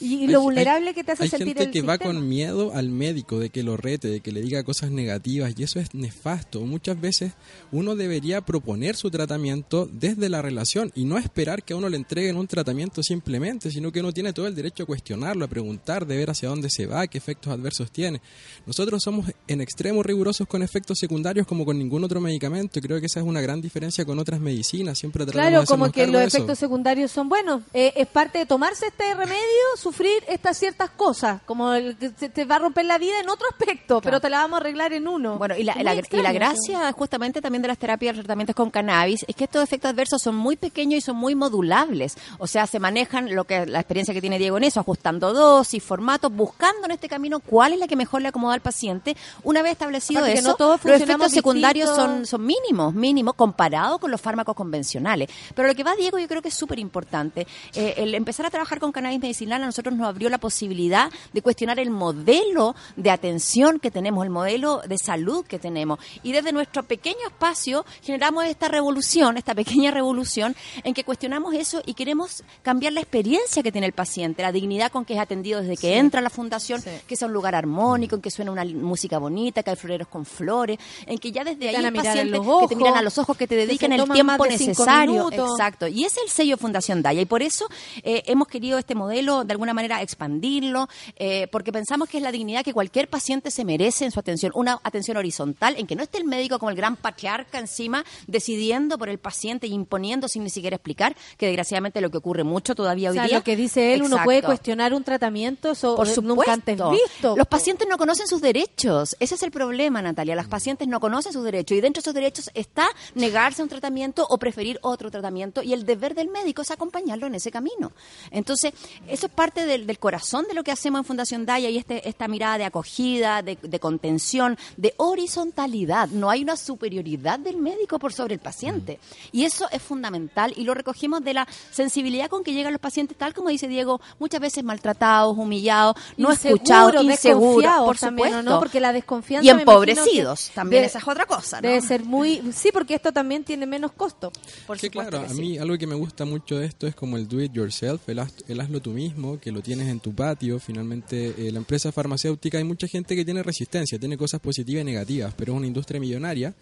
[0.00, 1.94] y, y Hay- lo hay- vulnerable que te hace hay sentir gente el que va
[1.94, 2.14] sistema.
[2.14, 5.64] con miedo al médico de que lo rete, de que le diga cosas negativas y
[5.64, 6.60] eso es nefasto.
[6.60, 7.32] Muchas veces
[7.72, 11.96] uno debería proponer su tratamiento desde la relación y no esperar que a uno le
[11.96, 16.06] entreguen un tratamiento simplemente, sino que uno tiene todo el derecho a cuestionarlo, a preguntar,
[16.06, 18.20] de ver hacia dónde se va, qué efectos adversos tiene.
[18.66, 23.00] Nosotros somos en extremo rigurosos con efectos secundarios como con ningún otro medicamento y creo
[23.00, 24.98] que esa es una gran diferencia con otras medicinas.
[24.98, 27.62] Siempre tratamos Claro, de como que los efectos secundarios son buenos.
[27.74, 29.36] Eh, es parte de tomarse este remedio,
[29.76, 33.28] sufrir estas ciertas cosas, como el que se te va a romper la vida en
[33.28, 35.38] otro aspecto, pero te la vamos a arreglar en uno.
[35.38, 38.70] Bueno, y la, la- y la gracia justamente también de las terapias, los tratamientos con
[38.70, 42.16] cannabis, es que estos efectos adversos son muy pequeños y son muy modulables.
[42.38, 45.82] O sea, se manejan lo que la experiencia que tiene Diego en eso, ajustando dosis,
[45.82, 49.16] formatos, buscando en este camino cuál es la que mejor le acomoda al paciente.
[49.42, 51.90] Una vez establecido Aparte que eso, no todos los efectos secundarios
[52.28, 55.28] son mínimos, mínimos, comparado con los fármacos convencionales.
[55.54, 57.46] Pero lo que va Diego yo creo que es súper importante.
[57.74, 61.42] Eh, el empezar a trabajar con cannabis medicinal a nosotros nos abrió la posibilidad de
[61.42, 65.98] cuestionar el modelo de atención que tenemos, el modelo de salud que tenemos.
[66.22, 71.82] Y desde nuestro pequeño espacio generamos esta revolución, esta pequeña revolución, en que cuestionamos eso
[71.86, 75.60] y queremos cambiar la experiencia que tiene el paciente, la dignidad con que es atendido
[75.60, 75.92] desde que Sí.
[75.92, 79.62] entra a la fundación, que sea un lugar armónico, en que suena una música bonita,
[79.62, 82.76] que hay floreros con flores, en que ya desde ahí el paciente ojos, que te
[82.76, 85.30] miran a los ojos, que te que dediquen el tiempo de necesario.
[85.30, 85.86] Exacto.
[85.88, 87.20] Y es el sello Fundación Daya.
[87.20, 87.66] Y por eso
[88.04, 92.30] eh, hemos querido este modelo de alguna manera expandirlo, eh, porque pensamos que es la
[92.32, 94.52] dignidad que cualquier paciente se merece en su atención.
[94.54, 98.98] Una atención horizontal, en que no esté el médico como el gran patriarca encima, decidiendo
[98.98, 102.44] por el paciente y imponiendo sin ni siquiera explicar, que desgraciadamente es lo que ocurre
[102.44, 103.38] mucho todavía O hoy sea, día.
[103.38, 104.21] lo que dice él, uno Exacto.
[104.24, 106.34] Puede cuestionar un tratamiento, eso Por eh, supuesto.
[106.34, 107.36] nunca antes visto.
[107.36, 109.16] Los pacientes no conocen sus derechos.
[109.20, 110.34] Ese es el problema, Natalia.
[110.34, 111.76] Las pacientes no conocen sus derechos.
[111.76, 115.62] Y dentro de esos derechos está negarse a un tratamiento o preferir otro tratamiento.
[115.62, 117.92] Y el deber del médico es acompañarlo en ese camino.
[118.30, 118.72] Entonces,
[119.08, 122.08] eso es parte del, del corazón de lo que hacemos en Fundación Daya y este,
[122.08, 126.08] esta mirada de acogida, de, de contención, de horizontalidad.
[126.08, 128.98] No hay una superioridad del médico por sobre el paciente.
[129.32, 133.16] Y eso es fundamental y lo recogimos de la sensibilidad con que llegan los pacientes,
[133.16, 138.50] tal como dice Diego, muchas veces maltratados, humillados, no escuchados, inseguros, por también, ¿o supuesto.
[138.50, 138.58] no?
[138.58, 141.68] Porque la desconfianza Y empobrecidos, también esa es otra cosa, ¿no?
[141.68, 142.42] Debe ser muy...
[142.52, 144.30] Sí, porque esto también tiene menos costo.
[144.66, 145.40] Por supuesto claro, que a sí.
[145.40, 148.18] mí algo que me gusta mucho de esto es como el do it yourself, el,
[148.18, 150.58] haz- el hazlo tú mismo, que lo tienes en tu patio.
[150.58, 154.84] Finalmente, eh, la empresa farmacéutica, hay mucha gente que tiene resistencia, tiene cosas positivas y
[154.84, 156.54] negativas, pero es una industria millonaria.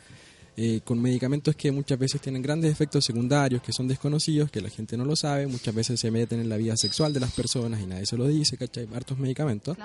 [0.57, 4.69] Eh, con medicamentos que muchas veces tienen grandes efectos secundarios, que son desconocidos, que la
[4.69, 7.81] gente no lo sabe, muchas veces se meten en la vida sexual de las personas
[7.81, 8.87] y nadie se lo dice, ¿cachai?
[8.95, 9.77] Hartos medicamentos.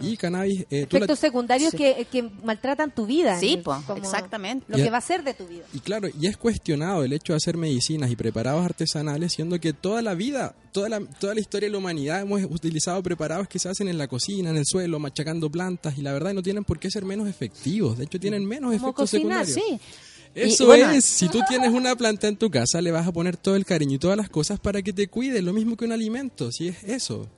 [0.00, 0.60] Y cannabis...
[0.70, 1.76] eh, la- Efectos secundarios Sí.
[1.76, 3.38] que, que maltratan tu vida.
[3.38, 4.64] Sí, po, exactamente.
[4.68, 5.64] Lo Y que va a ser de tu vida.
[5.74, 9.72] Y claro, y es cuestionado el hecho de hacer medicinas y preparados artesanales, siendo que
[9.72, 13.58] toda la vida, toda la, toda la historia de la humanidad hemos utilizado preparados que
[13.58, 16.64] se hacen en la cocina, en el suelo, machacando plantas, y la verdad no tienen
[16.64, 17.98] por qué ser menos efectivos.
[17.98, 19.80] De hecho, tienen menos Como efectos cocinar, secundarios.
[19.82, 19.95] sí.
[20.36, 23.06] Eso Y- y bueno, es, si tú tienes una planta en tu casa, le vas
[23.06, 25.76] a poner todo el cariño y todas las cosas para que te cuide, lo mismo
[25.76, 27.28] que un alimento, si es eso.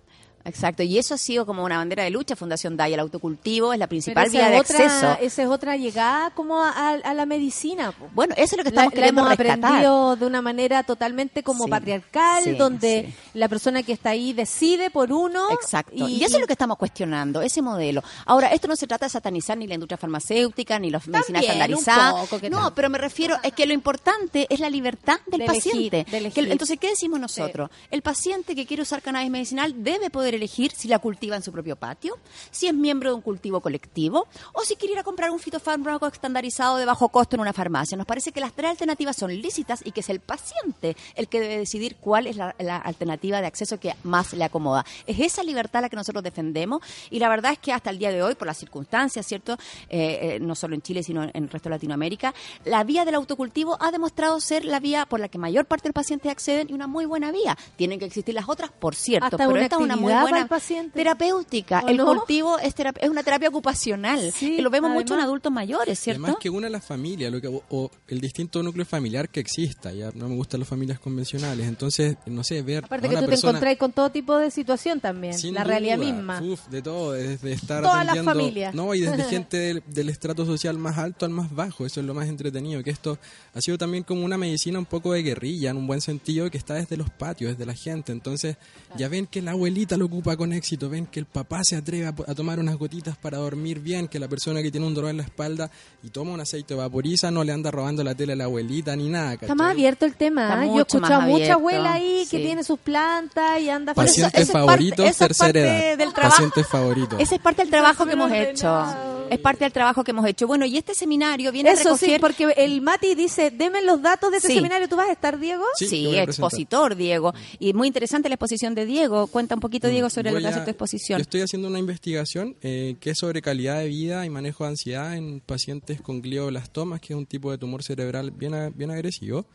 [0.49, 3.79] Exacto, y eso ha sido como una bandera de lucha Fundación Daya, el autocultivo es
[3.79, 5.17] la principal vía de otra- acceso.
[5.21, 7.93] Esa es otra llegada como a, a- a la medicina.
[7.93, 8.09] po.
[8.15, 9.65] Bueno, eso es lo que La, estamos la queriendo hemos rescatar.
[9.65, 14.33] aprendido de una manera totalmente como Sí, patriarcal, sí, donde la persona que está ahí
[14.33, 15.49] decide por uno.
[15.53, 15.93] Exacto.
[16.09, 18.03] Y, eso es lo que estamos cuestionando, ese modelo.
[18.27, 21.43] Ahora, esto no se trata de satanizar ni la industria farmacéutica, ni la medicina También,
[21.45, 22.15] estandarizada.
[22.15, 22.73] un poco, ¿qué no, tal?
[22.75, 26.07] pero me refiero, es que lo importante es la libertad del De elegir, paciente.
[26.11, 26.45] de elegir.
[26.47, 27.71] Que- entonces, ¿qué decimos nosotros?
[27.91, 31.53] El paciente que quiere usar cannabis medicinal debe poder elegir si la cultiva en su
[31.53, 32.17] propio patio,
[32.51, 36.07] si es miembro de un cultivo colectivo, o si quiere ir a comprar un fitofármaco
[36.07, 37.97] estandarizado de bajo costo en una farmacia.
[37.97, 41.41] Nos parece que las tres alternativas son lícitas y que es el paciente el que
[41.41, 44.85] debe decidir cuál es la, la alternativa de acceso que más le acomoda.
[45.07, 48.11] Es esa libertad la que nosotros defendemos y la verdad es que hasta el día
[48.11, 49.55] de hoy, por las circunstancias, ¿cierto?
[49.89, 52.35] Eh, eh, no solo en Chile, sino en el resto de Latinoamérica,
[52.65, 55.89] la vía del autocultivo ha demostrado ser la vía por la que mayor parte de
[55.91, 57.57] los pacientes acceden y una muy buena vía.
[57.77, 60.31] Tienen que existir las otras, por cierto, Hasta pero una esta es una muy para
[60.31, 60.93] buena el paciente.
[60.99, 61.83] terapéutica.
[61.85, 62.07] ¿O El no?
[62.07, 64.33] cultivo es, terap- es una terapia ocupacional.
[64.33, 65.25] Sí, y lo vemos mucho en además.
[65.27, 66.23] adultos mayores, ¿cierto?
[66.25, 69.93] Además que una la familia, lo que, o, o el distinto núcleo familiar que exista.
[69.93, 71.67] Ya no me gustan las familias convencionales.
[71.67, 73.51] Entonces, no sé, ver Aparte a que una tú te persona...
[73.53, 76.07] encontrás con todo tipo de situación también, Sin la realidad duda.
[76.13, 76.43] misma.
[76.43, 78.31] Uf, de todo, desde estar Todas las atendiendo...
[78.33, 78.75] familias.
[78.75, 82.07] No, y desde gente del, del estrato social más alto al más bajo, eso es
[82.07, 83.19] lo más entretenido, que esto
[83.55, 86.59] ha sido también como una medicina un poco de guerrilla, en un buen sentido, que
[86.59, 88.13] está desde los patios, desde la gente.
[88.13, 88.57] Entonces,
[88.97, 92.07] ya ven que la abuelita lo ocupa con éxito, ven que el papá se atreve
[92.07, 95.11] a, a tomar unas gotitas para dormir bien, que la persona que tiene un dolor
[95.11, 95.71] en la espalda
[96.03, 98.97] y toma un aceite de vaporiza no le anda robando la tela a la abuelita
[98.97, 99.35] ni nada.
[99.35, 100.61] Está más abierto el tema.
[100.61, 100.67] ¿ah?
[100.67, 104.43] Yo he escuchado a mucha abuela ahí que tiene sus plantas y anda Pacientes eso
[104.43, 105.99] es parte- favoritos, es tercera parte edad.
[105.99, 106.35] del trabajo.
[106.37, 107.21] Pacientes favoritos.
[107.21, 108.85] Ese es parte del trabajo que hemos hecho.
[109.31, 110.47] Es parte del trabajo que hemos hecho.
[110.47, 112.21] Bueno, y este seminario viene a Eso sí, recoger...
[112.21, 114.55] porque el Mati dice, deme los datos de este Sí.
[114.55, 114.89] seminario.
[114.89, 115.65] ¿Tú vas a estar, Diego?
[115.77, 117.35] Sí, Sí, a expositor, Diego.
[117.59, 119.27] Y muy interesante la exposición de Diego.
[119.27, 121.19] Cuenta un poquito, Diego, sobre lo que hace tu exposición.
[121.19, 124.71] Yo estoy haciendo una investigación eh, que es sobre calidad de vida y manejo de
[124.71, 129.47] ansiedad en pacientes con glioblastomas, que es un tipo de tumor cerebral bien, bien agresivo.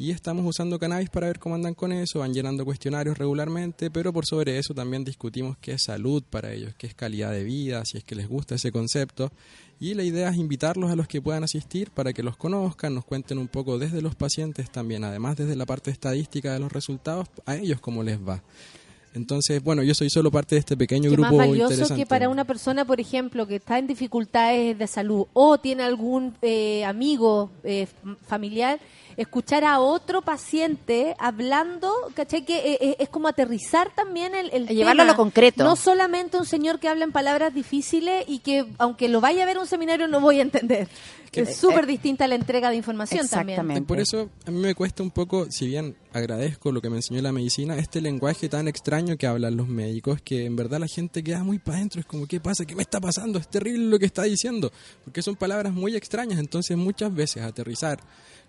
[0.00, 4.12] Y estamos usando cannabis para ver cómo andan con eso, van llenando cuestionarios regularmente, pero
[4.12, 7.84] por sobre eso también discutimos qué es salud para ellos, qué es calidad de vida,
[7.84, 9.32] si es que les gusta ese concepto.
[9.80, 13.04] Y la idea es invitarlos a los que puedan asistir para que los conozcan, nos
[13.04, 17.28] cuenten un poco desde los pacientes también, además desde la parte estadística de los resultados,
[17.44, 18.42] a ellos cómo les va.
[19.18, 22.02] Entonces, bueno, yo soy solo parte de este pequeño que más grupo valioso interesante.
[22.02, 26.34] que para una persona, por ejemplo, que está en dificultades de salud o tiene algún
[26.40, 27.86] eh, amigo eh,
[28.26, 28.78] familiar,
[29.18, 32.44] escuchar a otro paciente hablando, ¿cachai?
[32.44, 35.64] Que eh, eh, es como aterrizar también el, el Llevarlo a lo concreto.
[35.64, 39.46] No solamente un señor que habla en palabras difíciles y que, aunque lo vaya a
[39.46, 40.88] ver a un seminario, no voy a entender.
[41.28, 43.84] Que- es súper distinta la entrega de información también.
[43.84, 47.20] Por eso a mí me cuesta un poco, si bien agradezco lo que me enseñó
[47.20, 51.22] la medicina, este lenguaje tan extraño que hablan los médicos, que en verdad la gente
[51.22, 52.64] queda muy para adentro, es como, ¿qué pasa?
[52.64, 53.38] ¿Qué me está pasando?
[53.38, 54.72] Es terrible lo que está diciendo,
[55.04, 58.00] porque son palabras muy extrañas, entonces muchas veces aterrizar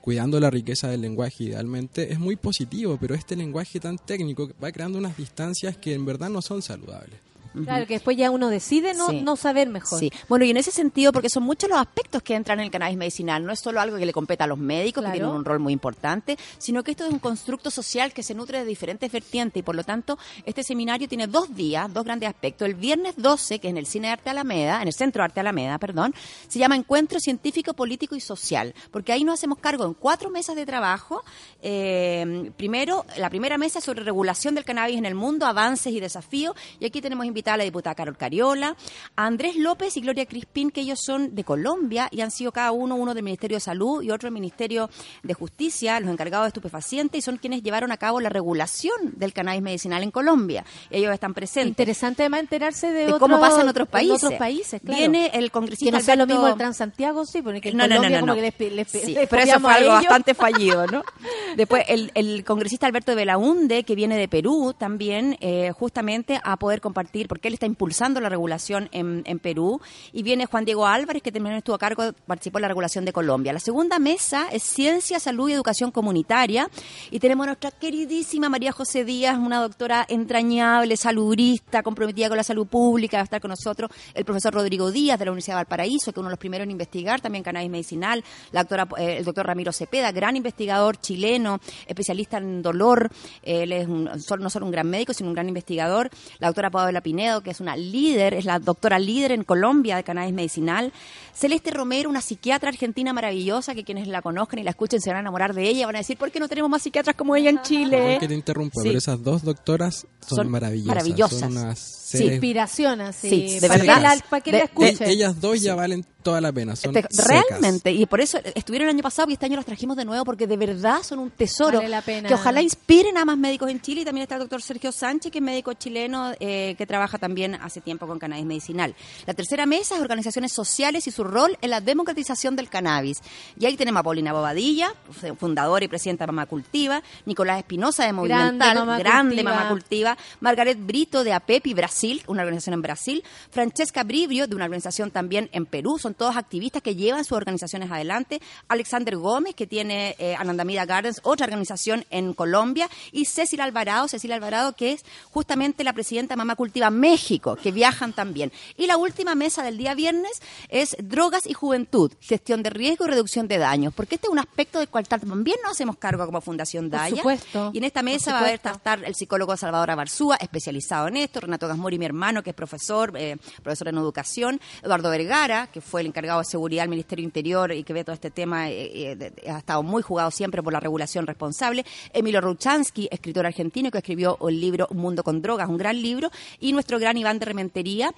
[0.02, 4.72] cuidando la riqueza del lenguaje idealmente es muy positivo, pero este lenguaje tan técnico va
[4.72, 7.29] creando unas distancias que en verdad no son saludables.
[7.64, 9.22] Claro, que después ya uno decide no, Sí.
[9.22, 10.00] no saber mejor.
[10.00, 10.12] Sí.
[10.28, 12.98] Bueno, y en ese sentido, porque son muchos los aspectos que entran en el cannabis
[12.98, 15.14] medicinal, no es solo algo que le compete a los médicos, Claro.
[15.14, 18.34] que tienen un rol muy importante, sino que esto es un constructo social que se
[18.36, 22.30] nutre de diferentes vertientes y por lo tanto este seminario tiene dos días, dos grandes
[22.30, 22.68] aspectos.
[22.68, 25.26] El viernes 12, que es en el Cine de Arte Alameda, en el Centro de
[25.26, 26.14] Arte Alameda, perdón,
[26.48, 30.56] se llama Encuentro Científico, Político y Social, porque ahí nos hacemos cargo en cuatro mesas
[30.56, 31.24] de trabajo.
[31.62, 36.56] Eh, primero, la primera mesa sobre regulación del cannabis en el mundo, avances y desafíos,
[36.80, 38.76] y aquí tenemos invitada la diputada Carol Cariola,
[39.16, 42.72] a Andrés López y Gloria Crispín, que ellos son de Colombia y han sido cada
[42.74, 44.90] uno, uno del Ministerio de Salud y otro del Ministerio
[45.24, 49.32] de Justicia, los encargados de estupefacientes, y son quienes llevaron a cabo la regulación del
[49.34, 50.66] cannabis medicinal en Colombia.
[50.90, 51.70] Ellos están presentes.
[51.70, 54.24] Interesante además enterarse de, De otro- cómo pasa en otros países.
[54.24, 54.98] otros países, claro.
[55.00, 57.96] Viene el congresista Que no sea lo mismo el Transantiago, sí, porque en no, no,
[57.96, 58.36] no, como no.
[58.36, 61.04] que les, pi- les, pi- Sí, les pero eso fue algo bastante fallido, ¿no?
[61.56, 66.58] Después, el, el congresista Alberto de Belaunde, que viene de Perú también, eh, justamente a
[66.58, 69.80] poder compartir, porque él está impulsando la regulación en, Perú,
[70.12, 73.14] y viene Juan Diego Álvarez, que también estuvo a cargo, participó en la regulación de
[73.14, 73.54] Colombia.
[73.54, 76.70] La segunda mesa es Ciencia, Salud y Educación Comunitaria,
[77.12, 82.44] y tenemos a nuestra queridísima María José Díaz, una doctora entrañable, saludista, comprometida con la
[82.44, 85.60] salud pública, va a estar con nosotros el profesor Rodrigo Díaz de la Universidad de
[85.60, 87.22] Valparaíso, que uno de los primeros en investigar.
[87.22, 92.62] También cannabis medicinal, la doctora, eh, el doctor Ramiro Cepeda, gran investigador chileno, especialista en
[92.62, 93.10] dolor,
[93.44, 97.02] él es un- no solo un gran médico, sino un gran investigador, la doctora Paola
[97.20, 100.94] Pinedo, que es una líder, es la doctora líder en Colombia de cannabis medicinal,
[101.34, 105.18] Celeste Romero, una psiquiatra argentina maravillosa, que quienes la conozcan y la escuchen se van
[105.18, 107.50] a enamorar de ella, van a decir, ¿por qué no tenemos más psiquiatras como ella
[107.50, 108.18] en Chile?
[108.22, 108.88] Que te interrumpa, Sí.
[108.88, 110.88] pero esas dos doctoras son, Son maravillosas.
[110.88, 111.40] maravillosas.
[111.40, 111.80] Son unas
[112.18, 113.30] Sí, inspiración así.
[113.30, 113.96] Sí, de para verdad.
[113.98, 115.08] Que la, para que la De- escuchen.
[115.10, 116.76] E- ellas dos ya valen toda la pena.
[116.76, 117.26] Son Te- secas.
[117.28, 120.26] realmente, y por eso estuvieron el año pasado y este año los trajimos de nuevo
[120.26, 122.28] porque de verdad son un tesoro Vale la pena.
[122.28, 125.32] que ojalá inspiren a más médicos en Chile y también está el doctor Sergio Sánchez,
[125.32, 128.96] que es médico chileno eh, que trabaja también hace tiempo con cannabis medicinal.
[129.26, 133.20] La tercera mesa es organizaciones sociales y su rol en la democratización del cannabis.
[133.58, 134.94] Y ahí tenemos a Paulina Bobadilla,
[135.38, 139.56] fundadora y presidenta de Mamá Cultiva, Nicolás Espinosa de Movimental, Mamá grande Cultiva.
[139.56, 144.66] Mamá Cultiva, Margaret Brito de APEPI Brasil, una organización en Brasil, Francesca Brivio de una
[144.66, 148.42] organización también en Perú, son todos activistas que llevan sus organizaciones adelante.
[148.70, 154.38] Alexander Gómez, que tiene eh, Anandamida Gardens, otra organización en Colombia, y Cecilia Alvarado, Cecilia
[154.38, 158.52] Alvarado, que es justamente la presidenta de Mamá Cultiva México, que viajan también.
[158.78, 163.10] Y la última mesa del día viernes es drogas y juventud, gestión de riesgo y
[163.10, 166.40] reducción de daños, porque este es un aspecto del cual también nos hacemos cargo como
[166.40, 167.18] Fundación Por Daya.
[167.18, 171.08] supuesto, Y en esta por mesa va a haber estar el psicólogo Salvador Abarzúa, especializado
[171.10, 175.68] en esto, Renato Gasmori, mi hermano, que es profesor, eh, profesor en educación, Eduardo Vergara,
[175.68, 178.70] que fue el encargado de seguridad del Ministerio Interior y que ve todo este tema,
[178.70, 181.84] eh, eh, de- de- ha estado muy jugado siempre por la regulación responsable,
[182.14, 186.30] Emilio Ruchansky, escritor argentino, que escribió el libro Un mundo con drogas, un gran libro,
[186.60, 188.14] y nuestro gran Iván de Rementería,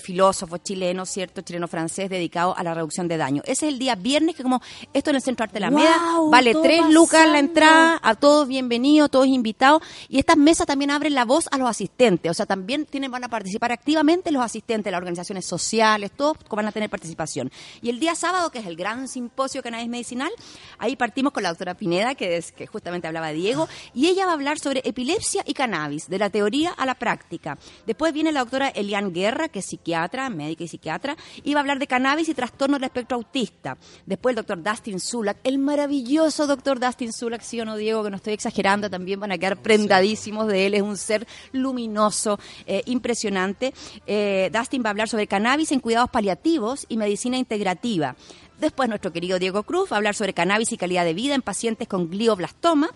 [0.00, 3.42] filósofo chileno, cierto, chileno-francés, dedicado a la reducción de daño.
[3.44, 4.60] Ese es el día viernes, que como
[4.92, 6.30] esto en el Centro Arte Alameda, ¡Guau!
[6.30, 9.82] vale Todo tres lucas la entrada, a todos bienvenidos, todos invitados.
[10.08, 12.30] Y estas mesas también abren la voz a los asistentes.
[12.30, 16.66] O sea, también tienen, van a participar activamente los asistentes, las organizaciones sociales, todos van
[16.66, 17.52] a tener participación.
[17.80, 20.30] Y el día sábado, que es el gran simposio cannabis medicinal,
[20.78, 24.32] ahí partimos con la doctora Pineda, que es que justamente hablaba Diego, y ella va
[24.32, 27.58] a hablar sobre epilepsia y cannabis, de la teoría a la práctica.
[27.86, 31.62] Después viene la doctora Elian Guerra, que es psiquiatra, médica y psiquiatra, y va a
[31.62, 33.76] hablar de cannabis y trastornos del espectro autista.
[34.06, 38.10] Después el doctor Dustin Sulak, el maravilloso doctor Dustin Sulak, sí o no, Diego, que
[38.10, 42.82] no estoy exagerando, también van a quedar prendadísimos de él, es un ser luminoso, eh,
[43.02, 43.74] impresionante.
[44.06, 48.14] Eh, Dustin va a hablar sobre cannabis en cuidados paliativos y medicina integrativa.
[48.60, 51.42] Después nuestro querido Diego Cruz va a hablar sobre cannabis y calidad de vida en
[51.42, 52.90] pacientes con glioblastoma.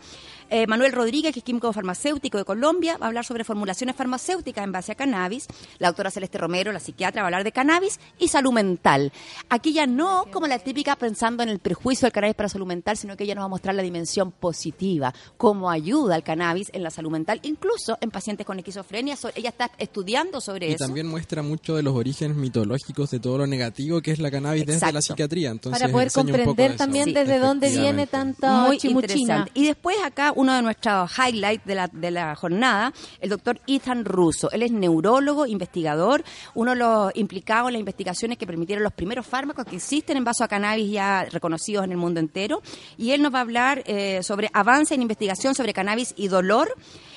[0.50, 4.64] Eh, Manuel Rodríguez, que es químico farmacéutico de Colombia, va a hablar sobre formulaciones farmacéuticas
[4.64, 5.46] en base a cannabis.
[5.78, 9.12] La doctora Celeste Romero, la psiquiatra, va a hablar de cannabis y salud mental.
[9.48, 12.96] Aquí ya no como la típica pensando en el perjuicio del cannabis para salud mental,
[12.96, 16.82] sino que ella nos va a mostrar la dimensión positiva, cómo ayuda el cannabis en
[16.82, 19.16] la salud mental, incluso en pacientes con esquizofrenia.
[19.16, 20.84] So- ella está estudiando sobre Y eso.
[20.84, 24.66] también muestra mucho de los orígenes mitológicos de todo lo negativo que es la cannabis
[24.66, 25.50] desde la psiquiatría.
[25.50, 29.12] Entonces, Para poder comprender también desde dónde viene tanta Muy chimuchina.
[29.14, 29.50] interesante.
[29.54, 34.50] Y después acá uno de nuestros highlights de la, jornada, el doctor Ethan Russo.
[34.52, 36.22] Él es neurólogo, investigador,
[36.54, 40.24] uno de los implicados en las investigaciones que permitieron los primeros fármacos que existen en
[40.24, 42.62] vaso a cannabis ya reconocidos en el mundo entero.
[42.96, 46.74] Y él nos va a hablar eh, sobre avance en investigación sobre cannabis y dolor.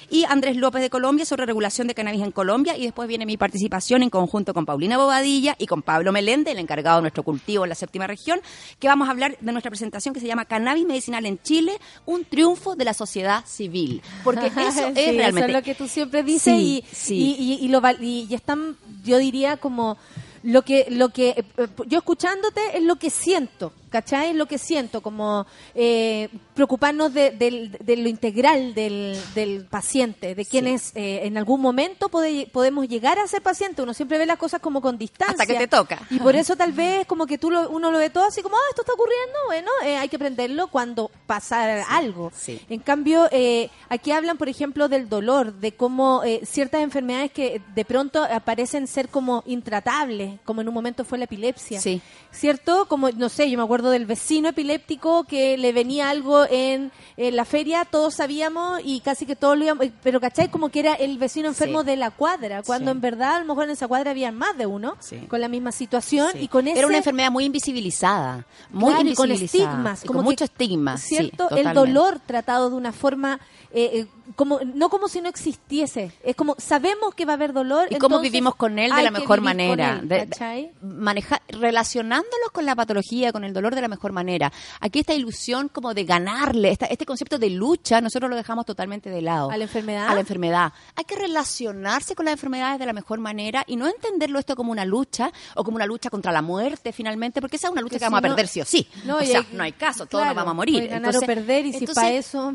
[0.10, 2.78] Y Andrés López de Colombia sobre regulación de cannabis en Colombia.
[2.78, 6.60] Y después viene mi participación en conjunto con Paulina Bobadilla y con Pablo Melende, el
[6.60, 8.40] encargado de nuestro cultivo en la séptima región,
[8.80, 11.74] que vamos a hablar de nuestra presentación que se llama Cannabis Medicinal en Chile,
[12.06, 14.02] un triunfo de la sociedad civil.
[14.24, 15.40] Porque eso Sí, es realmente...
[15.40, 17.16] Eso es lo que tú siempre dices Sí, y, sí.
[17.40, 19.98] y, y- y lo, y, y están, yo diría como
[20.44, 24.34] lo que, lo que, eh, yo escuchándote es lo que siento, ¿cachai?
[24.34, 25.46] Lo que siento, como
[25.76, 31.62] eh, preocuparnos de, del- de lo integral del, del paciente, de quienes eh, en algún
[31.62, 33.82] momento pode- podemos llegar a ser paciente.
[33.82, 35.34] Uno siempre ve las cosas como con distancia.
[35.40, 36.00] Hasta que te toca.
[36.10, 38.56] Y por eso tal vez como que tú lo- uno lo ve todo así como,
[38.56, 42.32] ah, esto está ocurriendo, bueno, eh, hay que aprenderlo cuando pasa algo.
[42.36, 42.60] Sí.
[42.70, 47.62] En cambio, eh, aquí hablan, por ejemplo, del dolor, de cómo eh, ciertas enfermedades que
[47.74, 51.80] de pronto aparecen ser como intratables, como en un momento fue la epilepsia.
[51.80, 52.02] Sí.
[52.32, 52.88] ¿Cierto?
[52.88, 57.36] Como, no sé, yo me acuerdo del vecino epiléptico que le venía algo en, en
[57.38, 60.50] la feria, todos sabíamos y casi que todos lo íbamos, eh, pero ¿cachai?
[60.52, 61.86] Como que era el vecino enfermo Sí.
[61.88, 62.96] de la cuadra, cuando Sí.
[62.98, 64.98] en verdad a lo mejor en esa cuadra había más de uno
[65.30, 66.80] con la misma situación y con ese...
[66.80, 70.98] Era una enfermedad muy invisibilizada, muy Claro, y con estigmas, y con que- mucho estigma.
[70.98, 71.50] ¿Cierto?
[71.56, 73.40] el dolor tratado de una forma,
[73.72, 76.12] eh, eh, como no como si no existiese.
[76.24, 77.88] Es como, sabemos que va a haber dolor.
[77.90, 80.00] y cómo entonces vivimos con él de la mejor manera.
[80.02, 84.52] él, De- manejar, relacionándolos con la patología, con el dolor de la mejor manera.
[84.80, 89.10] Aquí esta ilusión como de ganarle, esta- este concepto de lucha, nosotros lo dejamos totalmente
[89.10, 89.50] de lado.
[89.52, 90.08] ¿A la enfermedad?
[90.08, 90.74] A la enfermedad.
[90.96, 94.72] Hay que relacionarse con las enfermedades de la mejor manera y no entenderlo esto como
[94.72, 97.96] una lucha o como una lucha contra la muerte finalmente, porque esa es una lucha
[97.96, 98.88] Que que, vamos a perder sí o sí.
[99.06, 100.88] No, o sea, hay- no hay caso, todos nos vamos a morir.
[100.88, 102.54] ganar o perder, y si entonces, pa' eso-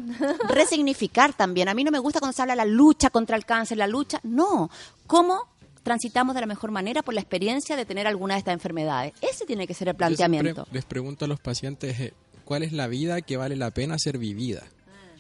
[0.49, 1.69] resignificar también.
[1.69, 3.87] A mí no me gusta cuando se habla de la lucha contra el cáncer, la
[3.87, 4.21] lucha.
[4.23, 4.71] No.
[5.07, 5.49] ¿Cómo
[5.83, 9.13] transitamos de la mejor manera por la experiencia de tener alguna de estas enfermedades?
[9.21, 10.67] Ese tiene que ser el planteamiento.
[10.73, 12.15] les pregunto a los pacientes eh,
[12.45, 14.63] cuál es la vida que vale la pena ser vivida.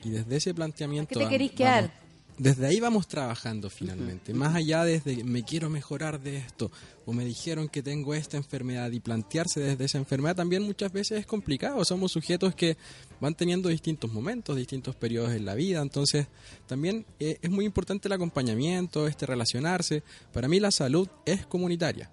[0.02, 1.18] Y desde ese planteamiento...
[1.18, 2.03] ¿Qué te querís quedar?
[2.36, 4.34] Desde ahí vamos trabajando finalmente.
[4.34, 6.70] Más allá desde me quiero mejorar de esto
[7.06, 11.20] o me dijeron que tengo esta enfermedad y plantearse desde esa enfermedad también muchas veces
[11.20, 11.84] es complicado.
[11.84, 12.76] Somos sujetos que
[13.20, 15.80] van teniendo distintos momentos, distintos periodos en la vida.
[15.80, 16.26] Entonces
[16.66, 20.02] también eh, es muy importante el acompañamiento, este relacionarse.
[20.32, 22.10] Para mí la salud es comunitaria.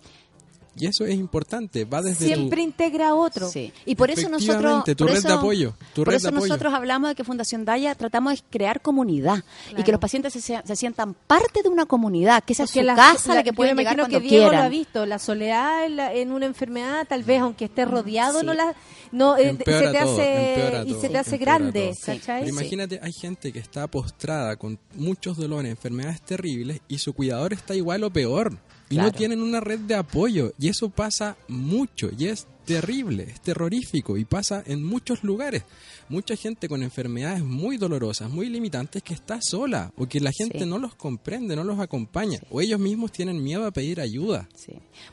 [0.73, 3.49] Y eso es importante, va desde Siempre integra a otro.
[3.49, 3.73] Sí.
[3.85, 4.85] Y por eso nosotros.
[4.85, 6.47] Tu por red de eso- apoyo, tu por red eso de apoyo.
[6.47, 9.43] nosotros hablamos de que Fundación Daya tratamos de crear comunidad
[9.77, 12.81] y que los pacientes se, se sientan parte de una comunidad, que esa es su
[12.81, 14.65] la- casa, la- la que pueden llegar imagino cuando que Diego lo quieran.
[14.65, 18.53] ha visto, la soledad en, la- en una enfermedad, tal vez aunque esté rodeado, no
[18.53, 18.73] la
[19.11, 19.63] no eh, se te
[19.99, 21.93] todo, hace y se te hace grande.
[22.25, 27.51] Pero imagínate, hay gente que está postrada con muchos dolores, enfermedades terribles y su cuidador
[27.51, 28.57] está igual o peor.
[28.91, 30.53] Y no tienen una red de apoyo.
[30.59, 32.09] Y eso pasa mucho.
[32.17, 34.17] Y es terrible, es terrorífico.
[34.17, 35.63] Y pasa en muchos lugares.
[36.09, 39.91] Mucha gente con enfermedades muy dolorosas, muy limitantes, que está sola.
[39.97, 40.65] O que la gente Sí.
[40.65, 42.39] no los comprende, no los acompaña.
[42.49, 44.47] O ellos mismos tienen miedo a pedir ayuda.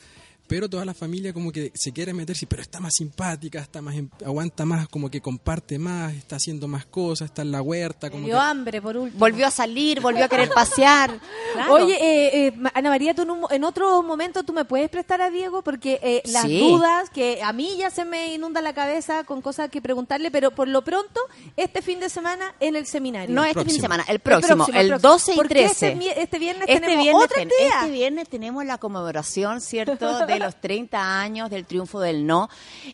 [0.47, 3.95] pero toda la familia como que se quiere meterse, pero está más simpática, está más
[3.97, 8.11] em- aguanta más, como que comparte más, está haciendo más cosas, está en la huerta,
[8.11, 9.19] como Dio que hambre, por último.
[9.19, 11.19] Volvió a salir, volvió a querer pasear.
[11.55, 11.73] Claro.
[11.75, 15.21] Oye, eh, eh, Ana María, tú en, un en otro momento tú me puedes prestar
[15.23, 16.59] a Diego porque eh, las Sí.
[16.59, 20.51] dudas que a mí ya se me inunda la cabeza con cosas que preguntarle, pero
[20.51, 21.21] por lo pronto
[21.57, 23.35] este fin de semana en el seminario.
[23.35, 24.99] No este fin de semana, el próximo, el, próximo.
[25.13, 25.93] 12 y Porque 13.
[25.93, 27.81] Este, este viernes Este tenemos viernes, otra ten- actividad.
[27.85, 32.49] este viernes tenemos la conmemoración, ¿cierto?, de los 30 años del triunfo del no.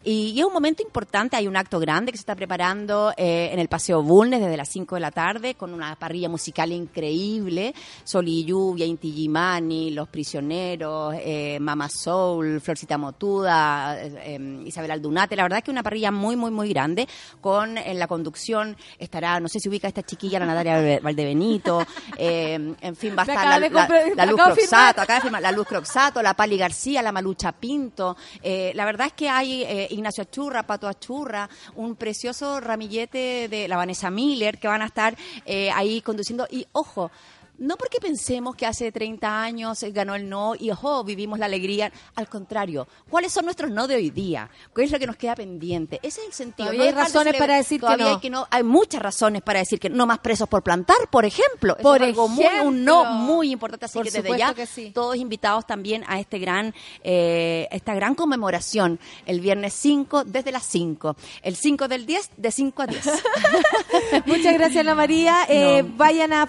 [0.04, 3.50] Y, y es un momento importante, hay un acto grande que se está preparando eh,
[3.52, 7.74] en el Paseo Bulnes desde las 5 de la tarde con una parrilla musical increíble,
[8.04, 14.90] Sol y Lluvia, Inti Gimani, Los Prisioneros, eh, Mama Soul, Florcita Motuda, eh, eh, Isabel
[14.90, 15.36] Aldunate.
[15.36, 17.08] La verdad es que una parrilla muy, muy, muy grande
[17.40, 21.84] con en la conducción estará, no sé si ubica esta chiquilla, la Natalia Valde- Valdebenito,
[22.16, 24.44] en fin, va a estar la, de la- la Luz de.
[24.54, 28.16] Croxato, de firmar, la Luz Croxato, la Pali García, la Malucha Pinto.
[28.42, 33.68] Eh, la verdad es que hay eh, Ignacio Achurra, Pato Achurra, un precioso ramillete de
[33.68, 35.14] la Vanessa Miller que van a estar
[35.44, 36.46] eh, ahí conduciendo.
[36.50, 37.10] Y ojo,
[37.58, 41.46] No porque pensemos que hace 30 años eh, ganó el no y ojo, vivimos la
[41.46, 41.92] alegría.
[42.14, 44.48] Al contrario, ¿cuáles son nuestros no de hoy día?
[44.72, 45.98] ¿Cuál es lo que nos queda pendiente?
[46.02, 46.68] Ese es el sentido.
[46.70, 48.08] Todavía No hay razones para decir que no.
[48.08, 48.46] Hay, que no.
[48.50, 51.74] hay muchas razones para decir que no más presos por plantar, por ejemplo.
[51.74, 53.86] Eso Por es algo muy, un no muy importante.
[53.86, 54.92] Así Por que desde ya, que sí.
[54.94, 60.64] todos invitados también a este gran, eh, esta gran conmemoración el viernes 5 desde las
[60.64, 61.16] 5.
[61.42, 63.04] El 5 del 10 de 5 a 10.
[64.26, 65.36] Muchas gracias, Ana María.
[65.50, 66.46] Eh, Vayan a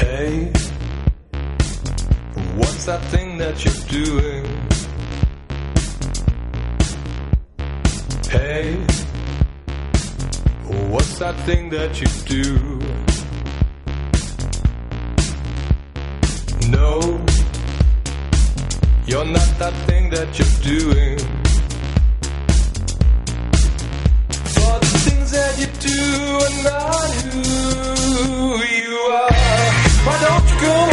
[0.02, 0.50] Hey,
[2.60, 4.44] what's that thing that you're doing?
[8.28, 8.74] Hey,
[10.92, 12.46] what's that thing that you do?
[16.76, 17.00] No,
[19.06, 21.18] you're not that thing that you're doing.
[24.54, 25.98] For the things that you do
[26.46, 27.42] are not who
[28.78, 29.32] you are.
[30.06, 30.89] Why don't you here?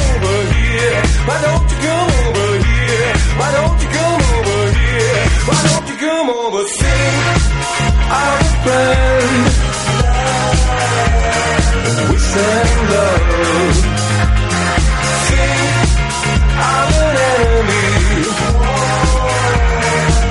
[1.27, 3.13] Why don't you come over here?
[3.39, 5.21] Why don't you come over here?
[5.47, 6.63] Why don't you come over?
[6.67, 7.15] Sing
[8.19, 9.45] our friend.
[12.09, 13.75] We send love.
[15.27, 15.87] Sing
[16.71, 16.91] an
[17.27, 17.85] enemy.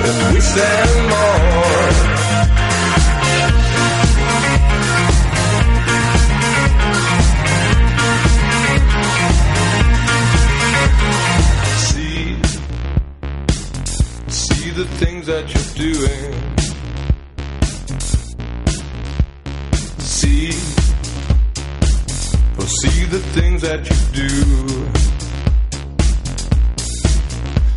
[0.07, 0.96] And we send
[15.27, 16.33] that you're doing.
[19.99, 20.51] See,
[22.57, 24.29] oh, see the things that you do.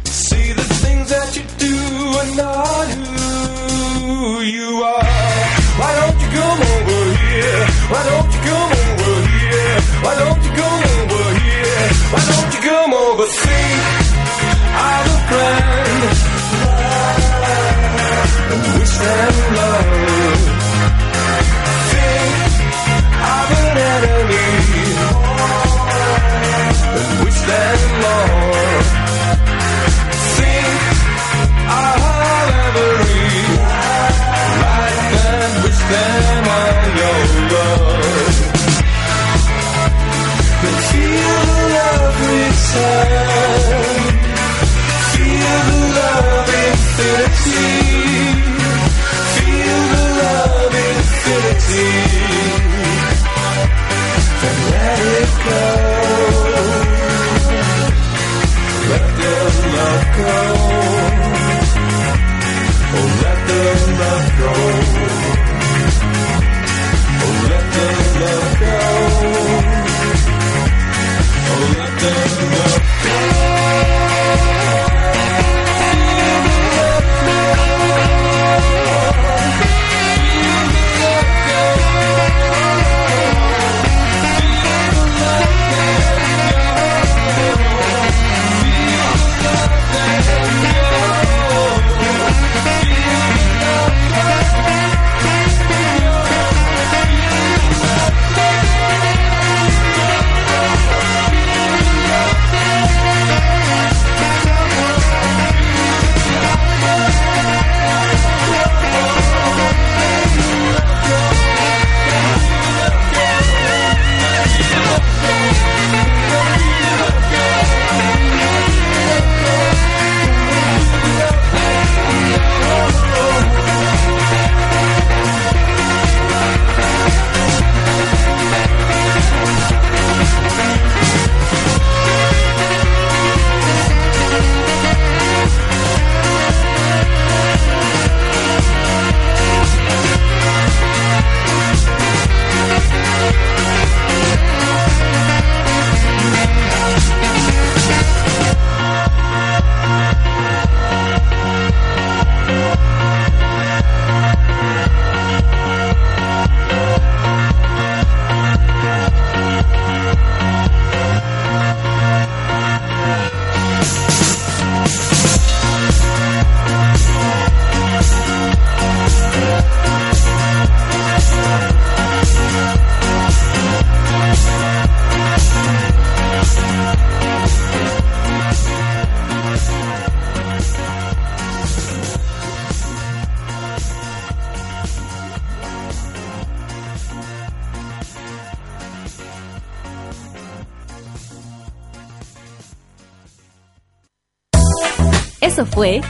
[0.05, 1.77] See the things that you do
[2.21, 2.89] are not
[3.99, 5.05] who you are.
[5.81, 7.67] Why don't you come over here?
[7.91, 9.81] Why don't you come over here?
[10.05, 11.83] Why don't you come over here?
[12.15, 13.27] Why don't you come over?
[13.27, 13.90] See,